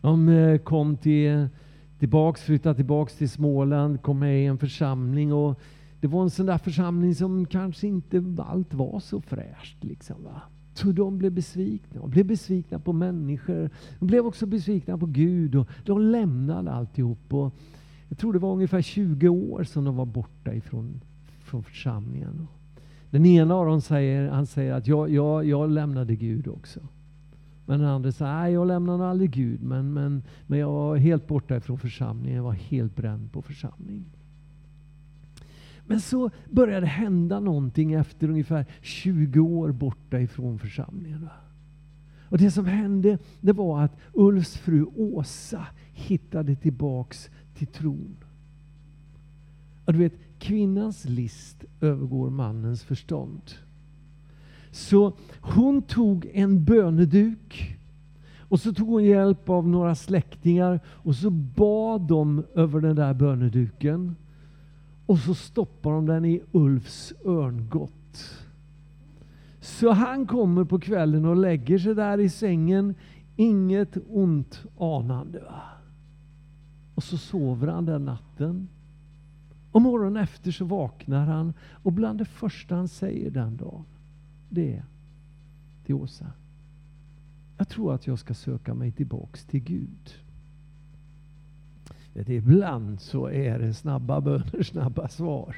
De 0.00 0.28
eh, 0.28 0.58
kom 0.58 0.96
till, 0.96 1.48
tillbaks, 1.98 2.42
flyttade 2.42 2.74
tillbaks 2.74 3.16
till 3.16 3.30
Småland, 3.30 4.02
kom 4.02 4.18
med 4.18 4.42
i 4.42 4.46
en 4.46 4.58
församling 4.58 5.32
och 5.32 5.60
det 6.00 6.06
var 6.06 6.22
en 6.22 6.30
sån 6.30 6.46
där 6.46 6.58
församling 6.58 7.14
som 7.14 7.46
kanske 7.46 7.86
inte 7.86 8.24
allt 8.38 8.74
var 8.74 9.00
så 9.00 9.20
fräscht. 9.20 9.84
Liksom, 9.84 10.24
va? 10.24 10.42
Så 10.74 10.92
de 10.92 11.18
blev 11.18 11.32
besvikna. 11.32 12.00
De 12.00 12.10
blev 12.10 12.26
besvikna 12.26 12.78
på 12.78 12.92
människor. 12.92 13.70
De 13.98 14.06
blev 14.06 14.26
också 14.26 14.46
besvikna 14.46 14.98
på 14.98 15.06
Gud. 15.06 15.54
Och 15.54 15.68
de 15.84 16.00
lämnade 16.00 16.72
alltihop. 16.72 17.34
Och 17.34 17.54
jag 18.08 18.18
tror 18.18 18.32
det 18.32 18.38
var 18.38 18.52
ungefär 18.52 18.82
20 18.82 19.28
år 19.28 19.64
som 19.64 19.84
de 19.84 19.96
var 19.96 20.06
borta 20.06 20.54
ifrån 20.54 21.00
från 21.48 21.62
församlingen. 21.62 22.48
Den 23.10 23.26
ena 23.26 23.54
av 23.54 23.66
dem 23.66 23.80
säger, 23.80 24.28
han 24.28 24.46
säger 24.46 24.72
att 24.72 24.86
jag, 24.86 25.10
jag, 25.10 25.44
jag 25.44 25.70
lämnade 25.70 26.14
Gud 26.14 26.48
också. 26.48 26.80
Men 27.66 27.80
den 27.80 27.88
andra 27.88 28.12
säger, 28.12 28.32
nej 28.32 28.52
jag 28.52 28.66
lämnade 28.66 29.06
aldrig 29.06 29.30
Gud, 29.30 29.62
men, 29.62 29.92
men, 29.92 30.22
men 30.46 30.58
jag 30.58 30.72
var 30.72 30.96
helt 30.96 31.26
borta 31.26 31.56
ifrån 31.56 31.78
församlingen. 31.78 32.36
Jag 32.36 32.44
var 32.44 32.52
helt 32.52 32.96
bränd 32.96 33.32
på 33.32 33.42
församlingen. 33.42 34.04
Men 35.88 36.00
så 36.00 36.30
började 36.50 36.80
det 36.80 36.86
hända 36.86 37.40
någonting 37.40 37.92
efter 37.92 38.28
ungefär 38.30 38.66
20 38.80 39.40
år 39.40 39.72
borta 39.72 40.20
ifrån 40.20 40.58
församlingen. 40.58 41.28
Och 42.22 42.38
det 42.38 42.50
som 42.50 42.66
hände 42.66 43.18
det 43.40 43.52
var 43.52 43.82
att 43.82 43.96
Ulfs 44.12 44.56
fru 44.56 44.86
Åsa 44.96 45.66
hittade 45.92 46.56
tillbaks 46.56 47.30
till 47.54 47.66
tron. 47.66 48.16
Och 49.84 49.92
du 49.92 49.98
vet, 49.98 50.14
kvinnans 50.38 51.04
list 51.04 51.64
övergår 51.80 52.30
mannens 52.30 52.82
förstånd. 52.82 53.42
Så 54.70 55.16
hon 55.40 55.82
tog 55.82 56.30
en 56.32 56.64
böneduk 56.64 57.78
och 58.38 58.60
så 58.60 58.74
tog 58.74 58.88
hon 58.88 59.04
hjälp 59.04 59.48
av 59.48 59.68
några 59.68 59.94
släktingar 59.94 60.80
och 60.86 61.14
så 61.14 61.30
bad 61.30 62.00
de 62.00 62.44
över 62.54 62.80
den 62.80 62.96
där 62.96 63.14
böneduken. 63.14 64.16
Och 65.08 65.18
så 65.18 65.34
stoppar 65.34 65.92
de 65.92 66.06
den 66.06 66.24
i 66.24 66.42
Ulfs 66.52 67.12
örngott. 67.24 67.92
Så 69.60 69.90
han 69.90 70.26
kommer 70.26 70.64
på 70.64 70.80
kvällen 70.80 71.24
och 71.24 71.36
lägger 71.36 71.78
sig 71.78 71.94
där 71.94 72.20
i 72.20 72.28
sängen, 72.28 72.94
inget 73.36 73.96
ont 74.08 74.62
anande. 74.78 75.40
Va? 75.40 75.62
Och 76.94 77.02
så 77.02 77.16
sover 77.18 77.68
han 77.68 77.84
den 77.84 78.04
natten. 78.04 78.68
Och 79.72 79.82
morgonen 79.82 80.22
efter 80.22 80.50
så 80.50 80.64
vaknar 80.64 81.26
han 81.26 81.52
och 81.82 81.92
bland 81.92 82.18
det 82.18 82.24
första 82.24 82.74
han 82.76 82.88
säger 82.88 83.30
den 83.30 83.56
dagen, 83.56 83.84
det 84.48 84.76
är 84.76 84.84
till 85.84 85.94
Åsa. 85.94 86.32
Jag 87.58 87.68
tror 87.68 87.94
att 87.94 88.06
jag 88.06 88.18
ska 88.18 88.34
söka 88.34 88.74
mig 88.74 88.92
tillbaks 88.92 89.44
till 89.44 89.60
Gud. 89.60 90.14
Vet, 92.18 92.28
ibland 92.28 93.00
så 93.00 93.30
är 93.30 93.58
det 93.58 93.74
snabba 93.74 94.20
böner, 94.20 94.62
snabba 94.62 95.08
svar. 95.08 95.56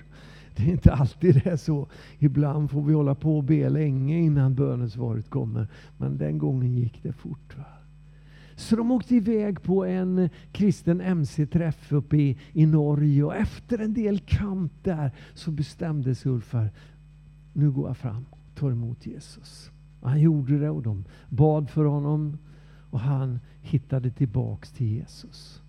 det 0.56 0.62
är 0.62 0.70
inte 0.70 0.92
alltid 0.92 1.34
det 1.34 1.50
är 1.50 1.56
så. 1.56 1.88
Ibland 2.18 2.70
får 2.70 2.82
vi 2.82 2.94
hålla 2.94 3.14
på 3.14 3.36
och 3.36 3.44
be 3.44 3.68
länge 3.68 4.18
innan 4.18 4.54
bönesvaret 4.54 5.30
kommer. 5.30 5.66
Men 5.98 6.18
den 6.18 6.38
gången 6.38 6.72
gick 6.72 7.02
det 7.02 7.12
fort. 7.12 7.56
Va? 7.56 7.64
Så 8.56 8.76
de 8.76 8.90
åkte 8.90 9.14
iväg 9.14 9.62
på 9.62 9.84
en 9.84 10.30
kristen 10.52 11.00
MC-träff 11.00 11.92
uppe 11.92 12.16
i, 12.16 12.38
i 12.52 12.66
Norge 12.66 13.24
och 13.24 13.36
efter 13.36 13.78
en 13.78 13.94
del 13.94 14.18
kamp 14.18 14.72
där 14.82 15.10
så 15.34 15.50
bestämde 15.50 16.14
sig 16.14 16.32
Ulf 16.32 16.44
för 16.44 16.70
nu 17.52 17.70
går 17.70 17.88
jag 17.88 17.96
fram 17.96 18.26
och 18.30 18.38
tar 18.54 18.70
emot 18.70 19.06
Jesus. 19.06 19.70
Och 20.00 20.08
han 20.10 20.20
gjorde 20.20 20.58
det 20.58 20.70
och 20.70 20.82
de 20.82 21.04
bad 21.28 21.70
för 21.70 21.84
honom 21.84 22.38
och 22.90 23.00
han 23.00 23.40
hittade 23.60 24.10
tillbaks 24.10 24.72
till 24.72 24.86
Jesus. 24.86 25.62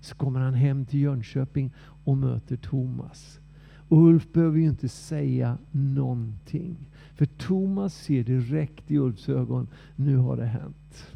Så 0.00 0.14
kommer 0.14 0.40
han 0.40 0.54
hem 0.54 0.84
till 0.84 1.00
Jönköping 1.00 1.72
och 2.04 2.16
möter 2.16 2.56
Thomas. 2.56 3.40
Och 3.88 4.02
Ulf 4.02 4.32
behöver 4.32 4.58
ju 4.58 4.64
inte 4.64 4.88
säga 4.88 5.58
någonting. 5.70 6.76
För 7.14 7.26
Thomas 7.26 7.94
ser 7.94 8.24
direkt 8.24 8.90
i 8.90 8.98
Ulfs 8.98 9.28
ögon, 9.28 9.68
nu 9.96 10.16
har 10.16 10.36
det 10.36 10.46
hänt. 10.46 11.06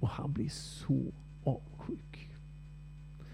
Och 0.00 0.08
han 0.08 0.32
blir 0.32 0.48
så 0.48 1.12
avundsjuk. 1.44 2.28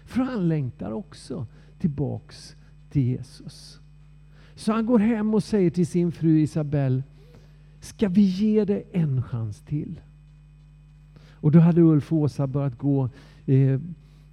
För 0.05 0.21
han 0.21 0.47
längtar 0.47 0.91
också 0.91 1.47
tillbaks 1.79 2.55
till 2.89 3.01
Jesus. 3.01 3.79
Så 4.55 4.71
han 4.71 4.85
går 4.85 4.99
hem 4.99 5.33
och 5.33 5.43
säger 5.43 5.69
till 5.69 5.87
sin 5.87 6.11
fru 6.11 6.39
Isabelle, 6.39 7.03
ska 7.79 8.07
vi 8.07 8.21
ge 8.21 8.65
det 8.65 8.83
en 8.91 9.23
chans 9.23 9.61
till? 9.61 10.01
Och 11.41 11.51
då 11.51 11.59
hade 11.59 11.81
Ulf 11.81 12.13
och 12.13 12.19
Åsa 12.19 12.47
börjat 12.47 12.77
gå, 12.77 13.09
eh, 13.49 13.79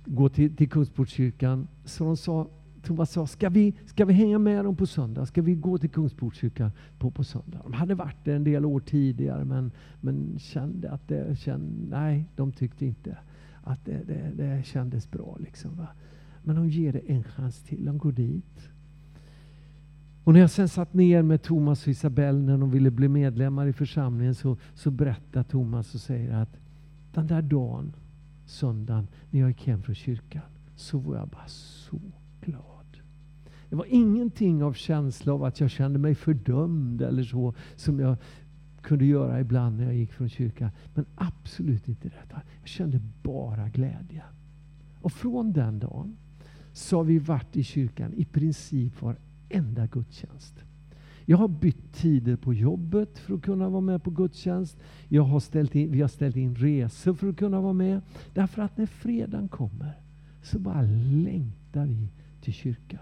gå 0.05 0.29
till, 0.29 0.57
till 0.57 0.69
Kungsportskyrkan. 0.69 1.69
Så 1.85 2.05
de 2.05 2.17
sa, 2.17 2.49
Thomas 2.83 3.11
sa, 3.11 3.27
ska 3.27 3.49
vi, 3.49 3.75
ska 3.87 4.05
vi 4.05 4.13
hänga 4.13 4.39
med 4.39 4.65
dem 4.65 4.77
på 4.77 4.87
söndag? 4.87 5.27
Ska 5.27 5.43
vi 5.43 5.55
gå 5.55 5.79
till 5.79 5.91
Kungsportskyrkan 5.91 6.71
på, 6.99 7.11
på 7.11 7.25
söndag? 7.25 7.61
De 7.63 7.73
hade 7.73 7.95
varit 7.95 8.25
där 8.25 8.37
en 8.37 8.45
del 8.45 8.65
år 8.65 8.81
tidigare 8.81 9.45
men, 9.45 9.71
men 10.01 10.39
kände 10.39 10.91
att 10.91 11.09
det, 11.09 11.39
kände, 11.39 11.97
nej, 11.97 12.25
de 12.37 12.53
tyckte 12.53 12.87
inte 12.87 13.19
att 13.63 13.85
det, 13.85 14.03
det, 14.07 14.33
det 14.37 14.63
kändes 14.67 15.11
bra. 15.11 15.37
Liksom, 15.41 15.77
va? 15.77 15.89
Men 16.43 16.57
de 16.57 16.69
ger 16.69 16.93
det 16.93 17.13
en 17.13 17.25
chans 17.25 17.63
till. 17.63 17.85
De 17.85 17.99
går 17.99 18.13
dit. 18.13 18.69
Och 20.25 20.33
när 20.33 20.41
jag 20.41 20.51
sen 20.51 20.69
satt 20.69 20.95
ner 20.95 21.23
med 21.23 21.43
Thomas 21.43 21.83
och 21.83 21.89
Isabelle 21.89 22.39
när 22.39 22.59
de 22.59 22.71
ville 22.71 22.91
bli 22.91 23.09
medlemmar 23.09 23.67
i 23.67 23.73
församlingen 23.73 24.35
så, 24.35 24.57
så 24.75 24.91
berättar 24.91 25.43
Thomas 25.43 25.95
och 25.95 26.01
säger 26.01 26.35
att 26.35 26.57
den 27.15 27.27
där 27.27 27.43
dagen, 27.43 27.93
söndagen, 28.47 29.09
när 29.31 29.41
jag 29.41 29.49
gick 29.49 29.67
hem 29.67 29.83
från 29.83 29.95
kyrkan 29.95 30.43
så 30.77 30.99
var 30.99 31.17
jag 31.17 31.29
bara 31.29 31.47
så 31.47 32.01
glad. 32.41 33.01
Det 33.69 33.77
var 33.77 33.87
ingenting 33.89 34.63
av 34.63 34.73
känsla 34.73 35.33
av 35.33 35.45
att 35.45 35.61
jag 35.61 35.71
kände 35.71 35.99
mig 35.99 36.15
fördömd 36.15 37.03
eller 37.03 37.23
så 37.23 37.55
som 37.77 38.01
jag 38.01 38.17
kunde 38.83 39.05
göra 39.05 39.41
ibland 39.41 39.77
när 39.77 39.85
jag 39.85 39.95
gick 39.95 40.13
från 40.13 40.29
kyrkan. 40.29 40.71
Men 40.95 41.07
absolut 41.15 41.89
inte 41.89 42.09
detta. 42.09 42.43
Jag 42.61 42.69
kände 42.69 43.01
bara 43.23 43.69
glädje. 43.69 44.23
Och 45.01 45.13
från 45.13 45.53
den 45.53 45.79
dagen 45.79 46.17
så 46.73 46.97
har 46.97 47.05
vi 47.05 47.19
varit 47.19 47.57
i 47.57 47.63
kyrkan 47.63 48.15
i 48.15 48.25
princip 48.25 49.03
varenda 49.03 49.87
gudstjänst. 49.87 50.55
Jag 51.29 51.37
har 51.37 51.49
bytt 51.49 51.93
tider 51.93 52.37
på 52.37 52.55
jobbet 52.55 53.19
för 53.19 53.35
att 53.35 53.43
kunna 53.43 53.69
vara 53.69 53.81
med 53.81 54.03
på 54.03 54.11
gudstjänst. 54.11 54.79
Jag 55.09 55.23
har 55.23 55.41
ställt 55.41 55.75
in, 55.75 55.93
vi 55.93 56.01
har 56.01 56.09
ställt 56.09 56.37
in 56.37 56.55
resor 56.55 57.15
för 57.15 57.29
att 57.29 57.37
kunna 57.37 57.61
vara 57.61 57.73
med. 57.73 58.01
Därför 58.35 58.63
att 58.63 58.77
när 58.77 58.87
fredagen 58.87 59.49
kommer 59.49 60.01
så 60.43 60.59
bara 60.59 60.83
längtar 61.13 61.87
vi 61.87 62.09
till 62.41 62.53
kyrkan. 62.53 63.01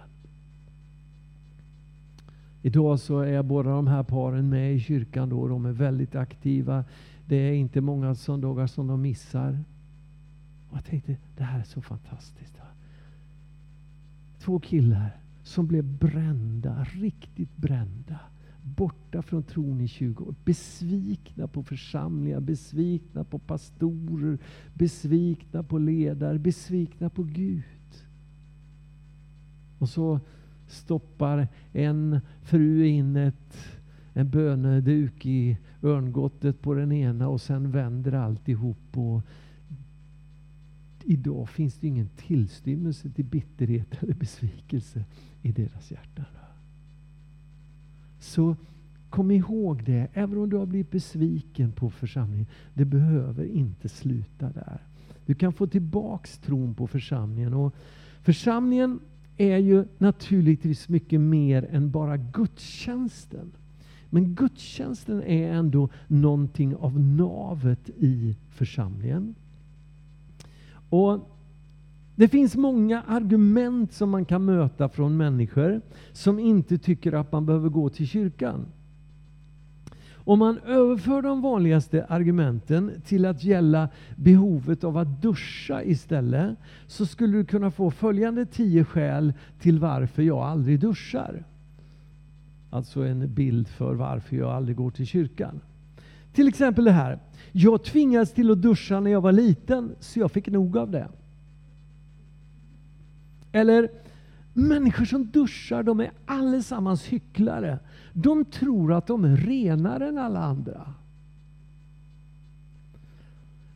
Idag 2.63 3.01
så 3.01 3.21
är 3.21 3.43
båda 3.43 3.71
de 3.71 3.87
här 3.87 4.03
paren 4.03 4.49
med 4.49 4.75
i 4.75 4.81
kyrkan. 4.81 5.29
Då. 5.29 5.49
De 5.49 5.67
är 5.67 5.73
väldigt 5.73 6.15
aktiva. 6.15 6.85
Det 7.27 7.37
är 7.37 7.53
inte 7.53 7.81
många 7.81 8.15
söndagar 8.15 8.67
som 8.67 8.87
de 8.87 9.03
missar. 9.03 9.65
Och 10.71 10.77
jag 10.77 10.85
tänkte, 10.85 11.17
det 11.37 11.45
här 11.45 11.61
är 11.61 11.65
så 11.65 11.83
fantastiskt. 11.83 12.55
Två 14.39 14.61
killar 14.61 15.24
som 15.45 15.67
blev 15.67 15.85
brända, 15.85 16.85
riktigt 16.85 17.57
brända. 17.57 18.21
Borta 18.63 19.23
från 19.23 19.43
tron 19.43 19.81
i 19.81 19.89
20 19.89 20.25
år. 20.25 20.35
Besvikna 20.45 21.49
på 21.49 21.63
församlingar, 21.63 22.41
besvikna 22.41 23.25
på 23.25 23.39
pastorer, 23.39 24.39
besvikna 24.75 25.63
på 25.63 25.79
ledare, 25.79 26.39
besvikna 26.39 27.11
på 27.11 27.23
Gud. 27.23 27.63
Och 29.79 29.89
så 29.89 30.21
stoppar 30.67 31.49
en 31.73 32.21
fru 32.43 32.87
in 32.87 33.17
ett, 33.17 33.57
en 34.13 34.31
böneduk 34.31 35.27
i 35.27 35.59
örngottet 35.83 36.63
på 36.63 36.75
den 36.75 36.93
ena 36.93 37.29
och 37.29 37.41
sen 37.41 37.71
vänder 37.71 38.13
alltihop. 38.13 38.97
Och 38.97 39.23
idag 41.05 41.49
finns 41.49 41.75
det 41.75 41.87
ingen 41.87 42.09
tillstymmelse 42.17 43.11
till 43.11 43.25
bitterhet 43.25 44.03
eller 44.03 44.15
besvikelse 44.15 45.05
i 45.45 45.53
deras 45.53 45.91
hjärtan. 45.91 46.25
Så 48.19 48.57
kom 49.11 49.31
ihåg 49.31 49.85
det, 49.85 50.09
även 50.13 50.39
om 50.39 50.51
du 50.51 50.57
har 50.57 50.67
blivit 50.67 50.91
besviken 50.91 51.73
på 51.73 51.91
församlingen, 51.91 52.47
det 52.75 52.85
behöver 52.85 53.45
inte 53.45 53.89
sluta 53.89 54.51
där. 54.51 54.81
Du 55.27 55.35
kan 55.35 55.53
få 55.53 55.67
tillbaks 55.67 56.39
tron 56.39 56.75
på 56.75 56.87
församlingen. 56.87 57.55
Och 57.55 57.75
församlingen 58.23 59.01
är 59.37 59.59
ju 59.59 59.85
naturligtvis 59.99 60.89
mycket 60.89 61.21
mer 61.21 61.69
än 61.71 61.91
bara 61.91 62.17
gudstjänsten. 62.17 63.53
Men 64.11 64.35
gudstjänsten 64.35 65.23
är 65.23 65.53
ändå 65.53 65.89
någonting 66.09 66.77
av 66.77 67.01
navet 67.01 67.89
i 67.89 68.37
församlingen. 68.51 69.35
Och 70.89 71.34
det 72.17 72.29
finns 72.29 72.57
många 72.57 73.03
argument 73.03 73.93
som 73.93 74.11
man 74.11 74.25
kan 74.25 74.45
möta 74.45 74.89
från 74.89 75.17
människor 75.17 75.81
som 76.13 76.39
inte 76.39 76.79
tycker 76.79 77.13
att 77.13 77.33
man 77.33 77.47
behöver 77.47 77.69
gå 77.69 77.89
till 77.89 78.07
kyrkan. 78.07 78.67
Om 80.27 80.39
man 80.39 80.59
överför 80.59 81.23
de 81.23 81.41
vanligaste 81.41 82.05
argumenten 82.05 82.93
till 83.07 83.27
att 83.27 83.45
gälla 83.45 83.89
behovet 84.17 84.85
av 84.85 84.97
att 84.97 85.23
duscha 85.23 85.83
istället, 85.83 86.57
så 86.87 87.07
skulle 87.07 87.37
du 87.37 87.45
kunna 87.45 87.71
få 87.71 87.91
följande 87.91 88.47
tio 88.47 88.85
skäl 88.85 89.33
till 89.61 89.79
varför 89.79 90.23
jag 90.23 90.39
aldrig 90.39 90.81
duschar. 90.81 91.45
Alltså 92.71 93.03
en 93.03 93.35
bild 93.35 93.69
för 93.69 93.95
varför 93.95 94.37
jag 94.37 94.51
aldrig 94.51 94.77
går 94.77 94.91
till 94.91 95.07
kyrkan. 95.07 95.61
Till 96.33 96.49
exempel 96.49 96.85
det 96.85 96.91
här. 96.91 97.19
Jag 97.53 97.85
tvingades 97.85 98.33
till 98.33 98.51
att 98.51 98.63
duscha 98.63 99.01
när 99.01 99.11
jag 99.11 99.21
var 99.21 99.33
liten, 99.33 99.95
så 100.01 100.21
jag 100.21 100.33
fick 100.33 100.49
nog 100.49 100.77
av 100.77 100.91
det. 100.91 101.09
Eller, 103.55 103.91
människor 104.53 105.05
som 105.05 105.31
duschar, 105.31 105.83
de 105.83 106.01
är 106.01 106.11
allesammans 106.27 107.05
hycklare. 107.05 107.79
De 108.13 108.45
tror 108.45 108.93
att 108.93 109.07
de 109.07 109.25
är 109.25 109.37
renare 109.37 110.09
än 110.09 110.19
alla 110.19 110.41
andra. 110.41 110.95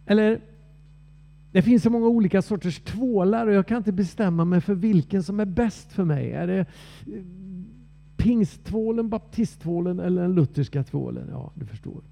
Eller, 0.07 0.41
det 1.53 1.63
finns 1.63 1.83
så 1.83 1.91
många 1.91 2.07
olika 2.07 2.43
sorters 2.43 2.81
tvålar 2.81 3.47
och 3.47 3.53
jag 3.53 3.67
kan 3.67 3.77
inte 3.77 3.93
bestämma 3.93 4.45
mig 4.45 4.61
för 4.61 4.75
vilken 4.75 5.23
som 5.23 5.41
är 5.41 5.45
bäst 5.45 5.93
för 5.93 6.05
mig. 6.05 6.33
Är 6.33 6.47
det 6.47 6.59
eh, 6.59 6.67
pingsttvålen, 8.17 9.09
baptisttvålen 9.09 10.01
eller 10.01 10.23
den 10.23 10.35
lutherska 10.35 10.85
tvålen? 10.85 11.29
Ja, 11.31 11.53
du 11.55 11.67
förstår. 11.67 12.03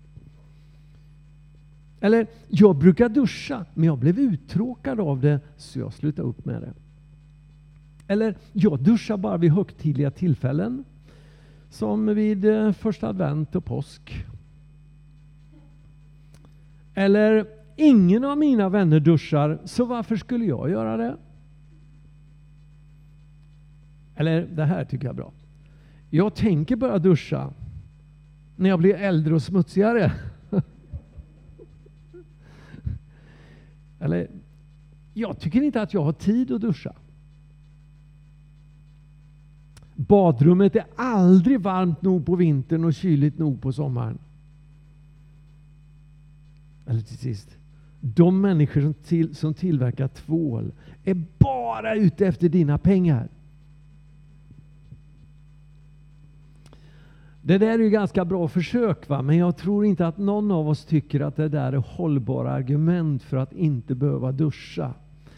Eller, 2.01 2.27
jag 2.49 2.77
brukar 2.77 3.09
duscha, 3.09 3.65
men 3.75 3.85
jag 3.85 3.99
blev 3.99 4.19
uttråkad 4.19 5.01
av 5.01 5.21
det 5.21 5.41
så 5.57 5.79
jag 5.79 5.93
slutade 5.93 6.29
upp 6.29 6.45
med 6.45 6.63
det. 6.63 6.73
Eller, 8.09 8.35
jag 8.53 8.81
duschar 8.81 9.17
bara 9.17 9.37
vid 9.37 9.53
högtidliga 9.53 10.11
tillfällen. 10.11 10.85
Som 11.69 12.07
vid 12.07 12.45
eh, 12.45 12.73
första 12.73 13.09
advent 13.09 13.57
och 13.57 13.65
påsk. 13.65 14.27
Eller, 16.95 17.47
ingen 17.77 18.25
av 18.25 18.39
mina 18.39 18.69
vänner 18.69 19.01
duschar, 19.01 19.59
så 19.65 19.85
varför 19.85 20.17
skulle 20.17 20.45
jag 20.45 20.71
göra 20.71 20.97
det? 20.97 21.17
Eller, 24.17 24.47
det 24.47 24.65
här 24.65 24.85
tycker 24.85 25.05
jag 25.05 25.13
är 25.13 25.17
bra. 25.17 25.33
Jag 26.11 26.35
tänker 26.35 26.77
börja 26.77 26.99
duscha 26.99 27.53
när 28.57 28.69
jag 28.69 28.79
blir 28.79 28.95
äldre 28.95 29.35
och 29.35 29.43
smutsigare. 29.43 30.13
Eller, 34.01 34.31
jag 35.15 35.41
tycker 35.41 35.63
inte 35.63 35.83
att 35.83 35.95
jag 35.95 36.03
har 36.03 36.13
tid 36.13 36.53
att 36.53 36.61
duscha. 36.61 36.95
Badrummet 40.07 40.77
är 40.77 40.85
aldrig 40.97 41.61
varmt 41.61 42.03
nog 42.03 42.27
på 42.27 42.37
vintern 42.37 42.85
och 42.85 42.95
kyligt 42.95 43.39
nog 43.39 43.63
på 43.63 43.73
sommaren. 43.73 44.19
Eller 46.87 47.01
till 47.01 47.19
sist, 47.19 47.57
de 48.01 48.41
människor 48.41 48.81
som, 48.81 48.95
till, 48.95 49.35
som 49.35 49.55
tillverkar 49.55 50.09
tvål 50.09 50.73
är 51.05 51.25
bara 51.39 51.95
ute 51.95 52.27
efter 52.27 52.49
dina 52.49 52.79
pengar. 52.79 53.29
Det 57.43 57.59
där 57.59 57.79
är 57.79 57.79
ju 57.79 57.91
ganska 57.91 58.25
bra 58.25 58.49
försök, 58.49 59.09
va? 59.09 59.23
men 59.23 59.37
jag 59.37 59.57
tror 59.57 59.85
inte 59.85 60.07
att 60.07 60.19
någon 60.19 60.51
av 60.51 60.69
oss 60.69 60.85
tycker 60.85 61.21
att 61.21 61.37
det 61.37 61.49
där 61.49 61.73
är 61.73 61.77
hållbara 61.77 62.53
argument 62.53 63.23
för 63.23 63.37
att 63.37 63.53
inte 63.53 63.95
behöva 63.95 64.33
duscha. 64.33 64.95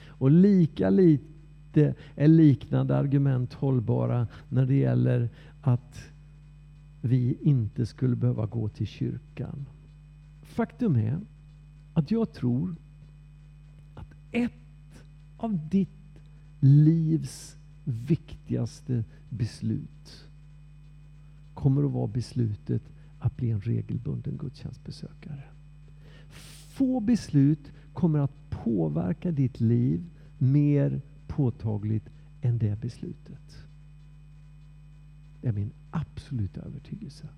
Och 0.08 0.30
lika 0.30 0.90
lite 0.90 1.37
är 1.76 2.28
liknande 2.28 2.96
argument 2.96 3.54
hållbara 3.54 4.26
när 4.48 4.66
det 4.66 4.74
gäller 4.74 5.28
att 5.60 5.98
vi 7.00 7.38
inte 7.40 7.86
skulle 7.86 8.16
behöva 8.16 8.46
gå 8.46 8.68
till 8.68 8.86
kyrkan. 8.86 9.66
Faktum 10.42 10.96
är 10.96 11.20
att 11.92 12.10
jag 12.10 12.32
tror 12.32 12.76
att 13.94 14.14
ett 14.30 14.52
av 15.36 15.68
ditt 15.68 15.88
livs 16.60 17.56
viktigaste 17.84 19.04
beslut 19.28 20.26
kommer 21.54 21.84
att 21.84 21.92
vara 21.92 22.06
beslutet 22.06 22.82
att 23.18 23.36
bli 23.36 23.50
en 23.50 23.60
regelbunden 23.60 24.36
gudstjänstbesökare. 24.36 25.42
Få 26.68 27.00
beslut 27.00 27.72
kommer 27.92 28.18
att 28.18 28.50
påverka 28.50 29.30
ditt 29.30 29.60
liv 29.60 30.04
mer 30.38 31.00
påtagligt 31.38 32.08
än 32.40 32.58
det 32.58 32.80
beslutet. 32.80 33.64
Det 35.40 35.48
är 35.48 35.52
min 35.52 35.70
absoluta 35.90 36.60
övertygelse. 36.60 37.28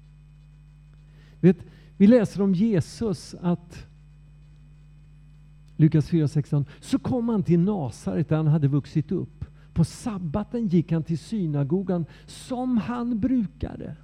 Vet, 1.40 1.56
vi 1.96 2.06
läser 2.06 2.42
om 2.42 2.54
Jesus 2.54 3.34
att 3.40 3.86
Lukas 5.76 6.10
4.16 6.10 6.64
så 6.80 6.98
kom 6.98 7.28
han 7.28 7.42
till 7.42 7.60
Nasaret 7.60 8.28
där 8.28 8.36
han 8.36 8.46
hade 8.46 8.68
vuxit 8.68 9.12
upp. 9.12 9.44
På 9.72 9.84
sabbaten 9.84 10.68
gick 10.68 10.92
han 10.92 11.02
till 11.02 11.18
synagogan 11.18 12.06
som 12.26 12.76
han 12.76 13.20
brukade. 13.20 13.96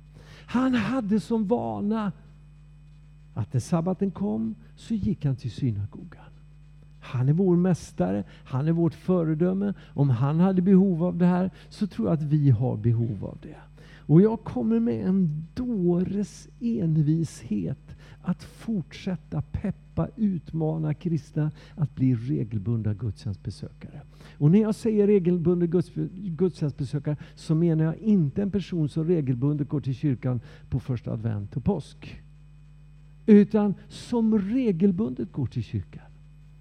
Han 0.46 0.74
hade 0.74 1.20
som 1.20 1.46
vana 1.46 2.12
att 3.34 3.52
när 3.52 3.60
sabbaten 3.60 4.10
kom 4.10 4.54
så 4.76 4.94
gick 4.94 5.24
han 5.24 5.36
till 5.36 5.50
synagogan. 5.50 6.35
Han 7.06 7.28
är 7.28 7.32
vår 7.32 7.56
mästare, 7.56 8.24
han 8.44 8.68
är 8.68 8.72
vårt 8.72 8.94
föredöme. 8.94 9.74
Om 9.94 10.10
han 10.10 10.40
hade 10.40 10.62
behov 10.62 11.04
av 11.04 11.18
det 11.18 11.26
här 11.26 11.50
så 11.68 11.86
tror 11.86 12.08
jag 12.08 12.14
att 12.14 12.22
vi 12.22 12.50
har 12.50 12.76
behov 12.76 13.24
av 13.24 13.38
det. 13.42 13.56
Och 13.98 14.22
jag 14.22 14.44
kommer 14.44 14.80
med 14.80 15.06
en 15.06 15.46
dåres 15.54 16.48
envishet 16.60 17.96
att 18.22 18.44
fortsätta 18.44 19.42
peppa, 19.42 20.08
utmana 20.16 20.94
kristna 20.94 21.50
att 21.74 21.94
bli 21.94 22.14
regelbundna 22.14 22.94
gudstjänstbesökare. 22.94 24.00
Och 24.38 24.50
när 24.50 24.60
jag 24.60 24.74
säger 24.74 25.06
regelbundna 25.06 25.66
gudstjänstbesökare 26.36 27.16
så 27.34 27.54
menar 27.54 27.84
jag 27.84 27.96
inte 27.96 28.42
en 28.42 28.50
person 28.50 28.88
som 28.88 29.04
regelbundet 29.04 29.68
går 29.68 29.80
till 29.80 29.94
kyrkan 29.94 30.40
på 30.70 30.80
första 30.80 31.12
advent 31.12 31.56
och 31.56 31.64
påsk. 31.64 32.22
Utan 33.26 33.74
som 33.88 34.38
regelbundet 34.38 35.32
går 35.32 35.46
till 35.46 35.64
kyrkan. 35.64 36.02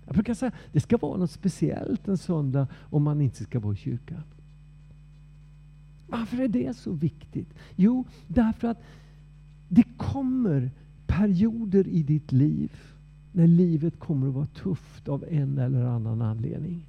Jag 0.06 0.14
brukar 0.14 0.34
säga 0.34 0.50
att 0.50 0.74
det 0.74 0.80
ska 0.80 0.98
vara 0.98 1.18
något 1.18 1.32
speciellt 1.32 2.08
en 2.08 2.18
söndag 2.18 2.68
om 2.90 3.04
man 3.04 3.22
inte 3.22 3.44
ska 3.44 3.60
vara 3.60 3.74
i 3.74 3.78
kyrkan. 3.78 4.24
Varför 6.08 6.38
är 6.38 6.48
det 6.48 6.78
så 6.78 6.92
viktigt? 6.92 7.54
Jo, 7.76 8.06
därför 8.28 8.68
att 8.68 8.84
det 9.68 9.84
kommer 9.98 10.72
perioder 11.08 11.88
i 11.88 12.04
ditt 12.04 12.32
liv 12.32 12.72
när 13.32 13.48
livet 13.48 14.00
kommer 14.00 14.28
att 14.28 14.34
vara 14.34 14.46
tufft 14.46 15.08
av 15.08 15.26
en 15.30 15.58
eller 15.58 15.86
annan 15.86 16.22
anledning. 16.22 16.88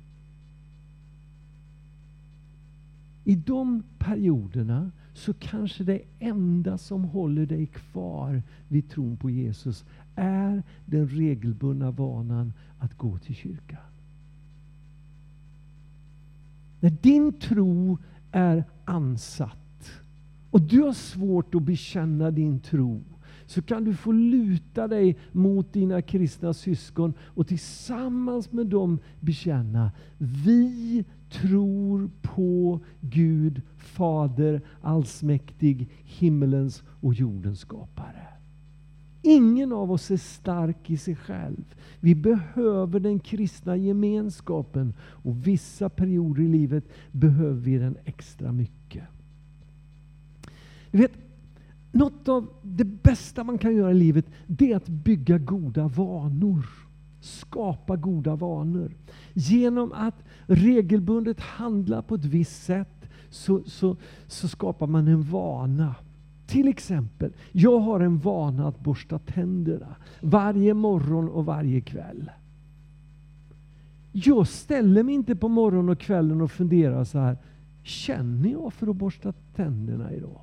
I 3.24 3.34
de 3.34 3.82
perioderna 3.98 4.90
så 5.14 5.34
kanske 5.34 5.84
det 5.84 6.02
enda 6.18 6.78
som 6.78 7.04
håller 7.04 7.46
dig 7.46 7.66
kvar 7.66 8.42
vid 8.68 8.90
tron 8.90 9.16
på 9.16 9.30
Jesus 9.30 9.84
är 10.16 10.62
den 10.84 11.08
regelbundna 11.08 11.90
vanan 11.90 12.52
att 12.78 12.94
gå 12.94 13.18
till 13.18 13.34
kyrkan. 13.34 13.80
När 16.80 16.90
din 16.90 17.32
tro 17.32 17.98
är 18.30 18.64
ansatt 18.84 19.90
och 20.50 20.60
du 20.60 20.82
har 20.82 20.92
svårt 20.92 21.54
att 21.54 21.62
bekänna 21.62 22.30
din 22.30 22.60
tro 22.60 23.04
så 23.46 23.62
kan 23.62 23.84
du 23.84 23.94
få 23.94 24.12
luta 24.12 24.88
dig 24.88 25.18
mot 25.32 25.72
dina 25.72 26.02
kristna 26.02 26.54
syskon 26.54 27.14
och 27.20 27.46
tillsammans 27.48 28.52
med 28.52 28.66
dem 28.66 28.98
bekänna 29.20 29.92
vi 30.18 31.04
tror 31.30 32.10
på 32.22 32.80
Gud, 33.00 33.62
Fader 33.76 34.60
allsmäktig, 34.80 35.90
himmelens 36.04 36.82
och 37.00 37.14
jordens 37.14 37.60
skapare. 37.60 38.35
Ingen 39.26 39.72
av 39.72 39.92
oss 39.92 40.10
är 40.10 40.16
stark 40.16 40.90
i 40.90 40.96
sig 40.96 41.16
själv. 41.16 41.74
Vi 42.00 42.14
behöver 42.14 43.00
den 43.00 43.18
kristna 43.18 43.76
gemenskapen 43.76 44.94
och 45.00 45.46
vissa 45.46 45.88
perioder 45.88 46.42
i 46.42 46.48
livet 46.48 46.84
behöver 47.12 47.60
vi 47.60 47.78
den 47.78 47.96
extra 48.04 48.52
mycket. 48.52 49.04
Du 50.90 50.98
vet, 50.98 51.12
något 51.92 52.28
av 52.28 52.48
det 52.62 52.84
bästa 52.84 53.44
man 53.44 53.58
kan 53.58 53.76
göra 53.76 53.90
i 53.90 53.94
livet 53.94 54.26
det 54.46 54.72
är 54.72 54.76
att 54.76 54.88
bygga 54.88 55.38
goda 55.38 55.88
vanor. 55.88 56.66
Skapa 57.20 57.96
goda 57.96 58.36
vanor. 58.36 58.94
Genom 59.32 59.92
att 59.92 60.24
regelbundet 60.46 61.40
handla 61.40 62.02
på 62.02 62.14
ett 62.14 62.24
visst 62.24 62.64
sätt 62.64 63.08
så, 63.30 63.62
så, 63.66 63.96
så 64.26 64.48
skapar 64.48 64.86
man 64.86 65.08
en 65.08 65.22
vana. 65.22 65.94
Till 66.46 66.68
exempel, 66.68 67.32
jag 67.52 67.78
har 67.78 68.00
en 68.00 68.18
vana 68.18 68.68
att 68.68 68.80
borsta 68.80 69.18
tänderna 69.18 69.96
varje 70.20 70.74
morgon 70.74 71.28
och 71.28 71.44
varje 71.44 71.80
kväll. 71.80 72.30
Jag 74.12 74.48
ställer 74.48 75.02
mig 75.02 75.14
inte 75.14 75.36
på 75.36 75.48
morgonen 75.48 75.88
och 75.88 75.98
kvällen 75.98 76.40
och 76.40 76.50
funderar 76.50 77.04
så 77.04 77.18
här, 77.18 77.36
känner 77.82 78.50
jag 78.50 78.72
för 78.72 78.86
att 78.86 78.96
borsta 78.96 79.32
tänderna 79.32 80.12
idag? 80.12 80.40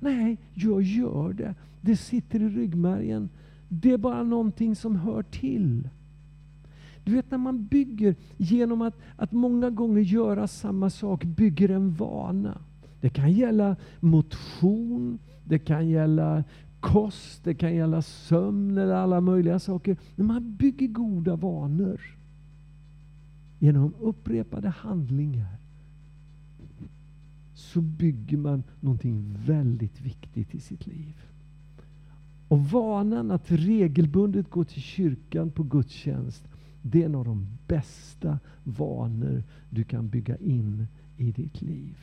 Nej, 0.00 0.38
jag 0.54 0.82
gör 0.82 1.32
det. 1.32 1.54
Det 1.80 1.96
sitter 1.96 2.42
i 2.42 2.48
ryggmärgen. 2.48 3.28
Det 3.68 3.92
är 3.92 3.98
bara 3.98 4.22
någonting 4.22 4.76
som 4.76 4.96
hör 4.96 5.22
till. 5.22 5.88
Du 7.04 7.12
vet 7.12 7.30
när 7.30 7.38
man 7.38 7.64
bygger 7.64 8.14
genom 8.36 8.82
att, 8.82 8.94
att 9.16 9.32
många 9.32 9.70
gånger 9.70 10.00
göra 10.00 10.46
samma 10.46 10.90
sak, 10.90 11.24
bygger 11.24 11.68
en 11.68 11.94
vana. 11.94 12.58
Det 13.00 13.10
kan 13.10 13.32
gälla 13.32 13.76
motion, 14.00 15.18
det 15.44 15.58
kan 15.58 15.88
gälla 15.88 16.44
kost, 16.80 17.44
det 17.44 17.54
kan 17.54 17.74
gälla 17.74 18.02
sömn 18.02 18.78
eller 18.78 18.94
alla 18.94 19.20
möjliga 19.20 19.58
saker. 19.58 19.96
Men 20.16 20.26
man 20.26 20.56
bygger 20.56 20.86
goda 20.86 21.36
vanor 21.36 22.00
genom 23.58 23.94
upprepade 24.00 24.68
handlingar 24.68 25.56
så 27.54 27.80
bygger 27.80 28.36
man 28.36 28.62
någonting 28.80 29.34
väldigt 29.46 30.00
viktigt 30.00 30.54
i 30.54 30.60
sitt 30.60 30.86
liv. 30.86 31.14
Och 32.48 32.64
vanan 32.64 33.30
att 33.30 33.50
regelbundet 33.50 34.50
gå 34.50 34.64
till 34.64 34.82
kyrkan 34.82 35.50
på 35.50 35.62
gudstjänst, 35.62 36.48
det 36.82 37.02
är 37.02 37.06
en 37.06 37.14
av 37.14 37.24
de 37.24 37.46
bästa 37.66 38.38
vanor 38.64 39.42
du 39.70 39.84
kan 39.84 40.08
bygga 40.08 40.36
in 40.36 40.86
i 41.16 41.32
ditt 41.32 41.62
liv. 41.62 41.96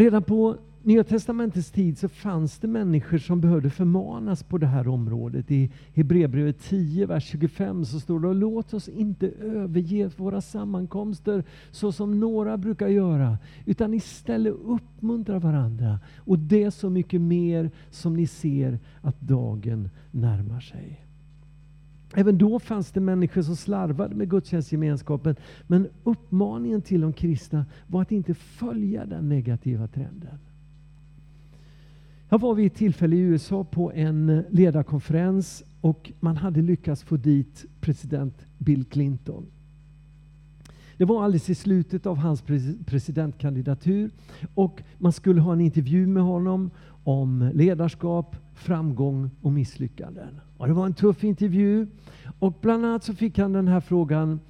Redan 0.00 0.22
på 0.22 0.56
Nya 0.82 1.04
Testamentets 1.04 1.70
tid 1.70 1.98
så 1.98 2.08
fanns 2.08 2.58
det 2.58 2.68
människor 2.68 3.18
som 3.18 3.40
behövde 3.40 3.70
förmanas 3.70 4.42
på 4.42 4.58
det 4.58 4.66
här 4.66 4.88
området. 4.88 5.50
I 5.50 5.70
Hebreerbrevet 5.94 6.60
10, 6.60 7.06
vers 7.06 7.24
25 7.24 7.84
så 7.84 8.00
står 8.00 8.20
det 8.20 8.34
Låt 8.34 8.74
oss 8.74 8.88
inte 8.88 9.28
överge 9.28 10.10
våra 10.16 10.40
sammankomster 10.40 11.44
så 11.70 11.92
som 11.92 12.20
några 12.20 12.56
brukar 12.56 12.88
göra, 12.88 13.38
utan 13.66 13.94
istället 13.94 14.54
uppmuntra 14.54 15.38
varandra. 15.38 16.00
Och 16.18 16.38
det 16.38 16.70
så 16.70 16.90
mycket 16.90 17.20
mer 17.20 17.70
som 17.90 18.14
ni 18.14 18.26
ser 18.26 18.78
att 19.00 19.20
dagen 19.20 19.90
närmar 20.10 20.60
sig. 20.60 21.09
Även 22.14 22.38
då 22.38 22.58
fanns 22.58 22.90
det 22.92 23.00
människor 23.00 23.42
som 23.42 23.56
slarvade 23.56 24.14
med 24.14 24.30
gudstjänstgemenskapen. 24.30 25.36
Men 25.66 25.88
uppmaningen 26.04 26.82
till 26.82 27.00
de 27.00 27.12
kristna 27.12 27.66
var 27.86 28.02
att 28.02 28.12
inte 28.12 28.34
följa 28.34 29.06
den 29.06 29.28
negativa 29.28 29.86
trenden. 29.86 30.38
Jag 32.28 32.40
var 32.40 32.54
vid 32.54 32.66
ett 32.66 32.74
tillfälle 32.74 33.16
i 33.16 33.18
USA 33.18 33.64
på 33.64 33.92
en 33.92 34.44
ledarkonferens 34.50 35.64
och 35.80 36.12
man 36.20 36.36
hade 36.36 36.62
lyckats 36.62 37.02
få 37.02 37.16
dit 37.16 37.64
president 37.80 38.46
Bill 38.58 38.84
Clinton. 38.84 39.46
Det 40.96 41.04
var 41.04 41.24
alldeles 41.24 41.50
i 41.50 41.54
slutet 41.54 42.06
av 42.06 42.16
hans 42.16 42.42
presidentkandidatur 42.86 44.10
och 44.54 44.82
man 44.98 45.12
skulle 45.12 45.40
ha 45.40 45.52
en 45.52 45.60
intervju 45.60 46.06
med 46.06 46.22
honom 46.22 46.70
om 47.04 47.50
ledarskap, 47.54 48.36
framgång 48.54 49.30
och 49.42 49.52
misslyckanden. 49.52 50.40
Och 50.56 50.66
det 50.66 50.72
var 50.72 50.86
en 50.86 50.94
tuff 50.94 51.24
intervju 51.24 51.86
och 52.38 52.58
bland 52.60 52.86
annat 52.86 53.04
så 53.04 53.14
fick 53.14 53.38
han 53.38 53.52
den 53.52 53.68
här 53.68 53.80
frågan 53.80 54.40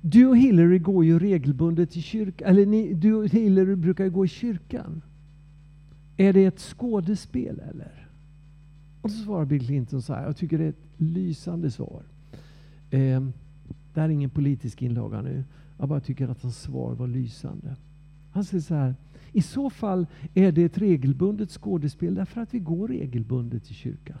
Du 0.00 0.26
och 0.26 0.36
Hillary 0.36 0.78
går 0.78 1.04
ju 1.04 1.18
regelbundet 1.18 1.90
till 1.90 2.02
kyrkan, 2.02 2.48
eller 2.48 2.66
ni, 2.66 2.94
du 2.94 3.14
och 3.14 3.28
Hillary 3.28 3.76
brukar 3.76 4.04
ju 4.04 4.10
gå 4.10 4.24
i 4.24 4.28
kyrkan. 4.28 5.02
Är 6.16 6.32
det 6.32 6.44
ett 6.44 6.60
skådespel 6.60 7.60
eller? 7.70 8.08
Och 9.02 9.10
så 9.10 9.24
svarar 9.24 9.44
Bill 9.44 9.66
Clinton 9.66 10.02
så 10.02 10.14
här, 10.14 10.24
jag 10.24 10.36
tycker 10.36 10.58
det 10.58 10.64
är 10.64 10.68
ett 10.68 10.86
lysande 10.96 11.70
svar. 11.70 12.02
Eh, 12.90 13.20
det 13.94 14.00
här 14.00 14.08
är 14.08 14.08
ingen 14.08 14.30
politisk 14.30 14.82
inlaga 14.82 15.22
nu. 15.22 15.44
Jag 15.78 15.88
bara 15.88 16.00
tycker 16.00 16.28
att 16.28 16.42
hans 16.42 16.62
svar 16.62 16.94
var 16.94 17.06
lysande. 17.06 17.76
Han 18.32 18.44
säger 18.44 18.62
så 18.62 18.74
här, 18.74 18.94
i 19.32 19.42
så 19.42 19.70
fall 19.70 20.06
är 20.34 20.52
det 20.52 20.64
ett 20.64 20.78
regelbundet 20.78 21.50
skådespel 21.50 22.14
därför 22.14 22.40
att 22.40 22.54
vi 22.54 22.58
går 22.58 22.88
regelbundet 22.88 23.70
i 23.70 23.74
kyrkan. 23.74 24.18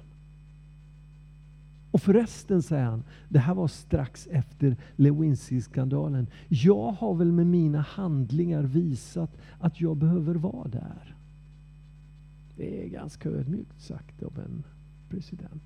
Och 1.90 2.02
förresten, 2.02 2.62
säger 2.62 2.84
han, 2.84 3.04
det 3.28 3.38
här 3.38 3.54
var 3.54 3.68
strax 3.68 4.26
efter 4.26 4.76
Lewinsky-skandalen. 4.96 6.26
Jag 6.48 6.92
har 6.92 7.14
väl 7.14 7.32
med 7.32 7.46
mina 7.46 7.80
handlingar 7.80 8.62
visat 8.62 9.38
att 9.60 9.80
jag 9.80 9.96
behöver 9.96 10.34
vara 10.34 10.68
där. 10.68 11.16
Det 12.56 12.84
är 12.84 12.88
ganska 12.88 13.28
ödmjukt 13.28 13.80
sagt 13.80 14.22
av 14.22 14.38
en 14.38 14.64
president. 15.08 15.62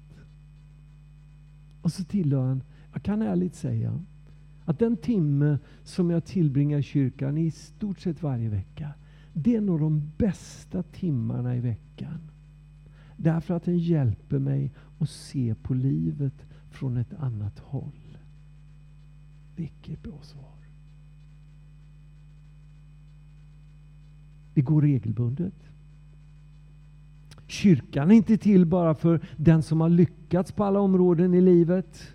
Och 1.83 1.93
så 1.93 2.05
tillhör 2.05 2.47
han, 2.47 2.63
jag 2.93 3.03
kan 3.03 3.23
ärligt 3.23 3.55
säga, 3.55 4.01
att 4.65 4.79
den 4.79 4.97
timme 4.97 5.59
som 5.85 6.11
jag 6.11 6.25
tillbringar 6.25 6.79
i 6.79 6.83
kyrkan 6.83 7.39
i 7.39 7.51
stort 7.51 8.01
sett 8.01 8.23
varje 8.23 8.49
vecka, 8.49 8.95
det 9.39 9.57
är 9.57 9.61
nog 9.61 9.81
de 9.81 10.13
bästa 10.17 10.83
timmarna 10.83 11.57
i 11.57 11.61
veckan. 11.61 12.21
Därför 13.17 13.55
att 13.55 13.65
den 13.65 13.79
hjälper 13.79 14.39
mig 14.39 14.73
att 14.99 15.11
se 15.11 15.55
på 15.55 15.75
livet 15.75 16.47
från 16.71 16.97
ett 16.97 17.15
annat 17.19 17.59
håll. 17.59 18.19
Vilket 19.57 20.03
bra 20.03 20.19
svar. 20.23 20.55
Det 24.55 24.63
går 24.63 24.83
regelbundet. 24.83 25.55
Kyrkan 27.47 28.11
är 28.11 28.15
inte 28.15 28.37
till 28.39 28.67
bara 28.67 28.95
för 28.95 29.21
den 29.37 29.63
som 29.63 29.81
har 29.81 29.89
lyckats 29.89 30.53
på 30.53 30.65
alla 30.65 30.81
områden 30.81 31.35
i 31.35 31.41
livet. 31.41 32.15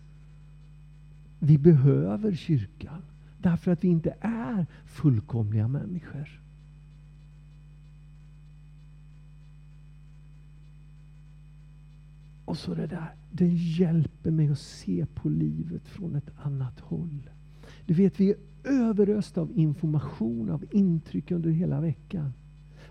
Vi 1.39 1.57
behöver 1.57 2.35
kyrkan 2.35 3.01
därför 3.37 3.71
att 3.71 3.83
vi 3.83 3.87
inte 3.87 4.15
är 4.21 4.65
fullkomliga 4.85 5.67
människor. 5.67 6.41
Och 12.51 12.57
så 12.57 12.73
det 12.73 12.87
där, 12.87 13.15
den 13.31 13.55
hjälper 13.55 14.31
mig 14.31 14.49
att 14.49 14.59
se 14.59 15.05
på 15.05 15.29
livet 15.29 15.87
från 15.87 16.15
ett 16.15 16.29
annat 16.43 16.79
håll. 16.79 17.29
Du 17.85 17.93
vet, 17.93 18.19
vi 18.19 18.29
är 18.29 18.37
överösta 18.63 19.41
av 19.41 19.51
information, 19.51 20.49
av 20.49 20.65
intryck 20.71 21.31
under 21.31 21.49
hela 21.49 21.81
veckan. 21.81 22.33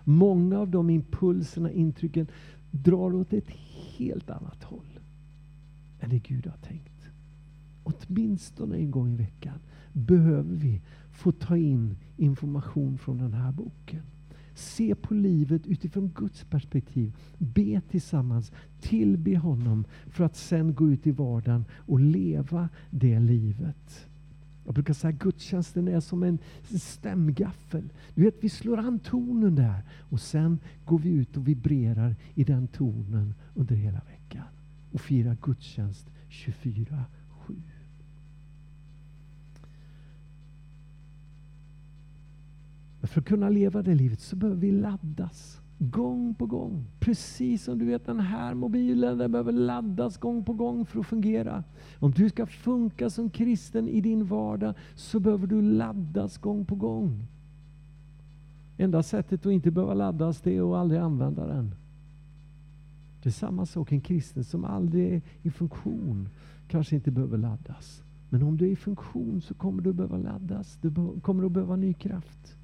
Många 0.03 0.59
av 0.59 0.69
de 0.69 0.89
impulserna, 0.89 1.71
intrycken, 1.71 2.27
drar 2.71 3.15
åt 3.15 3.33
ett 3.33 3.49
helt 3.97 4.29
annat 4.29 4.63
håll 4.63 4.99
än 5.99 6.09
det 6.09 6.19
Gud 6.19 6.47
har 6.47 6.57
tänkt. 6.57 7.09
Åtminstone 7.83 8.77
en 8.77 8.91
gång 8.91 9.13
i 9.13 9.15
veckan 9.15 9.59
behöver 9.93 10.55
vi 10.55 10.81
få 11.11 11.31
ta 11.31 11.57
in 11.57 11.97
information 12.17 12.97
från 12.97 13.17
den 13.17 13.33
här 13.33 13.51
boken. 13.51 14.03
Se 14.53 14.95
på 14.95 15.13
livet 15.13 15.67
utifrån 15.67 16.11
Guds 16.15 16.43
perspektiv. 16.43 17.15
Be 17.37 17.81
tillsammans, 17.89 18.51
tillbe 18.81 19.37
honom 19.37 19.85
för 20.07 20.23
att 20.23 20.35
sen 20.35 20.73
gå 20.73 20.89
ut 20.89 21.07
i 21.07 21.11
vardagen 21.11 21.65
och 21.71 21.99
leva 21.99 22.69
det 22.89 23.19
livet. 23.19 24.07
Jag 24.65 24.73
brukar 24.73 24.93
säga 24.93 25.13
att 25.13 25.19
gudstjänsten 25.19 25.87
är 25.87 25.99
som 25.99 26.23
en 26.23 26.39
stämgaffel. 26.79 27.89
Du 28.15 28.21
vet, 28.21 28.35
vi 28.43 28.49
slår 28.49 28.77
an 28.77 28.99
tonen 28.99 29.55
där 29.55 29.83
och 30.09 30.21
sen 30.21 30.59
går 30.85 30.99
vi 30.99 31.09
ut 31.09 31.37
och 31.37 31.47
vibrerar 31.47 32.15
i 32.35 32.43
den 32.43 32.67
tonen 32.67 33.33
under 33.55 33.75
hela 33.75 34.01
veckan 34.07 34.45
och 34.91 35.01
firar 35.01 35.37
gudstjänst 35.41 36.11
24. 36.29 37.05
För 43.03 43.21
att 43.21 43.27
kunna 43.27 43.49
leva 43.49 43.81
det 43.81 43.95
livet 43.95 44.19
så 44.19 44.35
behöver 44.35 44.61
vi 44.61 44.71
laddas 44.71 45.61
gång 45.89 46.35
på 46.35 46.45
gång. 46.45 46.85
Precis 46.99 47.63
som 47.63 47.79
du 47.79 47.85
vet 47.85 48.05
den 48.05 48.19
här 48.19 48.53
mobilen, 48.53 49.17
den 49.17 49.31
behöver 49.31 49.51
laddas 49.51 50.17
gång 50.17 50.43
på 50.43 50.53
gång 50.53 50.85
för 50.85 50.99
att 50.99 51.05
fungera. 51.05 51.63
Om 51.99 52.11
du 52.11 52.29
ska 52.29 52.45
funka 52.45 53.09
som 53.09 53.29
kristen 53.29 53.87
i 53.87 54.01
din 54.01 54.25
vardag 54.25 54.73
så 54.95 55.19
behöver 55.19 55.47
du 55.47 55.61
laddas 55.61 56.37
gång 56.37 56.65
på 56.65 56.75
gång. 56.75 57.27
Enda 58.77 59.03
sättet 59.03 59.45
att 59.45 59.51
inte 59.51 59.71
behöva 59.71 59.93
laddas 59.93 60.41
det 60.41 60.57
är 60.57 60.71
att 60.71 60.77
aldrig 60.77 60.99
använda 61.01 61.47
den. 61.47 61.75
Det 63.23 63.29
är 63.29 63.33
samma 63.33 63.65
sak, 63.65 63.91
en 63.91 64.01
kristen 64.01 64.43
som 64.43 64.65
aldrig 64.65 65.13
är 65.13 65.21
i 65.41 65.51
funktion 65.51 66.29
kanske 66.67 66.95
inte 66.95 67.11
behöver 67.11 67.37
laddas. 67.37 68.03
Men 68.29 68.43
om 68.43 68.57
du 68.57 68.65
är 68.65 68.69
i 68.69 68.75
funktion 68.75 69.41
så 69.41 69.53
kommer 69.53 69.81
du 69.81 69.93
behöva 69.93 70.17
laddas. 70.17 70.77
Du 70.81 71.19
kommer 71.21 71.45
att 71.45 71.51
behöva 71.51 71.75
ny 71.75 71.93
kraft. 71.93 72.57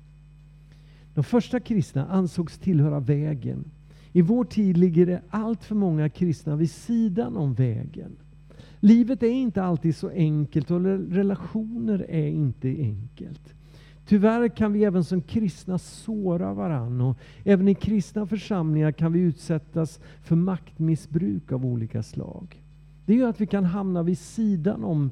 De 1.17 1.23
första 1.23 1.59
kristna 1.59 2.07
ansågs 2.07 2.57
tillhöra 2.57 2.99
vägen. 2.99 3.71
I 4.11 4.21
vår 4.21 4.43
tid 4.43 4.77
ligger 4.77 5.05
det 5.05 5.21
allt 5.29 5.63
för 5.63 5.75
många 5.75 6.09
kristna 6.09 6.55
vid 6.55 6.71
sidan 6.71 7.37
om 7.37 7.53
vägen. 7.53 8.15
Livet 8.79 9.23
är 9.23 9.31
inte 9.31 9.63
alltid 9.63 9.95
så 9.95 10.09
enkelt 10.09 10.71
och 10.71 10.81
relationer 11.11 12.05
är 12.09 12.27
inte 12.27 12.67
enkelt. 12.67 13.53
Tyvärr 14.07 14.47
kan 14.47 14.73
vi 14.73 14.83
även 14.83 15.03
som 15.03 15.21
kristna 15.21 15.77
såra 15.77 16.53
varann 16.53 17.01
och 17.01 17.17
även 17.43 17.67
i 17.67 17.75
kristna 17.75 18.27
församlingar 18.27 18.91
kan 18.91 19.13
vi 19.13 19.19
utsättas 19.19 19.99
för 20.23 20.35
maktmissbruk 20.35 21.51
av 21.51 21.65
olika 21.65 22.03
slag. 22.03 22.63
Det 23.05 23.15
gör 23.15 23.29
att 23.29 23.41
vi 23.41 23.47
kan 23.47 23.65
hamna 23.65 24.03
vid 24.03 24.17
sidan 24.17 24.83
om 24.83 25.11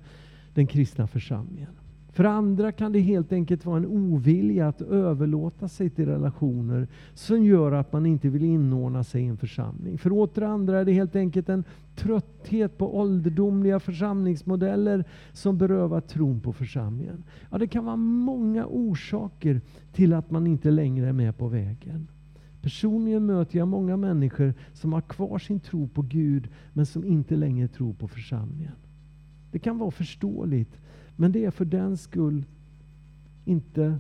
den 0.53 0.67
kristna 0.67 1.07
församlingen. 1.07 1.71
För 2.15 2.23
andra 2.23 2.71
kan 2.71 2.91
det 2.91 2.99
helt 2.99 3.31
enkelt 3.31 3.65
vara 3.65 3.77
en 3.77 3.85
ovilja 3.85 4.67
att 4.67 4.81
överlåta 4.81 5.67
sig 5.67 5.89
till 5.89 6.05
relationer 6.05 6.87
som 7.13 7.43
gör 7.43 7.71
att 7.71 7.93
man 7.93 8.05
inte 8.05 8.29
vill 8.29 8.43
inordna 8.43 9.03
sig 9.03 9.21
i 9.23 9.25
en 9.25 9.37
församling. 9.37 9.97
För 9.97 10.11
åter 10.11 10.43
andra 10.43 10.79
är 10.79 10.85
det 10.85 10.91
helt 10.91 11.15
enkelt 11.15 11.49
en 11.49 11.63
trötthet 11.95 12.77
på 12.77 12.97
ålderdomliga 12.97 13.79
församlingsmodeller 13.79 15.05
som 15.33 15.57
berövar 15.57 16.01
tron 16.01 16.39
på 16.39 16.53
församlingen. 16.53 17.23
Ja, 17.51 17.57
det 17.57 17.67
kan 17.67 17.85
vara 17.85 17.95
många 17.95 18.65
orsaker 18.65 19.61
till 19.93 20.13
att 20.13 20.31
man 20.31 20.47
inte 20.47 20.71
längre 20.71 21.09
är 21.09 21.13
med 21.13 21.37
på 21.37 21.47
vägen. 21.47 22.07
Personligen 22.61 23.25
möter 23.25 23.57
jag 23.57 23.67
många 23.67 23.97
människor 23.97 24.53
som 24.73 24.93
har 24.93 25.01
kvar 25.01 25.39
sin 25.39 25.59
tro 25.59 25.87
på 25.87 26.01
Gud 26.01 26.47
men 26.73 26.85
som 26.85 27.05
inte 27.05 27.35
längre 27.35 27.67
tror 27.67 27.93
på 27.93 28.07
församlingen. 28.07 28.75
Det 29.51 29.59
kan 29.59 29.77
vara 29.77 29.91
förståeligt 29.91 30.77
men 31.15 31.31
det 31.31 31.45
är 31.45 31.51
för 31.51 31.65
den 31.65 31.97
skull 31.97 32.45
inte 33.45 33.99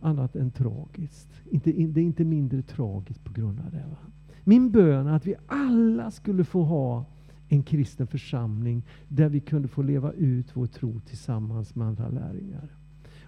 annat 0.00 0.36
än 0.36 0.50
tragiskt. 0.50 1.28
Inte, 1.50 1.72
det 1.72 2.00
är 2.00 2.04
inte 2.04 2.24
mindre 2.24 2.62
tragiskt 2.62 3.24
på 3.24 3.32
grund 3.32 3.60
av 3.60 3.70
det. 3.70 3.84
Va? 3.90 3.96
Min 4.44 4.70
bön 4.70 5.06
är 5.06 5.12
att 5.12 5.26
vi 5.26 5.34
alla 5.46 6.10
skulle 6.10 6.44
få 6.44 6.62
ha 6.62 7.04
en 7.48 7.62
kristen 7.62 8.06
församling 8.06 8.82
där 9.08 9.28
vi 9.28 9.40
kunde 9.40 9.68
få 9.68 9.82
leva 9.82 10.12
ut 10.12 10.56
vår 10.56 10.66
tro 10.66 11.00
tillsammans 11.00 11.74
med 11.74 11.86
andra 11.86 12.08
lärjungar. 12.08 12.68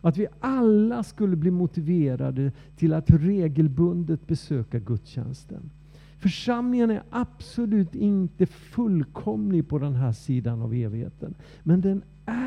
Att 0.00 0.16
vi 0.16 0.26
alla 0.40 1.02
skulle 1.02 1.36
bli 1.36 1.50
motiverade 1.50 2.52
till 2.76 2.92
att 2.92 3.10
regelbundet 3.10 4.26
besöka 4.26 4.78
gudstjänsten. 4.78 5.70
Församlingen 6.18 6.90
är 6.90 7.02
absolut 7.10 7.94
inte 7.94 8.46
fullkomlig 8.46 9.68
på 9.68 9.78
den 9.78 9.94
här 9.94 10.12
sidan 10.12 10.62
av 10.62 10.74
evigheten. 10.74 11.34
Men 11.62 11.80
den 11.80 12.02
är 12.26 12.45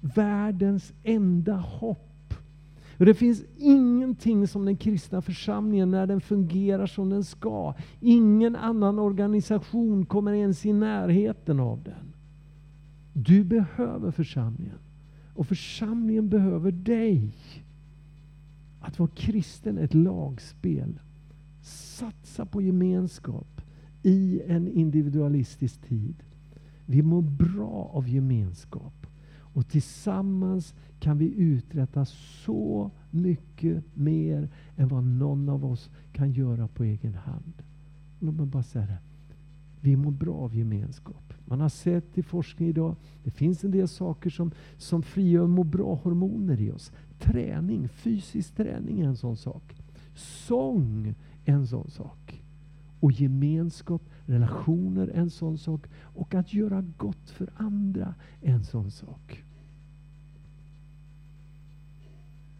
världens 0.00 0.92
enda 1.02 1.56
hopp. 1.56 2.34
Och 2.98 3.06
det 3.06 3.14
finns 3.14 3.42
ingenting 3.56 4.46
som 4.48 4.64
den 4.64 4.76
kristna 4.76 5.22
församlingen, 5.22 5.90
när 5.90 6.06
den 6.06 6.20
fungerar 6.20 6.86
som 6.86 7.10
den 7.10 7.24
ska, 7.24 7.74
ingen 8.00 8.56
annan 8.56 8.98
organisation 8.98 10.06
kommer 10.06 10.32
ens 10.32 10.66
i 10.66 10.72
närheten 10.72 11.60
av 11.60 11.82
den. 11.82 12.12
Du 13.12 13.44
behöver 13.44 14.10
församlingen. 14.10 14.78
Och 15.34 15.46
församlingen 15.46 16.28
behöver 16.28 16.72
dig. 16.72 17.34
Att 18.80 18.98
vara 18.98 19.10
kristen 19.14 19.78
är 19.78 19.84
ett 19.84 19.94
lagspel. 19.94 21.00
Satsa 21.62 22.46
på 22.46 22.62
gemenskap 22.62 23.60
i 24.02 24.42
en 24.46 24.68
individualistisk 24.68 25.80
tid. 25.88 26.14
Vi 26.86 27.02
mår 27.02 27.22
bra 27.22 27.90
av 27.94 28.08
gemenskap. 28.08 28.99
Och 29.52 29.68
tillsammans 29.68 30.74
kan 31.00 31.18
vi 31.18 31.34
uträtta 31.34 32.04
så 32.44 32.90
mycket 33.10 33.84
mer 33.94 34.48
än 34.76 34.88
vad 34.88 35.04
någon 35.04 35.48
av 35.48 35.64
oss 35.64 35.90
kan 36.12 36.32
göra 36.32 36.68
på 36.68 36.84
egen 36.84 37.14
hand. 37.14 37.52
Låt 38.18 38.34
mig 38.34 38.46
bara 38.46 38.62
säga 38.62 38.86
det. 38.86 38.98
Vi 39.80 39.96
mår 39.96 40.10
bra 40.10 40.34
av 40.34 40.54
gemenskap. 40.54 41.34
Man 41.44 41.60
har 41.60 41.68
sett 41.68 42.18
i 42.18 42.22
forskning 42.22 42.68
idag, 42.68 42.96
det 43.24 43.30
finns 43.30 43.64
en 43.64 43.70
del 43.70 43.88
saker 43.88 44.30
som, 44.30 44.50
som 44.76 45.02
frigör 45.02 45.46
må 45.46 45.64
bra-hormoner 45.64 46.60
i 46.60 46.70
oss. 46.70 46.92
Träning, 47.18 47.88
fysisk 47.88 48.56
träning 48.56 49.00
är 49.00 49.04
en 49.04 49.16
sån 49.16 49.36
sak. 49.36 49.76
Sång 50.14 51.14
är 51.44 51.52
en 51.52 51.66
sån 51.66 51.90
sak. 51.90 52.42
Och 53.00 53.12
gemenskap, 53.12 54.02
relationer 54.26 55.08
är 55.08 55.20
en 55.20 55.30
sån 55.30 55.58
sak. 55.58 55.86
Och 55.96 56.34
att 56.34 56.54
göra 56.54 56.84
gott 56.96 57.30
för 57.30 57.50
andra 57.56 58.14
är 58.42 58.52
en 58.52 58.64
sån 58.64 58.90
sak. 58.90 59.44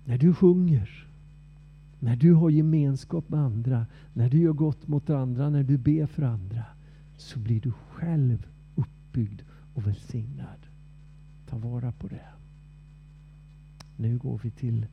När 0.04 0.18
du 0.18 0.34
sjunger, 0.34 1.08
när 1.98 2.16
du 2.16 2.34
har 2.34 2.50
gemenskap 2.50 3.28
med 3.28 3.40
andra, 3.40 3.86
när 4.12 4.30
du 4.30 4.38
gör 4.38 4.52
gott 4.52 4.88
mot 4.88 5.10
andra, 5.10 5.50
när 5.50 5.62
du 5.62 5.78
ber 5.78 6.06
för 6.06 6.22
andra, 6.22 6.64
så 7.16 7.38
blir 7.38 7.60
du 7.60 7.72
själv 7.72 8.46
uppbyggd 8.74 9.42
och 9.74 9.86
välsignad. 9.86 10.66
Ta 11.46 11.58
vara 11.58 11.92
på 11.92 12.08
det. 12.08 12.28
Nu 13.96 14.18
går 14.18 14.40
vi 14.42 14.50
till 14.50 14.86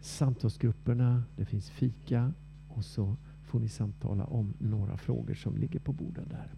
samtalsgrupperna. 0.00 1.22
Det 1.36 1.44
finns 1.44 1.70
fika 1.70 2.32
och 2.68 2.84
så 2.84 3.16
får 3.54 3.60
ni 3.60 3.68
samtala 3.68 4.24
om 4.24 4.54
några 4.58 4.96
frågor 4.96 5.34
som 5.34 5.56
ligger 5.56 5.80
på 5.80 5.92
borden 5.92 6.28
där. 6.28 6.54